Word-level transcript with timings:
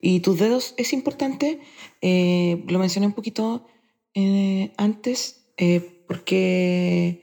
Y 0.00 0.20
tus 0.20 0.38
dedos 0.38 0.74
es 0.76 0.92
importante, 0.92 1.58
eh, 2.00 2.64
lo 2.68 2.78
mencioné 2.78 3.06
un 3.06 3.14
poquito 3.14 3.66
eh, 4.14 4.72
antes, 4.76 5.50
eh, 5.56 6.04
porque, 6.06 7.22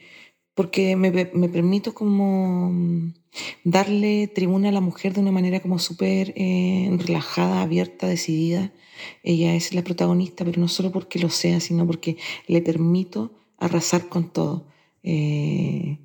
porque 0.53 0.95
me, 0.97 1.11
me, 1.11 1.49
permito 1.49 1.93
como 1.93 2.69
mm, 2.71 3.13
darle 3.63 4.27
tribuna 4.27 4.69
a 4.69 4.73
la 4.73 4.81
mujer 4.81 5.13
de 5.13 5.21
una 5.21 5.31
manera 5.31 5.61
como 5.61 5.79
súper 5.79 6.33
relajada, 6.35 7.61
abierta, 7.61 8.07
decidida. 8.07 8.73
Ella 9.23 9.55
es 9.55 9.73
la 9.73 9.83
protagonista, 9.83 10.43
pero 10.45 10.59
no 10.59 10.67
solo 10.67 10.91
porque 10.91 11.19
lo 11.19 11.29
sea, 11.29 11.59
sino 11.59 11.87
porque 11.87 12.17
le 12.47 12.61
permito 12.61 13.31
arrasar 13.57 14.09
con 14.09 14.31
todo. 14.31 14.67
y, 15.03 15.99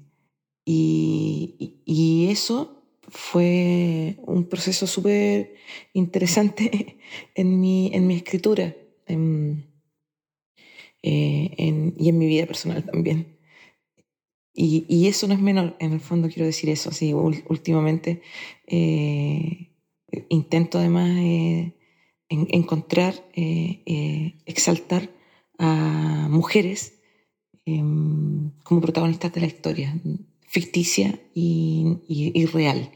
y 0.65 2.29
eso 2.31 2.80
fue 3.11 4.17
un 4.23 4.49
proceso 4.49 4.87
súper 4.87 5.55
interesante 5.93 6.99
en 7.35 7.61
mi, 7.61 7.91
en 7.93 8.07
mi 8.07 8.17
escritura 8.17 8.75
en, 9.11 9.67
eh, 11.03 11.55
en, 11.59 11.95
y 11.99 12.09
en 12.09 12.19
mi 12.19 12.27
vida 12.27 12.47
personal 12.47 12.85
también. 12.85 13.39
Y, 14.53 14.85
y, 14.89 15.07
eso 15.07 15.27
no 15.27 15.35
es 15.35 15.41
menor, 15.41 15.77
en 15.79 15.93
el 15.93 16.01
fondo 16.01 16.29
quiero 16.29 16.45
decir 16.45 16.69
eso. 16.71 16.91
Así, 16.91 17.13
últimamente 17.15 18.21
eh, 18.67 19.71
intento 20.29 20.79
además 20.79 21.11
eh, 21.19 21.73
encontrar, 22.29 23.15
exaltar 23.35 25.11
a 25.59 26.29
mujeres 26.31 27.01
em, 27.65 28.51
como 28.65 28.81
protagonistas 28.81 29.33
de 29.33 29.41
la 29.41 29.47
historia, 29.47 30.01
ficticia 30.47 31.21
y, 31.35 31.99
y 32.09 32.47
real. 32.47 32.91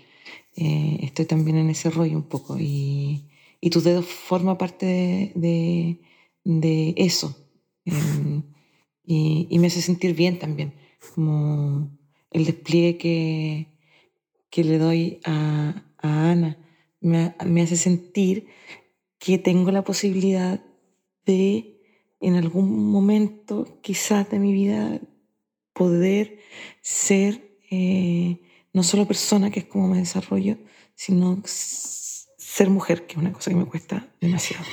Eh, 0.57 0.99
estoy 1.03 1.25
también 1.27 1.57
en 1.57 1.71
ese 1.71 1.91
rollo 1.91 2.17
un 2.17 2.29
poco. 2.29 2.59
Y, 2.59 3.25
y 3.61 3.71
tus 3.71 3.85
dedos 3.85 4.07
forma 4.07 4.59
parte 4.59 5.33
de, 5.35 6.01
de, 6.45 6.95
eso. 6.97 7.37
Em, 7.85 8.43
y, 9.05 9.59
me 9.59 9.67
hace 9.67 9.83
sentir 9.83 10.15
bien 10.15 10.39
también, 10.39 10.75
como 11.15 11.91
el 12.31 12.45
despliegue 12.45 12.97
que, 12.99 13.69
que 14.51 14.65
le 14.65 14.79
doy 14.79 15.21
a, 15.25 15.85
a 15.99 16.31
Ana 16.31 16.59
me, 17.01 17.35
me, 17.45 17.63
hace 17.63 17.77
sentir 17.77 18.47
que 19.19 19.39
tengo 19.39 19.71
la 19.71 19.85
posibilidad 19.85 20.65
de, 21.27 21.81
en 22.21 22.35
algún 22.35 22.91
momento 22.91 23.79
quizás 23.83 24.29
de 24.31 24.39
mi 24.39 24.53
vida, 24.53 25.01
poder 25.75 26.39
ser 26.81 27.59
eh, 27.71 28.41
no 28.75 28.83
solo 28.83 29.07
persona, 29.07 29.51
que 29.51 29.61
es 29.61 29.67
como 29.67 29.89
me 29.89 29.99
desarrollo, 29.99 30.59
sino 30.97 31.41
ser 31.47 32.69
mujer, 32.69 33.07
que 33.07 33.13
es 33.13 33.19
una 33.19 33.33
cosa 33.33 33.51
que 33.51 33.57
me 33.57 33.67
cuesta 33.67 34.09
demasiado. 34.21 34.65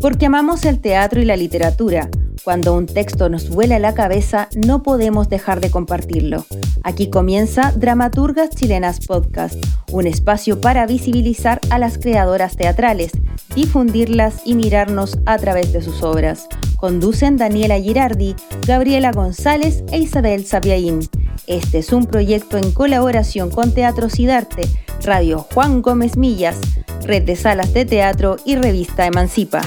Porque 0.00 0.26
amamos 0.26 0.64
el 0.66 0.80
teatro 0.80 1.20
y 1.20 1.24
la 1.24 1.36
literatura. 1.36 2.08
Cuando 2.44 2.74
un 2.74 2.86
texto 2.86 3.28
nos 3.28 3.50
vuela 3.50 3.78
la 3.78 3.94
cabeza, 3.94 4.48
no 4.54 4.82
podemos 4.82 5.28
dejar 5.28 5.60
de 5.60 5.70
compartirlo. 5.70 6.46
Aquí 6.84 7.10
comienza 7.10 7.72
Dramaturgas 7.72 8.50
Chilenas 8.50 9.00
Podcast, 9.06 9.56
un 9.92 10.06
espacio 10.06 10.60
para 10.60 10.86
visibilizar 10.86 11.60
a 11.70 11.78
las 11.78 11.98
creadoras 11.98 12.56
teatrales, 12.56 13.12
difundirlas 13.54 14.42
y 14.44 14.54
mirarnos 14.54 15.18
a 15.26 15.38
través 15.38 15.72
de 15.72 15.82
sus 15.82 16.02
obras. 16.02 16.48
Conducen 16.80 17.36
Daniela 17.36 17.78
Girardi, 17.78 18.34
Gabriela 18.66 19.12
González 19.12 19.84
e 19.92 19.98
Isabel 19.98 20.46
Sapiaín. 20.46 21.00
Este 21.46 21.76
es 21.76 21.92
un 21.92 22.06
proyecto 22.06 22.56
en 22.56 22.72
colaboración 22.72 23.50
con 23.50 23.74
Teatro 23.74 24.08
Sidarte, 24.08 24.62
Radio 25.04 25.40
Juan 25.52 25.82
Gómez 25.82 26.16
Millas, 26.16 26.58
Red 27.02 27.24
de 27.24 27.36
Salas 27.36 27.74
de 27.74 27.84
Teatro 27.84 28.36
y 28.46 28.56
Revista 28.56 29.04
Emancipa. 29.04 29.60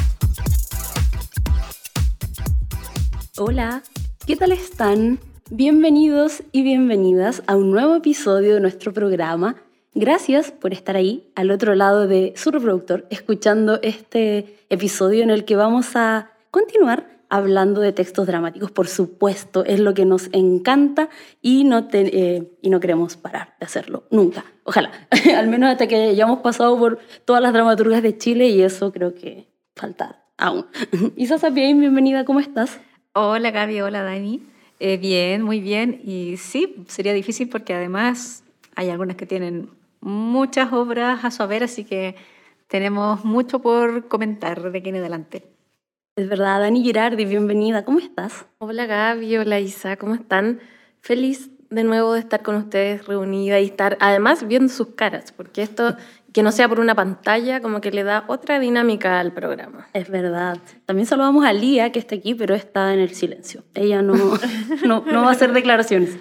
Hola, 3.38 3.84
¿qué 4.26 4.36
tal 4.36 4.52
están? 4.52 5.20
Bienvenidos 5.52 6.42
y 6.52 6.64
bienvenidas 6.64 7.44
a 7.46 7.56
un 7.56 7.70
nuevo 7.70 7.96
episodio 7.96 8.56
de 8.56 8.60
nuestro 8.60 8.92
programa. 8.92 9.58
Gracias 9.94 10.52
por 10.52 10.74
estar 10.74 10.96
ahí, 10.96 11.30
al 11.36 11.52
otro 11.52 11.76
lado 11.76 12.08
de 12.08 12.34
su 12.36 12.50
reproductor, 12.50 13.06
escuchando 13.12 13.80
este 13.84 14.58
episodio 14.70 15.22
en 15.22 15.30
el 15.30 15.46
que 15.46 15.56
vamos 15.56 15.96
a 15.96 16.32
continuar 16.54 17.13
hablando 17.34 17.82
de 17.82 17.94
textos 17.94 18.28
dramáticos, 18.28 18.70
por 18.70 18.88
supuesto, 18.88 19.66
es 19.66 19.80
lo 19.80 19.96
que 19.96 20.06
nos 20.06 20.30
encanta 20.34 21.10
y 21.42 21.64
no, 21.64 21.88
eh, 21.92 22.52
y 22.62 22.70
no 22.70 22.80
queremos 22.80 23.18
parar 23.18 23.56
de 23.60 23.66
hacerlo, 23.66 24.04
nunca. 24.12 24.46
Ojalá, 24.66 24.92
al 25.36 25.48
menos 25.48 25.72
hasta 25.72 25.88
que 25.88 25.96
hayamos 25.96 26.42
pasado 26.42 26.78
por 26.78 27.00
todas 27.26 27.42
las 27.42 27.52
dramaturgas 27.52 28.04
de 28.04 28.16
Chile 28.20 28.50
y 28.50 28.62
eso 28.62 28.92
creo 28.92 29.16
que 29.16 29.48
falta 29.76 30.24
aún. 30.38 30.68
Isa 31.16 31.40
Sapien, 31.40 31.80
bienvenida, 31.80 32.24
¿cómo 32.24 32.40
estás? 32.40 32.80
Hola 33.14 33.50
Gaby, 33.50 33.82
hola 33.82 34.04
Dani. 34.04 34.44
Eh, 34.80 34.98
bien, 34.98 35.42
muy 35.42 35.60
bien. 35.60 36.02
Y 36.06 36.38
sí, 36.38 36.86
sería 36.88 37.14
difícil 37.14 37.50
porque 37.50 37.74
además 37.74 38.44
hay 38.76 38.92
algunas 38.92 39.16
que 39.16 39.26
tienen 39.26 39.72
muchas 40.02 40.72
obras 40.72 41.26
a 41.26 41.32
su 41.32 41.42
haber, 41.42 41.64
así 41.64 41.84
que 41.84 42.16
tenemos 42.68 43.26
mucho 43.26 43.58
por 43.58 44.08
comentar 44.08 44.72
de 44.72 44.78
aquí 44.78 44.90
en 44.90 44.98
adelante. 44.98 45.53
Es 46.16 46.30
verdad, 46.30 46.60
Dani 46.60 46.84
Girardi, 46.84 47.26
bienvenida, 47.26 47.86
¿cómo 47.86 47.98
estás? 47.98 48.46
Hola 48.60 48.86
Gaby, 48.86 49.36
hola 49.38 49.60
Isa, 49.60 49.98
¿cómo 49.98 50.14
están? 50.14 50.60
Feliz 51.02 51.50
de 51.72 51.84
nuevo 51.84 52.14
de 52.14 52.20
estar 52.20 52.44
con 52.44 52.54
ustedes 52.54 53.08
reunida 53.08 53.60
y 53.60 53.66
estar 53.66 53.98
además 54.00 54.48
viendo 54.48 54.72
sus 54.72 54.90
caras, 54.90 55.32
porque 55.32 55.64
esto 55.64 55.96
que 56.32 56.44
no 56.44 56.52
sea 56.52 56.70
por 56.70 56.80
una 56.80 56.94
pantalla 56.94 57.62
como 57.62 57.82
que 57.82 57.90
le 57.90 58.04
da 58.04 58.26
otra 58.28 58.60
dinámica 58.60 59.20
al 59.20 59.32
programa. 59.32 59.88
Es 59.94 60.08
verdad. 60.08 60.60
También 60.86 61.08
saludamos 61.08 61.46
a 61.46 61.52
Lía, 61.52 61.92
que 61.92 61.98
está 61.98 62.14
aquí, 62.14 62.36
pero 62.36 62.54
está 62.54 62.94
en 62.94 63.00
el 63.00 63.16
silencio. 63.16 63.64
Ella 63.74 64.04
no, 64.04 64.14
no, 64.86 65.04
no 65.08 65.24
va 65.24 65.30
a 65.30 65.32
hacer 65.32 65.52
declaraciones. 65.52 66.16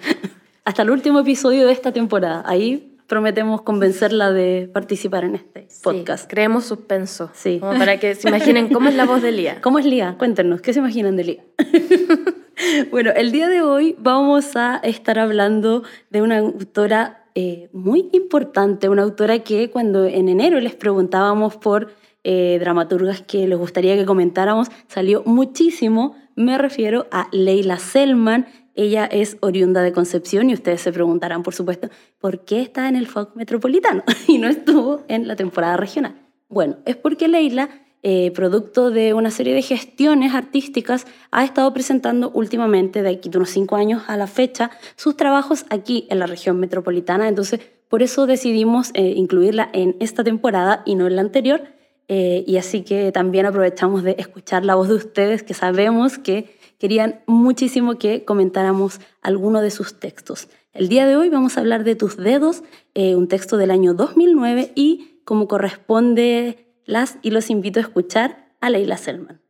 Hasta 0.65 0.81
el 0.81 0.89
último 0.89 1.19
episodio 1.19 1.67
de 1.67 1.71
esta 1.71 1.91
temporada. 1.91 2.41
Ahí 2.47 2.92
prometemos 3.07 3.61
convencerla 3.61 4.31
de 4.31 4.69
participar 4.71 5.23
en 5.23 5.35
este 5.35 5.67
podcast. 5.83 6.29
creemos 6.29 6.65
suspenso. 6.65 7.29
Sí. 7.33 7.59
para 7.59 7.99
que 7.99 8.15
se 8.15 8.27
imaginen 8.29 8.69
cómo 8.69 8.89
es 8.89 8.95
la 8.95 9.05
voz 9.05 9.21
de 9.21 9.31
Lía. 9.31 9.59
¿Cómo 9.61 9.79
es 9.79 9.85
Lía? 9.85 10.15
Cuéntenos, 10.17 10.61
¿qué 10.61 10.73
se 10.73 10.79
imaginan 10.79 11.15
de 11.15 11.23
Lía? 11.23 11.43
bueno, 12.91 13.11
el 13.15 13.31
día 13.31 13.49
de 13.49 13.61
hoy 13.61 13.95
vamos 13.99 14.55
a 14.55 14.77
estar 14.77 15.19
hablando 15.19 15.83
de 16.09 16.21
una 16.21 16.37
autora 16.39 17.25
eh, 17.35 17.69
muy 17.73 18.09
importante, 18.13 18.89
una 18.89 19.01
autora 19.01 19.39
que 19.39 19.69
cuando 19.69 20.05
en 20.05 20.29
enero 20.29 20.59
les 20.59 20.75
preguntábamos 20.75 21.55
por 21.55 21.91
eh, 22.23 22.57
dramaturgas 22.59 23.21
que 23.21 23.47
les 23.47 23.57
gustaría 23.57 23.95
que 23.95 24.05
comentáramos, 24.05 24.69
salió 24.87 25.23
muchísimo. 25.25 26.15
Me 26.35 26.57
refiero 26.57 27.07
a 27.11 27.27
Leila 27.31 27.77
Selman, 27.77 28.47
ella 28.75 29.05
es 29.05 29.37
oriunda 29.41 29.81
de 29.81 29.91
Concepción 29.91 30.49
y 30.49 30.53
ustedes 30.53 30.81
se 30.81 30.91
preguntarán, 30.91 31.43
por 31.43 31.53
supuesto, 31.53 31.89
¿por 32.19 32.43
qué 32.43 32.61
está 32.61 32.89
en 32.89 32.95
el 32.95 33.07
FOC 33.07 33.35
metropolitano 33.35 34.03
y 34.27 34.37
no 34.37 34.47
estuvo 34.47 35.03
en 35.07 35.27
la 35.27 35.35
temporada 35.35 35.77
regional? 35.77 36.15
Bueno, 36.49 36.77
es 36.85 36.95
porque 36.95 37.27
Leila, 37.27 37.69
eh, 38.01 38.31
producto 38.31 38.91
de 38.91 39.13
una 39.13 39.31
serie 39.31 39.53
de 39.53 39.61
gestiones 39.61 40.33
artísticas, 40.33 41.07
ha 41.31 41.43
estado 41.45 41.73
presentando 41.73 42.31
últimamente, 42.31 43.01
de 43.01 43.09
aquí 43.09 43.29
de 43.29 43.37
unos 43.37 43.49
cinco 43.49 43.75
años 43.75 44.03
a 44.07 44.17
la 44.17 44.27
fecha, 44.27 44.71
sus 44.95 45.15
trabajos 45.15 45.65
aquí 45.69 46.07
en 46.09 46.19
la 46.19 46.25
región 46.25 46.59
metropolitana. 46.59 47.27
Entonces, 47.27 47.61
por 47.89 48.01
eso 48.01 48.25
decidimos 48.25 48.89
eh, 48.95 49.13
incluirla 49.15 49.69
en 49.71 49.95
esta 49.99 50.23
temporada 50.23 50.81
y 50.85 50.95
no 50.95 51.07
en 51.07 51.15
la 51.15 51.21
anterior. 51.21 51.61
Eh, 52.07 52.43
y 52.45 52.57
así 52.57 52.81
que 52.81 53.11
también 53.11 53.45
aprovechamos 53.45 54.03
de 54.03 54.15
escuchar 54.17 54.65
la 54.65 54.75
voz 54.75 54.89
de 54.89 54.95
ustedes, 54.95 55.43
que 55.43 55.53
sabemos 55.53 56.17
que 56.17 56.55
querían 56.83 57.21
muchísimo 57.27 57.97
que 57.97 58.25
comentáramos 58.25 58.99
alguno 59.21 59.61
de 59.61 59.71
sus 59.71 60.01
textos. 60.01 60.49
El 60.73 60.89
día 60.89 61.05
de 61.05 61.15
hoy 61.15 61.29
vamos 61.29 61.55
a 61.55 61.61
hablar 61.61 61.85
de 61.85 61.95
Tus 61.95 62.17
Dedos, 62.17 62.61
eh, 62.93 63.15
un 63.15 63.29
texto 63.29 63.55
del 63.55 63.71
año 63.71 63.93
2009 63.93 64.73
y 64.75 65.21
como 65.23 65.47
corresponde 65.47 66.75
las 66.83 67.19
y 67.21 67.31
los 67.31 67.49
invito 67.49 67.79
a 67.79 67.83
escuchar 67.83 68.53
a 68.59 68.69
Leila 68.69 68.97
Selman. 68.97 69.41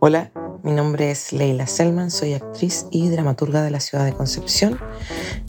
Hola, 0.00 0.32
mi 0.64 0.72
nombre 0.72 1.12
es 1.12 1.32
Leila 1.32 1.68
Selman, 1.68 2.10
soy 2.10 2.32
actriz 2.32 2.88
y 2.90 3.10
dramaturga 3.10 3.62
de 3.62 3.70
la 3.70 3.78
ciudad 3.78 4.06
de 4.06 4.12
Concepción. 4.12 4.76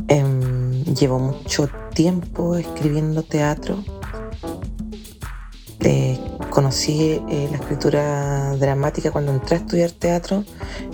Em, 0.08 0.84
llevo 0.84 1.18
mucho 1.18 1.68
tiempo 1.96 2.58
escribiendo 2.58 3.24
teatro 3.24 3.84
eh, 5.84 6.20
conocí 6.50 7.22
eh, 7.30 7.48
la 7.50 7.58
escritura 7.58 8.56
dramática 8.58 9.12
cuando 9.12 9.32
entré 9.32 9.56
a 9.56 9.60
estudiar 9.60 9.92
teatro 9.92 10.44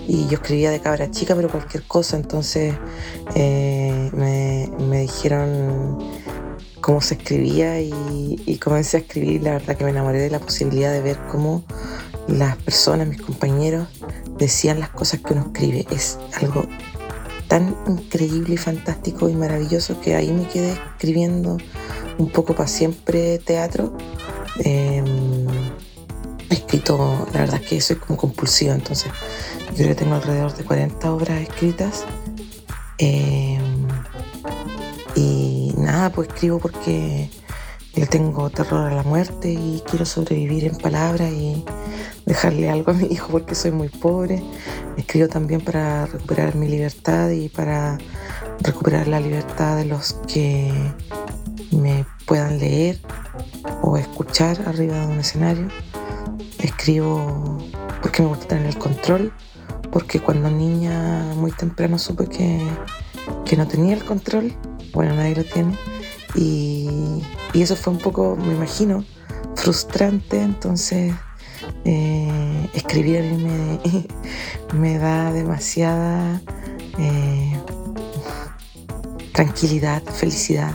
y 0.06 0.26
yo 0.28 0.34
escribía 0.34 0.70
de 0.70 0.80
cabra 0.80 1.10
chica, 1.10 1.34
pero 1.34 1.48
cualquier 1.50 1.82
cosa, 1.82 2.16
entonces 2.16 2.74
eh, 3.34 4.10
me, 4.14 5.00
dijeron 5.00 5.98
cómo 6.80 7.00
se 7.00 7.14
escribía 7.14 7.80
y, 7.80 8.40
y, 8.46 8.58
comencé 8.58 8.96
a 8.96 9.00
escribir. 9.00 9.42
La 9.42 9.52
verdad 9.52 9.76
que 9.76 9.84
me 9.84 9.90
enamoré 9.90 10.18
de 10.18 10.30
la 10.30 10.38
posibilidad 10.38 10.92
de 10.92 11.02
ver 11.02 11.18
cómo 11.30 11.64
las 12.26 12.56
personas, 12.56 13.08
mis 13.08 13.20
compañeros, 13.20 13.88
decían 14.38 14.80
las 14.80 14.90
cosas 14.90 15.20
que 15.20 15.34
uno 15.34 15.42
escribe. 15.46 15.86
Es 15.90 16.18
algo 16.40 16.66
tan 17.48 17.74
increíble 17.86 18.54
y 18.54 18.58
fantástico 18.58 19.28
y 19.28 19.34
maravilloso 19.34 20.00
que 20.00 20.14
ahí 20.14 20.32
me 20.32 20.46
quedé 20.46 20.72
escribiendo 20.72 21.58
un 22.18 22.30
poco 22.30 22.54
para 22.54 22.68
siempre 22.68 23.38
teatro. 23.38 23.92
Eh, 24.60 25.02
he 26.50 26.54
escrito, 26.54 27.26
la 27.32 27.40
verdad 27.40 27.60
es 27.62 27.68
que 27.68 27.80
soy 27.80 27.96
como 27.96 28.16
compulsiva, 28.16 28.74
entonces 28.74 29.10
yo 29.70 29.74
creo 29.76 29.88
que 29.88 29.94
tengo 29.94 30.14
alrededor 30.14 30.54
de 30.56 30.64
40 30.64 31.12
obras 31.12 31.42
escritas. 31.42 32.04
Eh, 32.98 33.58
y 35.14 35.72
nada, 35.76 36.10
pues 36.10 36.28
escribo 36.28 36.58
porque 36.58 37.30
le 37.94 38.06
tengo 38.06 38.50
terror 38.50 38.90
a 38.90 38.94
la 38.94 39.02
muerte 39.02 39.50
y 39.50 39.82
quiero 39.88 40.04
sobrevivir 40.04 40.64
en 40.64 40.76
palabras 40.76 41.32
y 41.32 41.64
dejarle 42.26 42.70
algo 42.70 42.92
a 42.92 42.94
mi 42.94 43.06
hijo 43.06 43.28
porque 43.30 43.54
soy 43.54 43.72
muy 43.72 43.88
pobre. 43.88 44.42
Escribo 44.96 45.28
también 45.28 45.60
para 45.60 46.06
recuperar 46.06 46.54
mi 46.54 46.68
libertad 46.68 47.30
y 47.30 47.48
para 47.48 47.98
recuperar 48.60 49.08
la 49.08 49.20
libertad 49.20 49.76
de 49.76 49.84
los 49.84 50.14
que 50.32 50.72
me 51.70 52.04
puedan 52.26 52.58
leer 52.58 53.00
o 53.82 53.96
escuchar 53.96 54.62
arriba 54.66 54.98
de 54.98 55.06
un 55.06 55.20
escenario. 55.20 55.68
Escribo 56.58 57.58
porque 58.02 58.22
me 58.22 58.28
gusta 58.28 58.48
tener 58.48 58.66
el 58.66 58.78
control, 58.78 59.32
porque 59.90 60.20
cuando 60.20 60.50
niña 60.50 61.34
muy 61.36 61.52
temprano 61.52 61.98
supe 61.98 62.26
que, 62.26 62.60
que 63.44 63.56
no 63.56 63.66
tenía 63.66 63.94
el 63.94 64.04
control, 64.04 64.54
bueno, 64.92 65.14
nadie 65.14 65.36
lo 65.36 65.44
tiene, 65.44 65.76
y, 66.34 67.22
y 67.52 67.62
eso 67.62 67.76
fue 67.76 67.92
un 67.92 67.98
poco, 67.98 68.36
me 68.36 68.54
imagino, 68.54 69.04
frustrante, 69.56 70.40
entonces 70.40 71.14
eh, 71.84 72.68
escribir 72.74 73.18
a 73.18 73.22
mí 73.22 73.44
me, 73.44 73.80
me 74.78 74.98
da 74.98 75.32
demasiada 75.32 76.40
eh, 76.98 77.58
tranquilidad, 79.32 80.02
felicidad, 80.04 80.74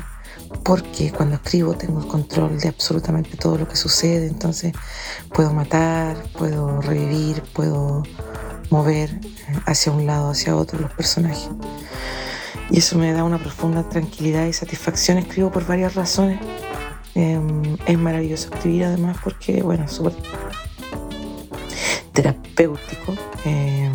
porque 0.63 1.11
cuando 1.11 1.35
escribo 1.35 1.73
tengo 1.73 1.99
el 1.99 2.07
control 2.07 2.59
de 2.59 2.69
absolutamente 2.69 3.37
todo 3.37 3.57
lo 3.57 3.67
que 3.67 3.75
sucede, 3.75 4.27
entonces 4.27 4.73
puedo 5.33 5.53
matar, 5.53 6.17
puedo 6.37 6.81
revivir, 6.81 7.41
puedo 7.53 8.03
mover 8.69 9.19
hacia 9.65 9.91
un 9.91 10.05
lado, 10.05 10.31
hacia 10.31 10.55
otro 10.55 10.79
los 10.79 10.91
personajes. 10.91 11.49
Y 12.69 12.79
eso 12.79 12.97
me 12.97 13.11
da 13.11 13.23
una 13.23 13.37
profunda 13.37 13.87
tranquilidad 13.87 14.45
y 14.47 14.53
satisfacción. 14.53 15.17
Escribo 15.17 15.51
por 15.51 15.65
varias 15.67 15.95
razones. 15.95 16.39
Eh, 17.15 17.39
es 17.85 17.97
maravilloso 17.99 18.49
escribir 18.53 18.85
además 18.85 19.17
porque, 19.23 19.61
bueno, 19.61 19.85
es 19.85 19.91
súper 19.91 20.13
terapéutico. 22.13 23.13
Eh, 23.45 23.91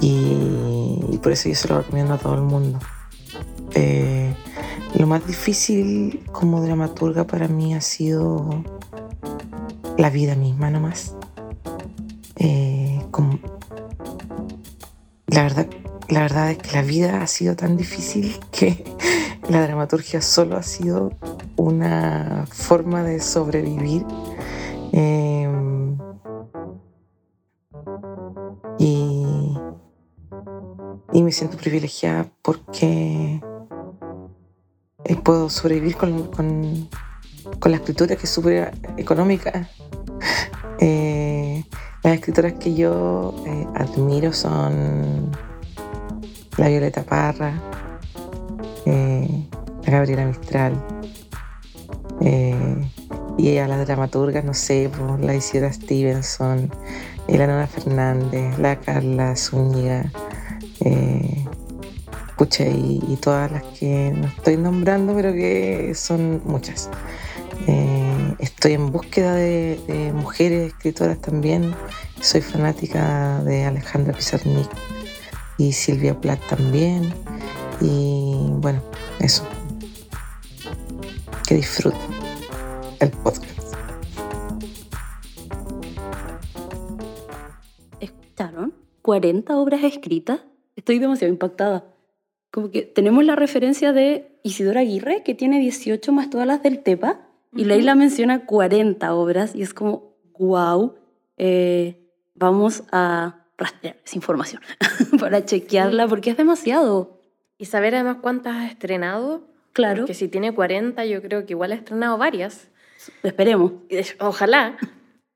y, 0.00 1.04
y, 1.10 1.20
por 1.22 1.32
eso 1.32 1.48
yo 1.48 1.54
se 1.54 1.68
lo 1.68 1.78
recomiendo 1.78 2.14
a 2.14 2.18
todo 2.18 2.34
el 2.34 2.42
mundo. 2.42 2.78
Eh, 3.74 4.34
lo 4.98 5.06
más 5.06 5.26
difícil 5.26 6.24
como 6.32 6.60
dramaturga 6.62 7.26
para 7.26 7.48
mí 7.48 7.74
ha 7.74 7.80
sido 7.80 8.64
la 9.96 10.10
vida 10.10 10.34
misma 10.34 10.70
nomás. 10.70 11.14
Eh, 12.36 13.00
la, 15.26 15.42
verdad, 15.42 15.66
la 16.08 16.20
verdad 16.20 16.50
es 16.50 16.58
que 16.58 16.72
la 16.72 16.82
vida 16.82 17.22
ha 17.22 17.26
sido 17.26 17.54
tan 17.54 17.76
difícil 17.76 18.34
que 18.50 18.84
la 19.48 19.62
dramaturgia 19.62 20.20
solo 20.20 20.56
ha 20.56 20.62
sido 20.62 21.12
una 21.56 22.46
forma 22.50 23.02
de 23.02 23.20
sobrevivir. 23.20 24.04
Eh, 24.92 25.48
y, 28.78 29.54
y 31.12 31.22
me 31.22 31.32
siento 31.32 31.56
privilegiada 31.58 32.26
porque 32.42 33.40
puedo 35.16 35.50
sobrevivir 35.50 35.96
con, 35.96 36.28
con, 36.28 36.88
con 37.58 37.72
la 37.72 37.78
escritura 37.78 38.16
que 38.16 38.24
es 38.24 38.30
súper 38.30 38.72
económica. 38.96 39.68
Eh, 40.82 41.62
las 42.02 42.14
escritoras 42.14 42.54
que 42.54 42.74
yo 42.74 43.34
eh, 43.46 43.66
admiro 43.74 44.32
son 44.32 45.30
la 46.56 46.68
Violeta 46.68 47.02
Parra, 47.02 47.52
eh, 48.86 49.46
la 49.84 49.92
Gabriela 49.92 50.24
Mistral, 50.24 50.82
y 53.36 53.58
a 53.58 53.68
las 53.68 53.86
dramaturgas, 53.86 54.42
no 54.42 54.54
sé, 54.54 54.90
pues, 54.90 55.20
la 55.20 55.34
Isidora 55.34 55.70
Stevenson, 55.70 56.70
la 57.28 57.46
Nona 57.46 57.66
Fernández, 57.66 58.58
la 58.58 58.80
Carla 58.80 59.36
Zúñiga, 59.36 60.10
pucha, 62.40 62.64
y, 62.66 63.18
todas 63.20 63.52
las 63.52 63.62
que 63.64 64.14
no 64.16 64.26
estoy 64.26 64.56
nombrando, 64.56 65.14
pero 65.14 65.30
que 65.34 65.92
son 65.94 66.40
muchas. 66.46 66.88
Eh, 67.66 68.34
estoy 68.38 68.72
en 68.72 68.90
búsqueda 68.90 69.34
de, 69.34 69.78
de, 69.86 70.10
mujeres 70.14 70.72
escritoras 70.72 71.20
también. 71.20 71.74
Soy 72.22 72.40
fanática 72.40 73.42
de 73.44 73.64
Alejandra 73.66 74.14
Pizarnik 74.14 74.70
y 75.58 75.72
Silvia 75.72 76.18
Plath 76.18 76.40
también. 76.48 77.12
Y 77.82 78.46
bueno, 78.52 78.80
eso. 79.18 79.44
Que 81.46 81.56
disfruten 81.56 82.00
el 83.00 83.10
podcast. 83.10 83.74
¿Escucharon? 88.00 88.72
40 89.02 89.54
obras 89.58 89.84
escritas. 89.84 90.40
Estoy 90.74 91.00
demasiado 91.00 91.30
impactada. 91.30 91.89
Como 92.50 92.70
que 92.70 92.82
tenemos 92.82 93.24
la 93.24 93.36
referencia 93.36 93.92
de 93.92 94.38
Isidora 94.42 94.80
Aguirre, 94.80 95.22
que 95.22 95.34
tiene 95.34 95.60
18 95.60 96.12
más 96.12 96.30
todas 96.30 96.46
las 96.46 96.62
del 96.62 96.82
TEPA, 96.82 97.20
y 97.54 97.64
Leila 97.64 97.94
menciona 97.94 98.46
40 98.46 99.14
obras, 99.14 99.54
y 99.54 99.62
es 99.62 99.74
como, 99.74 100.14
wow, 100.38 100.94
eh, 101.36 102.00
vamos 102.34 102.84
a 102.92 103.46
rastrear 103.56 103.96
esa 104.04 104.16
información 104.16 104.62
para 105.20 105.44
chequearla, 105.44 106.08
porque 106.08 106.30
es 106.30 106.36
demasiado. 106.36 107.20
Y 107.58 107.66
saber 107.66 107.94
además 107.94 108.18
cuántas 108.22 108.56
has 108.56 108.70
estrenado. 108.70 109.46
Claro. 109.72 110.06
Que 110.06 110.14
si 110.14 110.28
tiene 110.28 110.54
40, 110.54 111.04
yo 111.04 111.22
creo 111.22 111.44
que 111.44 111.52
igual 111.52 111.72
ha 111.72 111.76
estrenado 111.76 112.16
varias. 112.18 112.68
Esperemos. 113.22 113.72
Ojalá. 114.18 114.76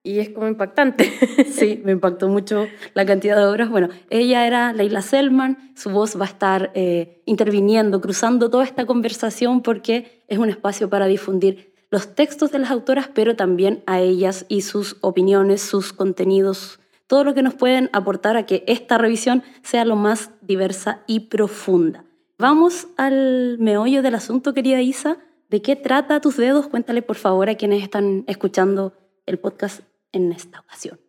Y 0.06 0.18
es 0.18 0.28
como 0.28 0.46
impactante. 0.46 1.10
Sí, 1.50 1.80
me 1.84 1.92
impactó 1.92 2.28
mucho 2.28 2.66
la 2.94 3.06
cantidad 3.06 3.36
de 3.36 3.46
obras. 3.46 3.70
Bueno, 3.70 3.88
ella 4.10 4.46
era 4.46 4.72
Leila 4.72 5.02
Selman, 5.02 5.73
su 5.76 5.90
voz 5.90 6.18
va 6.18 6.25
a 6.25 6.28
estar 6.28 6.73
eh, 6.75 7.23
interviniendo, 7.26 8.00
cruzando 8.00 8.50
toda 8.50 8.64
esta 8.64 8.87
conversación 8.87 9.62
porque 9.62 10.23
es 10.28 10.38
un 10.38 10.50
espacio 10.50 10.90
para 10.90 11.06
difundir 11.06 11.73
los 11.90 12.14
textos 12.14 12.50
de 12.50 12.58
las 12.58 12.70
autoras, 12.70 13.08
pero 13.14 13.37
también 13.37 13.82
a 13.87 14.00
ellas 14.00 14.46
y 14.49 14.62
sus 14.62 14.96
opiniones, 15.00 15.62
sus 15.62 15.92
contenidos, 15.92 16.80
todo 17.06 17.25
lo 17.25 17.34
que 17.34 17.42
nos 17.42 17.54
pueden 17.54 17.88
aportar 17.92 18.37
a 18.37 18.46
que 18.46 18.64
esta 18.66 18.99
revisión 18.99 19.42
sea 19.62 19.84
lo 19.84 19.96
más 19.96 20.30
diversa 20.42 21.02
y 21.06 21.20
profunda. 21.20 22.04
Vamos 22.37 22.88
al 22.96 23.58
meollo 23.58 24.02
del 24.02 24.16
asunto, 24.16 24.52
querida 24.54 24.82
Isa. 24.82 25.18
¿De 25.50 25.62
qué 25.62 25.76
trata 25.76 26.20
tus 26.20 26.37
dedos? 26.37 26.66
Cuéntale, 26.66 27.00
por 27.00 27.16
favor, 27.16 27.49
a 27.49 27.54
quienes 27.54 27.82
están 27.82 28.25
escuchando 28.26 28.92
el 29.26 29.38
podcast 29.38 29.82
en 30.14 30.33
esta 30.33 30.61
ocasión. 30.61 31.00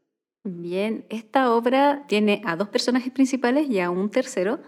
Bien, 0.44 1.06
esta 1.10 1.52
obra 1.54 2.06
tiene 2.08 2.42
a 2.46 2.56
dos 2.56 2.70
personajes 2.70 3.12
principales 3.12 3.70
y 3.70 3.80
a 3.80 3.90
un 3.90 4.10
tercero 4.12 4.60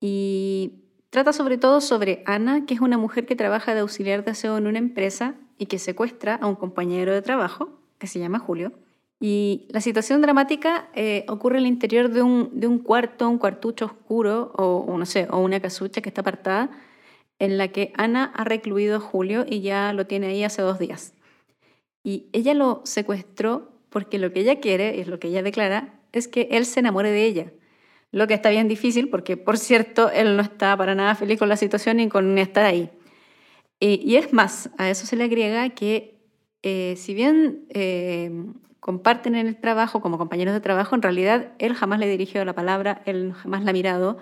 y 0.00 0.82
trata 1.10 1.32
sobre 1.32 1.56
todo 1.56 1.80
sobre 1.80 2.22
Ana, 2.26 2.66
que 2.66 2.74
es 2.74 2.80
una 2.80 2.98
mujer 2.98 3.24
que 3.24 3.36
trabaja 3.36 3.74
de 3.74 3.80
auxiliar 3.80 4.24
de 4.24 4.32
aseo 4.32 4.58
en 4.58 4.66
una 4.66 4.78
empresa 4.78 5.34
y 5.56 5.66
que 5.66 5.78
secuestra 5.78 6.34
a 6.34 6.46
un 6.46 6.54
compañero 6.54 7.14
de 7.14 7.22
trabajo 7.22 7.80
que 7.98 8.06
se 8.06 8.18
llama 8.18 8.38
Julio. 8.38 8.72
Y 9.18 9.66
la 9.70 9.80
situación 9.80 10.20
dramática 10.20 10.90
eh, 10.94 11.24
ocurre 11.28 11.56
en 11.56 11.64
el 11.64 11.68
interior 11.68 12.10
de 12.10 12.20
un, 12.20 12.50
de 12.52 12.66
un, 12.66 12.78
cuarto, 12.78 13.26
un 13.26 13.38
cuartucho 13.38 13.86
oscuro 13.86 14.52
o, 14.54 14.84
o, 14.86 14.98
no 14.98 15.06
sé, 15.06 15.26
o 15.30 15.38
una 15.38 15.60
casucha 15.60 16.02
que 16.02 16.10
está 16.10 16.20
apartada 16.20 16.70
en 17.38 17.56
la 17.56 17.68
que 17.68 17.92
Ana 17.96 18.32
ha 18.34 18.44
recluido 18.44 18.96
a 18.96 19.00
Julio 19.00 19.46
y 19.48 19.62
ya 19.62 19.94
lo 19.94 20.06
tiene 20.06 20.26
ahí 20.26 20.44
hace 20.44 20.60
dos 20.60 20.78
días. 20.78 21.14
Y 22.06 22.28
ella 22.32 22.54
lo 22.54 22.82
secuestró 22.84 23.72
porque 23.90 24.20
lo 24.20 24.32
que 24.32 24.38
ella 24.38 24.60
quiere, 24.60 25.00
es 25.00 25.08
lo 25.08 25.18
que 25.18 25.26
ella 25.26 25.42
declara, 25.42 25.98
es 26.12 26.28
que 26.28 26.46
él 26.52 26.64
se 26.64 26.78
enamore 26.78 27.10
de 27.10 27.24
ella. 27.24 27.52
Lo 28.12 28.28
que 28.28 28.34
está 28.34 28.48
bien 28.50 28.68
difícil 28.68 29.08
porque, 29.08 29.36
por 29.36 29.58
cierto, 29.58 30.08
él 30.12 30.36
no 30.36 30.42
está 30.42 30.76
para 30.76 30.94
nada 30.94 31.16
feliz 31.16 31.36
con 31.36 31.48
la 31.48 31.56
situación 31.56 31.96
ni 31.96 32.08
con 32.08 32.38
estar 32.38 32.64
ahí. 32.64 32.90
Y, 33.80 34.14
es 34.14 34.32
más, 34.32 34.70
a 34.78 34.88
eso 34.88 35.04
se 35.04 35.16
le 35.16 35.24
agrega 35.24 35.68
que 35.70 36.20
eh, 36.62 36.94
si 36.96 37.12
bien 37.12 37.66
eh, 37.70 38.30
comparten 38.78 39.34
en 39.34 39.48
el 39.48 39.56
trabajo 39.60 40.00
como 40.00 40.16
compañeros 40.16 40.54
de 40.54 40.60
trabajo, 40.60 40.94
en 40.94 41.02
realidad 41.02 41.54
él 41.58 41.74
jamás 41.74 41.98
le 41.98 42.06
dirigió 42.06 42.44
la 42.44 42.54
palabra, 42.54 43.02
él 43.04 43.32
jamás 43.32 43.64
la 43.64 43.70
ha 43.70 43.72
mirado. 43.72 44.18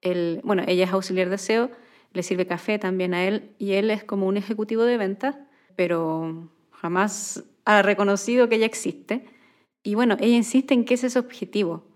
Él, 0.00 0.40
bueno, 0.42 0.62
ella 0.66 0.86
es 0.86 0.90
auxiliar 0.90 1.28
de 1.28 1.34
aseo, 1.34 1.70
le 2.14 2.22
sirve 2.22 2.46
café 2.46 2.78
también 2.78 3.12
a 3.12 3.26
él 3.26 3.54
y 3.58 3.72
él 3.72 3.90
es 3.90 4.04
como 4.04 4.26
un 4.26 4.38
ejecutivo 4.38 4.84
de 4.84 4.96
ventas, 4.96 5.36
pero 5.76 6.55
jamás 6.80 7.44
ha 7.64 7.82
reconocido 7.82 8.48
que 8.48 8.56
ella 8.56 8.66
existe. 8.66 9.26
y 9.82 9.94
bueno, 9.94 10.16
ella 10.20 10.36
insiste 10.36 10.74
en 10.74 10.84
que 10.84 10.94
ese 10.94 11.06
es 11.08 11.12
su 11.12 11.20
objetivo. 11.20 11.86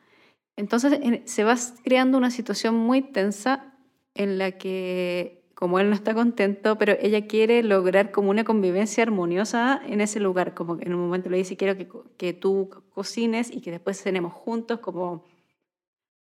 Entonces 0.57 1.01
se 1.25 1.45
va 1.45 1.57
creando 1.83 2.19
una 2.19 2.31
situación 2.31 2.75
muy 2.77 3.03
tensa 3.03 3.75
en 4.15 4.39
la 4.39 4.53
que, 4.53 5.43
como 5.55 5.79
él 5.81 5.89
no 5.89 5.95
está 5.95 6.15
contento, 6.15 6.77
pero 6.79 6.95
ella 7.01 7.27
quiere 7.27 7.63
lograr 7.63 8.13
como 8.13 8.31
una 8.31 8.45
convivencia 8.45 9.03
armoniosa 9.03 9.81
en 9.87 10.01
ese 10.01 10.21
lugar, 10.21 10.55
como 10.55 10.79
en 10.81 10.95
un 10.95 11.01
momento 11.01 11.31
le 11.31 11.39
dice, 11.39 11.57
quiero 11.57 11.77
que, 11.77 11.89
que 12.17 12.33
tú 12.33 12.71
cocines 12.91 13.51
y 13.51 13.61
que 13.61 13.71
después 13.71 14.03
cenemos 14.03 14.33
juntos, 14.33 14.81
como 14.81 15.25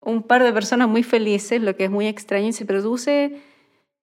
un 0.01 0.23
par 0.23 0.43
de 0.43 0.53
personas 0.53 0.89
muy 0.89 1.03
felices, 1.03 1.61
lo 1.63 1.75
que 1.77 1.85
es 1.85 1.91
muy 1.91 2.07
extraño, 2.07 2.49
y 2.49 2.53
se 2.53 2.67
produce 2.67 3.41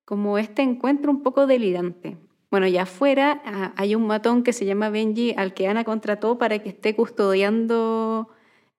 como 0.06 0.38
este 0.38 0.62
encuentro 0.62 1.12
un 1.12 1.24
poco 1.24 1.48
delirante. 1.48 2.18
Bueno, 2.54 2.68
y 2.68 2.78
afuera 2.78 3.42
ah, 3.46 3.74
hay 3.78 3.96
un 3.96 4.06
matón 4.06 4.44
que 4.44 4.54
se 4.54 4.64
llama 4.64 4.92
Benji, 4.92 5.34
al 5.36 5.56
que 5.56 5.68
Ana 5.68 5.84
contrató 5.84 6.38
para 6.38 6.60
que 6.60 6.70
esté 6.70 6.96
custodiando 6.96 8.30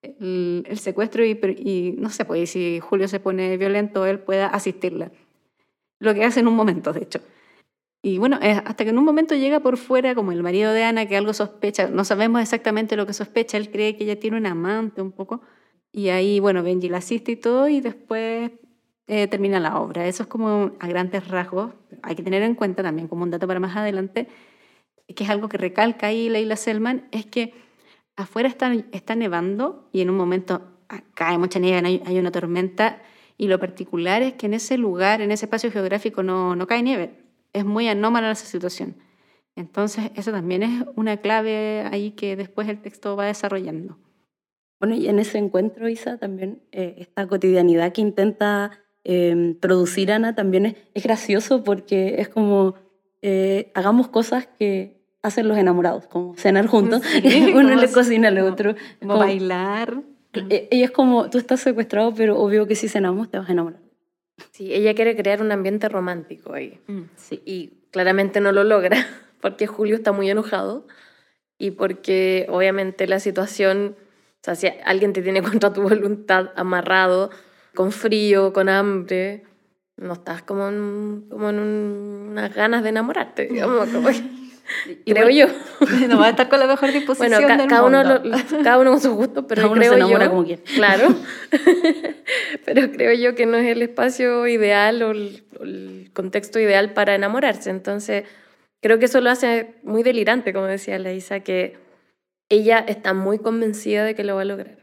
el, 0.00 0.64
secuestro 0.76 1.24
y, 1.24 1.96
no 1.98 2.08
sé, 2.10 2.24
pues 2.24 2.50
si 2.50 2.78
Julio 2.78 3.08
se 3.08 3.18
pone 3.18 3.56
violento, 3.56 4.06
él 4.06 4.20
pueda 4.20 4.46
asistirla. 4.46 5.10
Lo 5.98 6.14
que 6.14 6.24
hace 6.24 6.38
en 6.38 6.46
un 6.46 6.54
momento, 6.54 6.92
de 6.92 7.02
hecho. 7.02 7.18
Y 8.00 8.18
bueno, 8.18 8.38
hasta 8.40 8.84
que 8.84 8.90
en 8.90 8.98
un 8.98 9.04
momento 9.04 9.34
llega 9.34 9.58
por 9.58 9.76
fuera 9.76 10.14
como 10.14 10.30
el 10.30 10.44
marido 10.44 10.72
de 10.72 10.84
Ana, 10.84 11.06
que 11.06 11.16
algo 11.16 11.32
sospecha, 11.32 11.88
no 11.88 12.04
sabemos 12.04 12.42
exactamente 12.42 12.94
lo 12.94 13.06
que 13.06 13.12
sospecha, 13.12 13.56
él 13.56 13.72
cree 13.72 13.96
que 13.96 14.04
ella 14.04 14.20
tiene 14.20 14.36
un 14.36 14.46
amante 14.46 15.02
un 15.02 15.10
poco, 15.10 15.40
y 15.90 16.10
ahí, 16.10 16.38
bueno, 16.38 16.62
Benji 16.62 16.88
la 16.88 16.98
asiste 16.98 17.32
y 17.32 17.36
todo, 17.36 17.66
y 17.66 17.80
después 17.80 18.52
eh, 19.06 19.26
termina 19.28 19.60
la 19.60 19.78
obra. 19.80 20.06
Eso 20.06 20.22
es 20.22 20.28
como 20.28 20.72
a 20.80 20.88
grandes 20.88 21.28
rasgos. 21.28 21.72
Hay 22.02 22.14
que 22.14 22.22
tener 22.22 22.42
en 22.42 22.54
cuenta 22.54 22.82
también, 22.82 23.08
como 23.08 23.22
un 23.22 23.30
dato 23.30 23.46
para 23.46 23.60
más 23.60 23.76
adelante, 23.76 24.28
que 25.14 25.24
es 25.24 25.30
algo 25.30 25.48
que 25.48 25.58
recalca 25.58 26.06
ahí 26.06 26.28
Leila 26.28 26.56
Selman, 26.56 27.08
es 27.10 27.26
que 27.26 27.52
afuera 28.16 28.48
está, 28.48 28.72
está 28.92 29.14
nevando 29.14 29.88
y 29.92 30.00
en 30.00 30.10
un 30.10 30.16
momento 30.16 30.62
ah, 30.88 31.02
cae 31.14 31.36
mucha 31.38 31.58
nieve, 31.58 32.00
hay, 32.04 32.18
una 32.18 32.30
tormenta, 32.30 33.02
y 33.36 33.48
lo 33.48 33.58
particular 33.58 34.22
es 34.22 34.34
que 34.34 34.46
en 34.46 34.54
ese 34.54 34.78
lugar, 34.78 35.20
en 35.20 35.32
ese 35.32 35.46
espacio 35.46 35.70
geográfico, 35.70 36.22
no, 36.22 36.54
no 36.54 36.66
cae 36.66 36.82
nieve. 36.82 37.18
Es 37.52 37.64
muy 37.64 37.88
anómala 37.88 38.30
esa 38.30 38.46
situación. 38.46 38.96
Entonces, 39.56 40.10
eso 40.14 40.30
también 40.30 40.62
es 40.62 40.84
una 40.94 41.16
clave 41.18 41.88
ahí 41.90 42.12
que 42.12 42.36
después 42.36 42.68
el 42.68 42.80
texto 42.80 43.16
va 43.16 43.26
desarrollando. 43.26 43.98
Bueno, 44.80 44.94
y 44.94 45.08
en 45.08 45.18
ese 45.18 45.38
encuentro, 45.38 45.88
Isa, 45.88 46.18
también 46.18 46.62
eh, 46.72 46.94
esta 46.98 47.26
cotidianidad 47.26 47.92
que 47.92 48.02
intenta 48.02 48.83
em, 49.04 49.54
producir 49.54 50.10
Ana 50.12 50.34
también 50.34 50.76
es, 50.94 51.02
gracioso 51.02 51.62
porque 51.62 52.16
es 52.18 52.28
como 52.28 52.74
eh, 53.22 53.70
hagamos 53.74 54.08
cosas 54.08 54.46
que 54.58 55.00
hacen 55.22 55.48
los 55.48 55.56
enamorados, 55.56 56.06
como 56.06 56.34
cenar 56.36 56.66
juntos, 56.66 57.02
uno 57.54 57.76
le 57.76 57.90
cocina 57.90 58.28
al 58.28 58.38
otro. 58.38 58.74
Como, 59.00 59.18
bailar. 59.18 60.02
E, 60.50 60.68
ella 60.70 60.84
es 60.86 60.90
como, 60.90 61.30
tú 61.30 61.38
estás 61.38 61.60
secuestrado, 61.60 62.12
pero 62.14 62.38
obvio 62.38 62.66
que 62.66 62.74
si 62.74 62.88
cenamos 62.88 63.30
te 63.30 63.38
vas 63.38 63.48
a 63.48 63.52
enamorar. 63.52 63.80
Sí, 64.50 64.74
ella 64.74 64.94
quiere 64.94 65.16
crear 65.16 65.40
un 65.40 65.52
ambiente 65.52 65.88
romántico 65.88 66.52
ahí. 66.52 66.80
Mm, 66.88 67.02
sí. 67.16 67.40
Y 67.44 67.72
claramente 67.90 68.40
no 68.40 68.52
lo 68.52 68.64
logra, 68.64 68.96
porque 69.40 69.66
Julio 69.66 69.96
está 69.96 70.12
muy 70.12 70.28
enojado 70.28 70.86
y 71.56 71.70
porque 71.70 72.46
obviamente 72.50 73.06
la 73.06 73.20
situación 73.20 73.96
o 74.44 74.44
sea, 74.44 74.56
si 74.56 74.66
alguien 74.84 75.14
te 75.14 75.22
tiene 75.22 75.40
contra 75.50 75.72
tu 75.72 75.80
voluntad 75.80 76.50
amarrado, 76.54 77.30
con 77.74 77.92
frío, 77.92 78.52
con 78.52 78.68
hambre, 78.68 79.44
no 79.96 80.14
estás 80.14 80.42
como 80.42 80.68
en, 80.68 81.26
como 81.30 81.50
en 81.50 81.58
unas 81.58 82.54
ganas 82.54 82.82
de 82.82 82.88
enamorarte, 82.88 83.46
digamos. 83.46 83.88
creo 85.06 85.30
yo. 85.30 85.46
No 86.08 86.18
va 86.18 86.26
a 86.26 86.30
estar 86.30 86.48
con 86.48 86.58
la 86.60 86.66
mejor 86.66 86.92
disposición 86.92 87.30
bueno, 87.30 87.58
del 87.58 87.68
cada, 87.68 87.82
mundo. 87.82 88.20
Uno 88.24 88.62
cada 88.62 88.78
uno 88.78 88.90
con 88.92 89.00
su 89.00 89.14
gusto, 89.14 89.46
pero 89.46 89.62
cada 89.62 89.74
creo 89.74 89.92
uno 89.92 89.96
se 89.96 90.00
enamora 90.00 90.24
yo, 90.24 90.30
como 90.30 90.44
quiere. 90.44 90.62
Claro. 90.62 91.14
pero 92.64 92.90
creo 92.90 93.12
yo 93.14 93.34
que 93.34 93.46
no 93.46 93.56
es 93.56 93.66
el 93.66 93.82
espacio 93.82 94.46
ideal 94.46 95.02
o 95.02 95.10
el, 95.12 95.44
el, 95.60 96.10
contexto 96.12 96.58
ideal 96.58 96.92
para 96.92 97.14
enamorarse. 97.14 97.70
Entonces, 97.70 98.24
creo 98.80 98.98
que 98.98 99.06
eso 99.06 99.20
lo 99.20 99.30
hace 99.30 99.74
muy 99.82 100.02
delirante, 100.02 100.52
como 100.52 100.66
decía 100.66 100.98
la 100.98 101.12
Isa, 101.12 101.40
que 101.40 101.76
ella 102.48 102.78
está 102.86 103.14
muy 103.14 103.38
convencida 103.38 104.04
de 104.04 104.14
que 104.14 104.24
lo 104.24 104.36
va 104.36 104.42
a 104.42 104.46
lograr. 104.46 104.78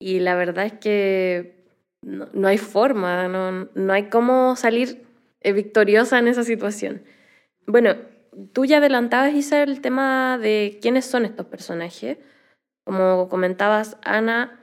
Y 0.00 0.20
la 0.20 0.34
verdad 0.36 0.66
es 0.66 0.74
que 0.74 1.57
no, 2.08 2.48
hay 2.48 2.58
forma, 2.58 3.28
no, 3.28 3.68
no, 3.74 3.92
hay 3.92 4.08
cómo 4.08 4.56
salir 4.56 5.04
eh, 5.40 5.52
victoriosa 5.52 6.18
en 6.18 6.28
esa 6.28 6.42
situación. 6.44 7.02
Bueno, 7.66 7.96
tú 8.52 8.64
ya 8.64 8.78
adelantabas, 8.78 9.34
Isa, 9.34 9.62
el 9.62 9.80
tema 9.80 10.38
de 10.38 10.78
quiénes 10.80 11.04
son 11.04 11.24
estos 11.24 11.46
personajes. 11.46 12.18
Como 12.84 13.28
comentabas, 13.28 13.98
Ana 14.02 14.58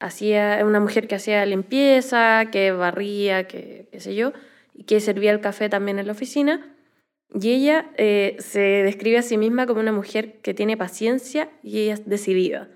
hacía 0.00 0.60
una 0.64 0.80
mujer 0.80 1.06
que 1.06 1.14
hacía 1.14 1.46
limpieza, 1.46 2.46
que 2.50 2.72
barría, 2.72 3.46
que 3.46 3.88
qué 3.92 4.00
sé 4.00 4.14
yo, 4.14 4.32
y 4.74 4.84
que 4.84 5.00
servía 5.00 5.30
el 5.30 5.40
café 5.40 5.68
también 5.68 5.98
en 5.98 6.06
la 6.06 6.12
oficina. 6.12 6.74
Y 7.32 7.50
ella 7.50 7.90
eh, 7.96 8.36
se 8.40 8.60
describe 8.60 9.18
a 9.18 9.22
sí 9.22 9.36
misma 9.36 9.66
como 9.66 9.80
una 9.80 9.92
mujer 9.92 10.40
que 10.40 10.54
tiene 10.54 10.76
paciencia 10.76 11.50
y 11.62 11.88
es 11.88 12.08
decidida. 12.08 12.68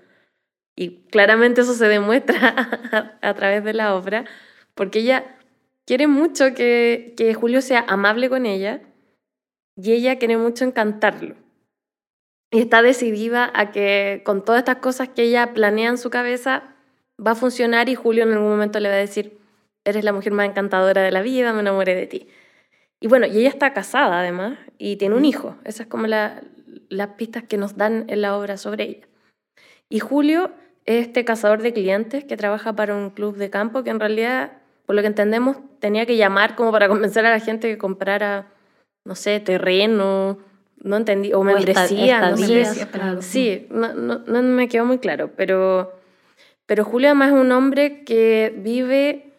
Y 0.75 1.01
claramente 1.11 1.61
eso 1.61 1.73
se 1.73 1.87
demuestra 1.87 3.17
a, 3.21 3.33
través 3.33 3.63
de 3.63 3.73
la 3.73 3.95
obra, 3.95 4.25
porque 4.75 4.99
ella 4.99 5.37
quiere 5.85 6.07
mucho 6.07 6.53
que, 6.55 7.13
que 7.15 7.33
Julio 7.33 7.61
sea 7.61 7.85
amable 7.87 8.29
con 8.29 8.45
ella 8.45 8.81
y 9.75 9.91
ella 9.91 10.17
quiere 10.17 10.37
mucho 10.37 10.65
encantarlo. 10.65 11.35
Y 12.51 12.61
está 12.61 12.81
decidida 12.81 13.51
a 13.53 13.71
que 13.71 14.21
con 14.25 14.45
todas 14.45 14.59
estas 14.59 14.77
cosas 14.77 15.09
que 15.09 15.23
ella 15.23 15.53
planea 15.53 15.89
en 15.89 15.97
su 15.97 16.09
cabeza 16.09 16.75
va 17.25 17.31
a 17.31 17.35
funcionar 17.35 17.89
y 17.89 17.95
Julio 17.95 18.23
en 18.23 18.33
algún 18.33 18.49
momento 18.49 18.79
le 18.79 18.89
va 18.89 18.95
a 18.95 18.99
decir, 18.99 19.37
eres 19.85 20.03
la 20.03 20.13
mujer 20.13 20.33
más 20.33 20.47
encantadora 20.47 21.01
de 21.01 21.11
la 21.11 21.21
vida, 21.21 21.53
me 21.53 21.61
enamoré 21.61 21.95
de 21.95 22.07
ti. 22.07 22.27
Y 22.99 23.07
bueno, 23.07 23.27
y 23.27 23.37
ella 23.37 23.49
está 23.49 23.73
casada 23.73 24.19
además 24.19 24.57
y 24.77 24.95
tiene 24.95 25.15
un 25.15 25.25
hijo. 25.25 25.57
Esas 25.65 25.81
es 25.81 25.87
como 25.87 26.07
las 26.07 27.07
pistas 27.17 27.43
que 27.43 27.57
nos 27.57 27.75
dan 27.75 28.05
en 28.07 28.21
la 28.21 28.37
obra 28.37 28.57
sobre 28.57 28.83
ella. 28.85 29.07
Y 29.89 29.99
Julio 29.99 30.51
este 30.85 31.25
cazador 31.25 31.61
de 31.61 31.73
clientes 31.73 32.23
que 32.23 32.37
trabaja 32.37 32.73
para 32.73 32.95
un 32.95 33.09
club 33.09 33.37
de 33.37 33.49
campo 33.49 33.83
que 33.83 33.89
en 33.89 33.99
realidad, 33.99 34.53
por 34.85 34.95
lo 34.95 35.01
que 35.01 35.07
entendemos, 35.07 35.57
tenía 35.79 36.05
que 36.05 36.17
llamar 36.17 36.55
como 36.55 36.71
para 36.71 36.87
convencer 36.89 37.25
a 37.25 37.31
la 37.31 37.39
gente 37.39 37.69
que 37.69 37.77
comprara, 37.77 38.47
no 39.05 39.15
sé, 39.15 39.39
terreno, 39.39 40.39
no 40.77 40.97
entendí, 40.97 41.33
o 41.33 41.43
membresía, 41.43 42.31
no 42.31 42.37
sé. 42.37 42.65
Sí, 43.21 43.67
no, 43.69 43.93
no, 43.93 44.19
no, 44.19 44.41
me 44.43 44.67
quedó 44.67 44.85
muy 44.85 44.99
claro, 44.99 45.31
pero, 45.35 45.93
pero 46.65 46.83
Julio 46.83 47.09
además 47.09 47.29
es 47.29 47.39
un 47.39 47.51
hombre 47.51 48.03
que 48.03 48.53
vive 48.57 49.31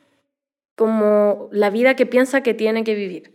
como 0.77 1.49
la 1.53 1.71
vida 1.71 1.95
que 1.95 2.07
piensa 2.07 2.43
que 2.43 2.55
tiene 2.55 2.83
que 2.83 2.95
vivir 2.95 3.35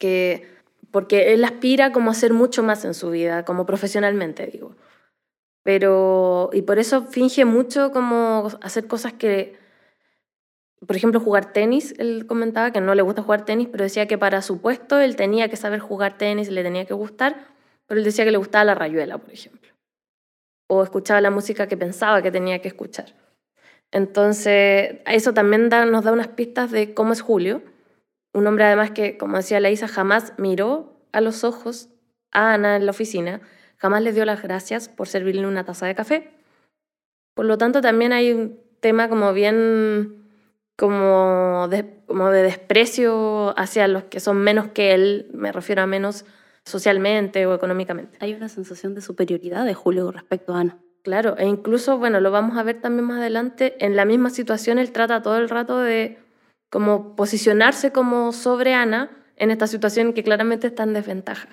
que, 0.00 0.48
porque 0.90 1.32
él 1.34 1.44
aspira 1.44 1.92
como 1.92 2.10
a 2.10 2.12
hacer 2.12 2.32
mucho 2.32 2.64
más 2.64 2.84
en 2.84 2.94
su 2.94 3.10
vida, 3.10 3.44
como 3.44 3.66
profesionalmente, 3.66 4.46
digo. 4.46 4.74
Pero, 5.62 6.50
y 6.52 6.62
por 6.62 6.78
eso 6.78 7.02
finge 7.02 7.44
mucho 7.44 7.92
como 7.92 8.48
hacer 8.62 8.86
cosas 8.86 9.12
que, 9.12 9.58
por 10.86 10.96
ejemplo, 10.96 11.20
jugar 11.20 11.52
tenis, 11.52 11.94
él 11.98 12.26
comentaba 12.26 12.72
que 12.72 12.80
no 12.80 12.94
le 12.94 13.02
gusta 13.02 13.22
jugar 13.22 13.44
tenis, 13.44 13.68
pero 13.70 13.84
decía 13.84 14.06
que 14.06 14.16
para 14.16 14.40
su 14.42 14.60
puesto 14.60 14.98
él 14.98 15.16
tenía 15.16 15.48
que 15.48 15.56
saber 15.56 15.80
jugar 15.80 16.16
tenis, 16.16 16.48
le 16.50 16.62
tenía 16.62 16.86
que 16.86 16.94
gustar, 16.94 17.48
pero 17.86 17.98
él 17.98 18.04
decía 18.04 18.24
que 18.24 18.30
le 18.30 18.38
gustaba 18.38 18.64
la 18.64 18.74
rayuela, 18.74 19.18
por 19.18 19.32
ejemplo. 19.32 19.70
O 20.68 20.82
escuchaba 20.82 21.20
la 21.20 21.30
música 21.30 21.66
que 21.66 21.76
pensaba 21.76 22.22
que 22.22 22.30
tenía 22.30 22.62
que 22.62 22.68
escuchar. 22.68 23.14
Entonces, 23.90 25.00
eso 25.06 25.34
también 25.34 25.68
nos 25.68 26.04
da 26.04 26.12
unas 26.12 26.28
pistas 26.28 26.70
de 26.70 26.94
cómo 26.94 27.12
es 27.12 27.20
Julio 27.20 27.62
un 28.32 28.46
hombre 28.46 28.64
además 28.64 28.92
que, 28.92 29.18
como 29.18 29.36
decía 29.36 29.60
la 29.60 29.70
Isa, 29.70 29.88
jamás 29.88 30.34
miró 30.38 31.04
a 31.12 31.20
los 31.20 31.44
ojos 31.44 31.88
a 32.30 32.54
Ana 32.54 32.76
en 32.76 32.86
la 32.86 32.92
oficina, 32.92 33.40
jamás 33.80 34.02
le 34.02 34.12
dio 34.12 34.24
las 34.24 34.42
gracias 34.42 34.88
por 34.88 35.08
servirle 35.08 35.46
una 35.46 35.64
taza 35.64 35.86
de 35.86 35.94
café. 35.94 36.30
Por 37.34 37.46
lo 37.46 37.58
tanto, 37.58 37.80
también 37.80 38.12
hay 38.12 38.32
un 38.32 38.60
tema 38.80 39.08
como 39.08 39.32
bien 39.32 40.20
como 40.76 41.68
de, 41.68 42.02
como 42.06 42.30
de 42.30 42.42
desprecio 42.42 43.58
hacia 43.58 43.86
los 43.86 44.04
que 44.04 44.18
son 44.18 44.38
menos 44.38 44.68
que 44.68 44.94
él, 44.94 45.28
me 45.34 45.52
refiero 45.52 45.82
a 45.82 45.86
menos 45.86 46.24
socialmente 46.64 47.44
o 47.46 47.54
económicamente. 47.54 48.16
Hay 48.20 48.32
una 48.34 48.48
sensación 48.48 48.94
de 48.94 49.02
superioridad 49.02 49.66
de 49.66 49.74
Julio 49.74 50.10
respecto 50.10 50.54
a 50.54 50.60
Ana. 50.60 50.78
Claro, 51.02 51.36
e 51.38 51.46
incluso, 51.46 51.98
bueno, 51.98 52.20
lo 52.20 52.30
vamos 52.30 52.56
a 52.56 52.62
ver 52.62 52.80
también 52.80 53.06
más 53.06 53.20
adelante, 53.20 53.76
en 53.84 53.96
la 53.96 54.04
misma 54.04 54.30
situación 54.30 54.78
él 54.78 54.92
trata 54.92 55.22
todo 55.22 55.38
el 55.38 55.48
rato 55.48 55.78
de 55.78 56.18
como 56.70 57.16
posicionarse 57.16 57.92
como 57.92 58.32
sobre 58.32 58.74
Ana 58.74 59.10
en 59.36 59.50
esta 59.50 59.66
situación 59.66 60.12
que 60.12 60.22
claramente 60.22 60.66
está 60.66 60.82
en 60.84 60.92
desventaja. 60.92 61.48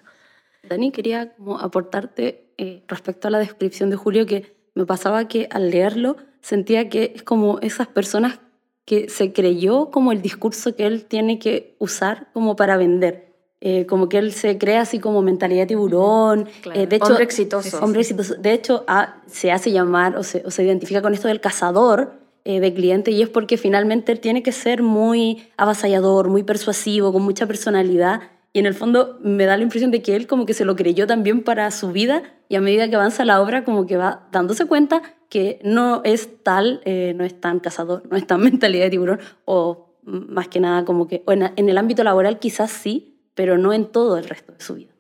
Dani, 0.68 0.92
quería 0.92 1.36
como 1.36 1.60
aportarte 1.60 2.52
eh, 2.58 2.84
respecto 2.88 3.28
a 3.28 3.32
la 3.32 3.40
descripción 3.40 3.90
de 3.90 3.96
Julio 3.96 4.26
que 4.26 4.56
me 4.76 4.86
pasaba 4.86 5.28
que 5.28 5.48
al 5.52 5.70
leerlo 5.72 6.18
sentía 6.42 6.90
que 6.90 7.14
es 7.16 7.24
como 7.24 7.60
esas 7.60 7.88
personas 7.88 8.40
que 8.86 9.10
se 9.10 9.34
creyó 9.34 9.92
como 9.92 10.12
el 10.12 10.22
discurso 10.22 10.76
que 10.76 10.86
él 10.86 11.06
tiene 11.06 11.40
que 11.40 11.76
usar 11.80 12.28
como 12.34 12.56
para 12.56 12.78
vender. 12.78 13.26
eh, 13.60 13.88
como 13.88 14.08
que 14.08 14.20
él 14.20 14.34
se 14.34 14.58
crea 14.60 14.82
así 14.82 15.00
como 15.00 15.22
mentalidad 15.24 15.64
de 15.64 15.68
tiburón. 15.68 16.48
Claro, 16.62 16.80
eh, 16.80 16.86
de 16.86 16.96
hecho, 16.98 17.08
hombre 17.08 17.24
exitoso. 17.24 17.80
Hombre 17.84 18.02
exitoso. 18.02 18.36
De 18.36 18.54
hecho, 18.54 18.84
ah, 18.88 19.22
se 19.26 19.52
hace 19.52 19.72
llamar 19.72 20.16
o 20.16 20.24
se, 20.24 20.44
o 20.46 20.52
se 20.52 20.64
identifica 20.64 21.02
con 21.02 21.14
esto 21.16 21.28
del 21.28 21.42
cazador 21.42 22.14
eh, 22.46 22.60
de 22.60 22.74
clientes 22.74 23.14
y 23.14 23.22
es 23.24 23.30
porque 23.30 23.58
finalmente 23.58 24.12
él 24.12 24.20
tiene 24.20 24.44
que 24.44 24.52
ser 24.52 24.84
muy 24.84 25.50
avasallador, 25.58 26.30
muy 26.30 26.44
persuasivo, 26.44 27.12
con 27.12 27.24
mucha 27.24 27.48
personalidad. 27.48 28.22
Y 28.54 28.60
en 28.60 28.66
el 28.66 28.74
fondo 28.74 29.20
me 29.22 29.46
da 29.46 29.58
la 29.58 29.64
impresión 29.64 29.92
de 29.92 30.02
que 30.02 30.16
él 30.16 30.28
como 30.28 30.46
que 30.46 30.54
se 30.54 30.66
lo 30.66 30.76
creyó 30.76 31.06
también 31.06 31.44
para 31.44 31.70
su 31.72 31.92
vida 31.92 32.24
y 32.50 32.56
a 32.56 32.62
medida 32.62 32.90
que 32.90 32.96
avanza 32.96 33.26
la 33.26 33.42
obra 33.42 33.64
como 33.64 33.86
que 33.86 33.98
va 33.98 34.28
dándose 34.32 34.66
cuenta 34.66 35.02
que 35.30 35.60
no 35.64 36.02
es 36.04 36.44
tal, 36.44 36.82
eh, 36.86 37.14
no 37.16 37.24
es 37.24 37.40
tan 37.40 37.60
cazador, 37.60 38.04
no 38.10 38.18
es 38.18 38.26
tan 38.26 38.42
mentalidad 38.44 38.86
de 38.86 38.90
tiburón 38.90 39.20
o 39.46 39.96
más 40.04 40.48
que 40.48 40.60
nada 40.60 40.86
como 40.86 41.08
que, 41.08 41.24
en, 41.28 41.52
en 41.56 41.70
el 41.70 41.78
ámbito 41.78 42.04
laboral 42.04 42.40
quizás 42.40 42.72
sí, 42.72 43.20
pero 43.36 43.58
no 43.58 43.74
en 43.74 43.86
todo 43.86 44.18
el 44.18 44.24
resto 44.28 44.54
de 44.54 44.62
su 44.62 44.76
vida. 44.76 44.94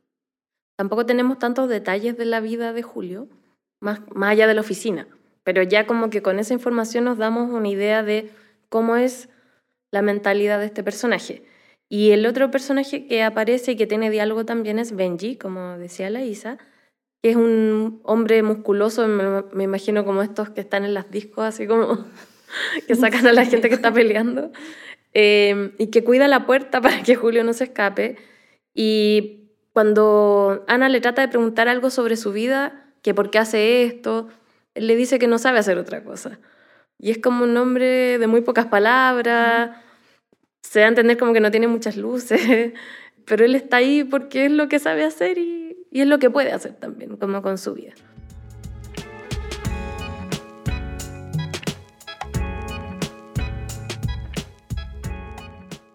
Tampoco 0.76 1.06
tenemos 1.06 1.40
tantos 1.40 1.70
detalles 1.70 2.18
de 2.18 2.26
la 2.26 2.40
vida 2.40 2.74
de 2.74 2.84
Julio, 2.84 3.30
más, 3.80 4.02
más 4.14 4.32
allá 4.32 4.48
de 4.48 4.54
la 4.54 4.62
oficina, 4.62 5.08
pero 5.44 5.64
ya 5.64 5.88
como 5.88 6.10
que 6.10 6.22
con 6.22 6.40
esa 6.40 6.54
información 6.54 7.06
nos 7.06 7.18
damos 7.18 7.50
una 7.52 7.70
idea 7.70 8.04
de 8.04 8.30
cómo 8.70 8.98
es 8.98 9.30
la 9.92 10.02
mentalidad 10.02 10.60
de 10.60 10.66
este 10.66 10.84
personaje. 10.84 11.44
Y 11.90 12.12
el 12.12 12.26
otro 12.26 12.52
personaje 12.52 13.08
que 13.08 13.24
aparece 13.24 13.74
y 13.74 13.76
que 13.78 13.88
tiene 13.88 14.10
diálogo 14.10 14.46
también 14.46 14.78
es 14.80 14.96
Benji, 14.96 15.38
como 15.38 15.78
decía 15.78 16.10
la 16.10 16.24
Isa, 16.24 16.58
que 17.22 17.32
es 17.32 17.36
un 17.36 18.02
hombre 18.04 18.44
musculoso, 18.44 19.08
me, 19.08 19.44
me 19.54 19.64
imagino 19.64 20.04
como 20.04 20.22
estos 20.22 20.50
que 20.50 20.62
están 20.62 20.84
en 20.84 20.94
las 20.94 21.10
discos, 21.10 21.46
así 21.46 21.66
como 21.66 22.06
que 22.88 22.96
sacan 22.96 23.26
a 23.28 23.34
la 23.34 23.46
gente 23.46 23.70
que 23.70 23.76
está 23.76 23.94
peleando, 23.94 24.52
eh, 25.14 25.74
y 25.78 25.88
que 25.88 26.04
cuida 26.04 26.28
la 26.28 26.46
puerta 26.46 26.82
para 26.82 27.02
que 27.04 27.16
Julio 27.16 27.44
no 27.44 27.54
se 27.54 27.66
escape. 27.66 28.18
Y 28.74 29.52
cuando 29.74 30.66
Ana 30.68 30.90
le 30.90 31.02
trata 31.02 31.22
de 31.22 31.28
preguntar 31.28 31.68
algo 31.68 31.90
sobre 31.90 32.18
su 32.18 32.32
vida, 32.34 32.94
que 33.02 33.14
por 33.14 33.32
qué 33.32 33.40
hace 33.40 33.84
esto, 33.84 34.28
él 34.76 34.88
le 34.88 34.96
dice 34.96 35.20
que 35.20 35.28
no 35.28 35.38
sabe 35.38 35.60
hacer 35.60 35.78
otra 35.78 36.04
cosa. 36.04 36.40
Y 37.00 37.12
es 37.12 37.20
como 37.20 37.44
un 37.44 37.56
hombre 37.58 38.18
de 38.18 38.28
muy 38.28 38.42
pocas 38.42 38.66
palabras, 38.68 39.78
se 40.70 40.80
da 40.80 40.86
a 40.86 40.90
entender 40.90 41.18
como 41.18 41.32
que 41.32 41.40
no 41.40 41.50
tiene 41.50 41.68
muchas 41.68 41.96
luces, 41.96 42.42
pero 43.26 43.46
él 43.46 43.56
está 43.56 43.78
ahí 43.78 44.04
porque 44.04 44.46
es 44.46 44.52
lo 44.52 44.68
que 44.68 44.80
sabe 44.80 45.06
hacer 45.06 45.38
y, 45.38 45.78
es 45.92 46.06
lo 46.06 46.20
que 46.20 46.30
puede 46.30 46.52
hacer 46.52 46.74
también, 46.74 47.16
como 47.18 47.42
con 47.42 47.58
su 47.58 47.74
vida. 47.74 47.94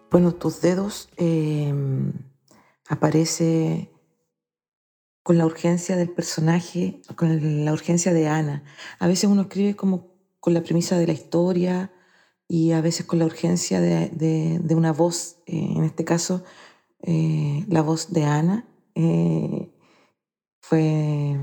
Bueno, 0.09 0.33
tus 0.33 0.61
dedos 0.61 1.09
eh, 1.17 1.73
aparece 2.87 3.89
con 5.23 5.37
la 5.37 5.45
urgencia 5.45 5.95
del 5.95 6.09
personaje, 6.09 6.99
con 7.15 7.63
la 7.63 7.71
urgencia 7.71 8.11
de 8.11 8.27
Ana. 8.27 8.63
A 8.99 9.07
veces 9.07 9.29
uno 9.29 9.43
escribe 9.43 9.75
como 9.75 10.11
con 10.39 10.53
la 10.53 10.61
premisa 10.61 10.97
de 10.97 11.07
la 11.07 11.13
historia 11.13 11.91
y 12.47 12.71
a 12.71 12.81
veces 12.81 13.05
con 13.05 13.19
la 13.19 13.25
urgencia 13.25 13.79
de, 13.79 14.09
de, 14.09 14.75
una 14.75 14.91
voz, 14.91 15.37
eh, 15.45 15.73
en 15.75 15.83
este 15.83 16.05
caso 16.05 16.43
eh, 17.01 17.65
la 17.67 17.81
voz 17.81 18.11
de 18.13 18.23
Ana. 18.25 18.67
Eh, 18.95 19.69
fue, 20.61 21.37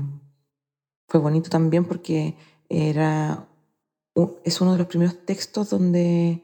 fue 1.07 1.19
bonito 1.19 1.49
también 1.49 1.85
porque 1.85 2.35
era, 2.69 3.47
es 4.43 4.61
uno 4.61 4.71
de 4.71 4.77
los 4.79 4.87
primeros 4.87 5.25
textos 5.25 5.69
donde 5.69 6.43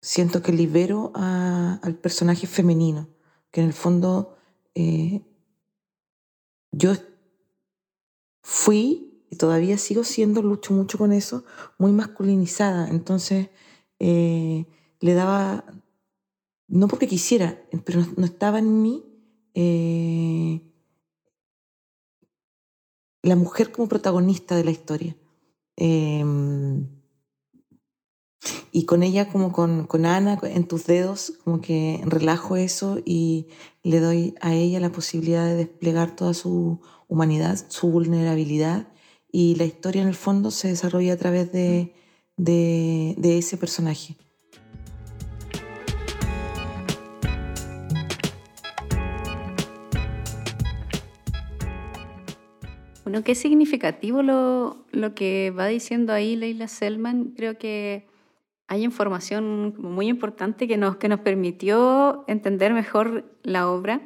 siento 0.00 0.42
que 0.42 0.52
libero 0.52 1.12
a, 1.14 1.78
al 1.82 1.94
personaje 1.94 2.46
femenino, 2.46 3.08
que 3.50 3.60
en 3.60 3.66
el 3.66 3.72
fondo 3.72 4.36
yo 6.72 6.92
fui 8.42 9.07
y 9.30 9.36
todavía 9.36 9.78
sigo 9.78 10.04
siendo, 10.04 10.42
lucho 10.42 10.72
mucho 10.72 10.98
con 10.98 11.12
eso, 11.12 11.44
muy 11.78 11.92
masculinizada. 11.92 12.88
Entonces 12.88 13.48
eh, 13.98 14.66
le 15.00 15.14
daba, 15.14 15.64
no 16.66 16.88
porque 16.88 17.06
quisiera, 17.06 17.62
pero 17.84 18.04
no, 18.16 18.24
estaba 18.24 18.58
en 18.58 18.82
mí 18.82 19.04
eh, 19.54 20.62
la 23.22 23.36
mujer 23.36 23.72
como 23.72 23.88
protagonista 23.88 24.56
de 24.56 24.64
la 24.64 24.70
historia. 24.70 25.16
Eh, 25.76 26.24
y 28.70 28.84
con 28.84 29.02
ella, 29.02 29.28
como 29.28 29.52
con, 29.52 29.86
con 29.86 30.06
Ana, 30.06 30.38
en 30.42 30.66
tus 30.66 30.86
dedos, 30.86 31.32
como 31.44 31.60
que 31.60 32.00
relajo 32.04 32.56
eso 32.56 32.98
y 33.04 33.48
le 33.82 34.00
doy 34.00 34.34
a 34.40 34.54
ella 34.54 34.80
la 34.80 34.92
posibilidad 34.92 35.46
de 35.46 35.56
desplegar 35.56 36.14
toda 36.14 36.34
su 36.34 36.80
humanidad, 37.08 37.58
su 37.68 37.90
vulnerabilidad. 37.90 38.88
Y 39.30 39.56
la 39.56 39.64
historia 39.64 40.02
en 40.02 40.08
el 40.08 40.14
fondo 40.14 40.50
se 40.50 40.68
desarrolla 40.68 41.12
a 41.12 41.16
través 41.16 41.52
de, 41.52 41.94
de, 42.36 43.14
de 43.18 43.38
ese 43.38 43.56
personaje. 43.56 44.16
Bueno, 53.04 53.24
qué 53.24 53.34
significativo 53.34 54.22
lo, 54.22 54.84
lo 54.92 55.14
que 55.14 55.50
va 55.50 55.66
diciendo 55.66 56.12
ahí 56.12 56.36
Leila 56.36 56.68
Selman. 56.68 57.32
Creo 57.34 57.56
que 57.56 58.06
hay 58.66 58.84
información 58.84 59.74
muy 59.78 60.08
importante 60.08 60.68
que 60.68 60.76
nos, 60.76 60.96
que 60.96 61.08
nos 61.08 61.20
permitió 61.20 62.24
entender 62.28 62.74
mejor 62.74 63.24
la 63.42 63.70
obra, 63.70 64.02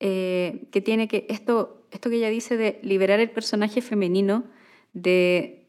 eh, 0.00 0.66
que 0.72 0.80
tiene 0.80 1.08
que, 1.08 1.26
esto, 1.28 1.81
esto 1.92 2.10
que 2.10 2.16
ella 2.16 2.30
dice 2.30 2.56
de 2.56 2.80
liberar 2.82 3.20
el 3.20 3.30
personaje 3.30 3.82
femenino, 3.82 4.44
de 4.92 5.68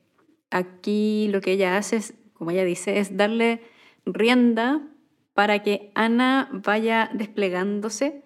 aquí 0.50 1.28
lo 1.30 1.42
que 1.42 1.52
ella 1.52 1.78
hace, 1.78 1.98
es, 1.98 2.14
como 2.34 2.52
ella 2.52 2.64
dice, 2.64 3.00
es 3.00 3.16
darle 3.18 3.62
rienda 4.06 4.82
para 5.34 5.64
que 5.64 5.92
Ana 5.96 6.50
vaya 6.52 7.10
desplegándose, 7.14 8.24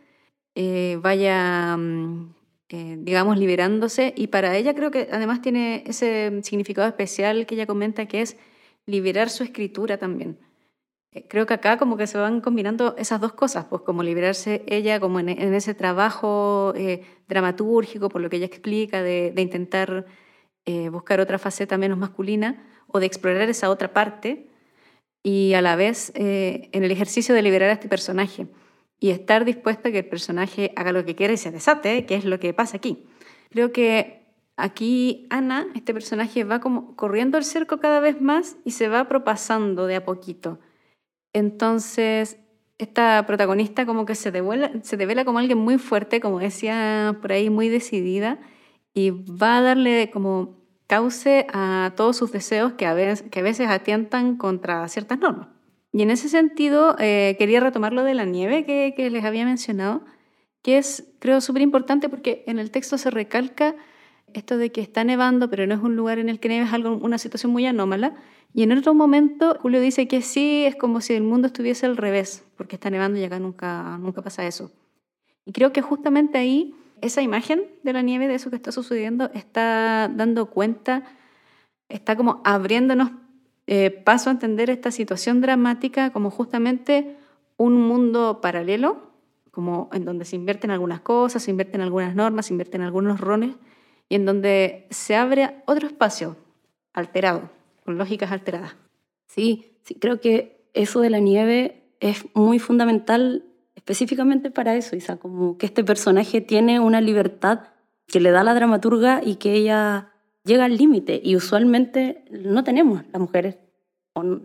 eh, 0.56 0.98
vaya, 1.02 1.76
mm, 1.78 2.36
eh, 2.70 2.98
digamos, 3.00 3.38
liberándose, 3.38 4.14
y 4.16 4.28
para 4.28 4.56
ella 4.58 4.74
creo 4.74 4.92
que 4.92 5.08
además 5.12 5.42
tiene 5.42 5.84
ese 5.88 6.40
significado 6.44 6.88
especial 6.88 7.46
que 7.46 7.56
ella 7.56 7.66
comenta 7.66 8.08
que 8.08 8.22
es 8.22 8.38
liberar 8.86 9.30
su 9.30 9.44
escritura 9.44 9.98
también. 9.98 10.38
Eh, 11.12 11.28
creo 11.28 11.46
que 11.46 11.54
acá 11.54 11.78
como 11.78 11.98
que 11.98 12.08
se 12.08 12.18
van 12.18 12.42
combinando 12.42 12.96
esas 12.98 13.22
dos 13.22 13.34
cosas, 13.34 13.66
pues 13.66 13.82
como 13.84 14.04
liberarse 14.04 14.64
ella 14.68 15.00
como 15.00 15.20
en, 15.20 15.30
en 15.30 15.54
ese 15.54 15.74
trabajo 15.74 16.74
eh, 16.76 17.04
dramatúrgico, 17.28 18.10
por 18.10 18.22
lo 18.22 18.30
que 18.30 18.38
ella 18.38 18.46
explica, 18.46 19.02
de, 19.02 19.32
de 19.34 19.42
intentar 19.42 20.06
eh, 20.66 20.90
buscar 20.90 21.20
otra 21.20 21.40
faceta 21.40 21.78
menos 21.78 21.98
masculina 21.98 22.68
o 22.88 23.00
de 23.00 23.06
explorar 23.06 23.50
esa 23.50 23.70
otra 23.70 23.94
parte 23.94 24.50
y 25.24 25.54
a 25.54 25.62
la 25.62 25.76
vez 25.76 26.12
eh, 26.16 26.70
en 26.72 26.84
el 26.84 26.92
ejercicio 26.92 27.34
de 27.36 27.42
liberar 27.42 27.70
a 27.70 27.74
este 27.74 27.90
personaje 27.90 28.48
y 29.00 29.12
estar 29.12 29.46
dispuesta 29.46 29.90
a 29.90 29.92
que 29.92 30.00
el 30.00 30.10
personaje 30.10 30.74
haga 30.76 30.92
lo 30.92 31.06
que 31.06 31.16
quiera 31.16 31.34
y 31.34 31.38
se 31.38 31.52
desate, 31.52 32.06
que 32.06 32.16
es 32.16 32.26
lo 32.26 32.40
que 32.40 32.54
pasa 32.54 32.78
aquí. 32.78 33.06
Creo 33.50 33.72
que 33.72 34.18
Aquí 34.60 35.28
Ana, 35.30 35.68
este 35.76 35.94
personaje, 35.94 36.44
va 36.44 36.60
como 36.60 36.96
corriendo 36.96 37.38
el 37.38 37.44
cerco 37.44 37.80
cada 37.80 38.00
vez 38.00 38.20
más 38.22 38.58
y 38.66 38.72
se 38.72 38.88
va 38.88 39.08
propasando 39.08 39.86
de 39.86 39.96
a 39.96 40.04
poquito. 40.04 40.60
Entonces, 41.38 42.40
esta 42.80 43.24
protagonista 43.28 43.86
como 43.86 44.08
que 44.08 44.16
se 44.16 44.32
devela, 44.32 44.72
se 44.82 44.98
devela 44.98 45.24
como 45.24 45.38
alguien 45.38 45.60
muy 45.60 45.78
fuerte, 45.78 46.20
como 46.20 46.40
decía 46.40 47.16
por 47.22 47.32
ahí, 47.32 47.52
muy 47.52 47.70
decidida, 47.70 48.40
y 48.96 49.12
va 49.12 49.58
a 49.58 49.62
darle 49.62 50.10
como 50.12 50.58
cauce 50.88 51.46
a 51.54 51.94
todos 51.96 52.18
sus 52.18 52.32
deseos 52.32 52.74
que 52.74 52.88
a 52.88 52.96
veces, 52.96 53.30
que 53.30 53.66
atientan 53.68 54.38
contra 54.38 54.88
ciertas 54.88 55.20
normas. 55.20 55.50
Y 55.94 56.02
en 56.02 56.10
ese 56.10 56.28
sentido, 56.28 56.96
eh, 56.98 57.36
quería 57.38 57.60
retomar 57.60 57.94
lo 57.94 58.04
de 58.04 58.16
la 58.16 58.26
nieve 58.26 58.66
que, 58.66 58.96
que 58.98 59.12
les 59.12 59.24
había 59.24 59.46
mencionado, 59.46 60.06
que 60.64 60.80
es, 60.80 61.14
creo, 61.20 61.40
súper 61.40 61.62
importante 61.62 62.10
porque 62.10 62.44
en 62.48 62.58
el 62.58 62.72
texto 62.72 62.98
se 62.98 63.12
recalca 63.12 63.76
esto 64.34 64.58
de 64.58 64.72
que 64.72 64.82
está 64.82 65.04
nevando, 65.04 65.50
pero 65.50 65.66
no 65.68 65.74
es 65.74 65.82
un 65.82 65.96
lugar 65.96 66.20
en 66.20 66.30
el 66.30 66.40
que 66.40 66.50
nieve, 66.50 66.66
es 66.66 66.74
algo, 66.74 66.98
una 66.98 67.18
situación 67.18 67.52
muy 67.52 67.66
anómala. 67.66 68.16
Y 68.54 68.64
en 68.64 68.72
otro 68.72 68.94
momento, 68.94 69.58
Julio 69.62 69.80
dice 69.82 70.08
que 70.08 70.22
sí, 70.22 70.66
es 70.66 70.76
como 70.76 71.02
si 71.02 71.14
el 71.14 71.24
mundo 71.24 71.48
estuviese 71.48 71.86
al 71.86 71.98
revés, 71.98 72.44
porque 72.56 72.76
está 72.76 72.90
nevando 72.90 73.20
y 73.20 73.24
acá 73.24 73.40
nunca, 73.40 73.98
nunca 74.00 74.22
pasa 74.22 74.46
eso. 74.46 74.72
Y 75.46 75.52
creo 75.52 75.72
que 75.72 75.82
justamente 75.82 76.38
ahí, 76.38 76.76
esa 77.02 77.22
imagen 77.22 77.64
de 77.84 77.94
la 77.94 78.02
nieve, 78.02 78.28
de 78.28 78.36
eso 78.36 78.50
que 78.50 78.56
está 78.56 78.72
sucediendo, 78.72 79.30
está 79.34 80.12
dando 80.14 80.48
cuenta, 80.48 81.04
está 81.90 82.16
como 82.16 82.42
abriéndonos 82.44 83.12
eh, 83.68 83.92
paso 83.92 84.30
a 84.30 84.34
entender 84.34 84.70
esta 84.70 84.92
situación 84.92 85.42
dramática 85.42 86.12
como 86.12 86.32
justamente 86.32 87.18
un 87.58 87.82
mundo 87.82 88.40
paralelo, 88.42 89.12
como 89.52 89.90
en 89.92 90.06
donde 90.06 90.24
se 90.24 90.36
invierten 90.36 90.72
algunas 90.72 91.02
cosas, 91.02 91.44
se 91.44 91.52
invierten 91.52 91.82
algunas 91.82 92.16
normas, 92.16 92.46
se 92.46 92.54
invierten 92.54 92.82
algunos 92.82 93.20
roles, 93.20 93.56
y 94.10 94.16
en 94.16 94.26
donde 94.26 94.88
se 94.90 95.16
abre 95.16 95.62
otro 95.66 95.88
espacio 95.88 96.38
alterado, 96.94 97.50
con 97.84 97.98
lógicas 97.98 98.32
alteradas. 98.32 98.76
Sí, 99.28 99.78
sí, 99.84 99.96
creo 99.96 100.20
que 100.20 100.70
eso 100.74 101.00
de 101.02 101.10
la 101.10 101.20
nieve 101.20 101.84
es 102.00 102.26
muy 102.34 102.60
fundamental 102.60 103.44
específicamente 103.76 104.52
para 104.52 104.76
eso, 104.76 104.96
Isa, 104.96 105.18
como 105.18 105.58
que 105.58 105.66
este 105.66 105.84
personaje 105.84 106.42
tiene 106.42 106.80
una 106.80 107.00
libertad 107.00 107.70
que 108.08 108.20
le 108.20 108.32
da 108.32 108.44
la 108.44 108.54
dramaturga 108.54 109.22
y 109.24 109.36
que 109.36 109.54
ella 109.54 110.12
llega 110.44 110.66
al 110.66 110.78
límite 110.78 111.22
y 111.24 111.36
usualmente 111.36 112.26
no 112.32 112.64
tenemos 112.64 113.04
las 113.12 113.22
mujeres 113.22 113.58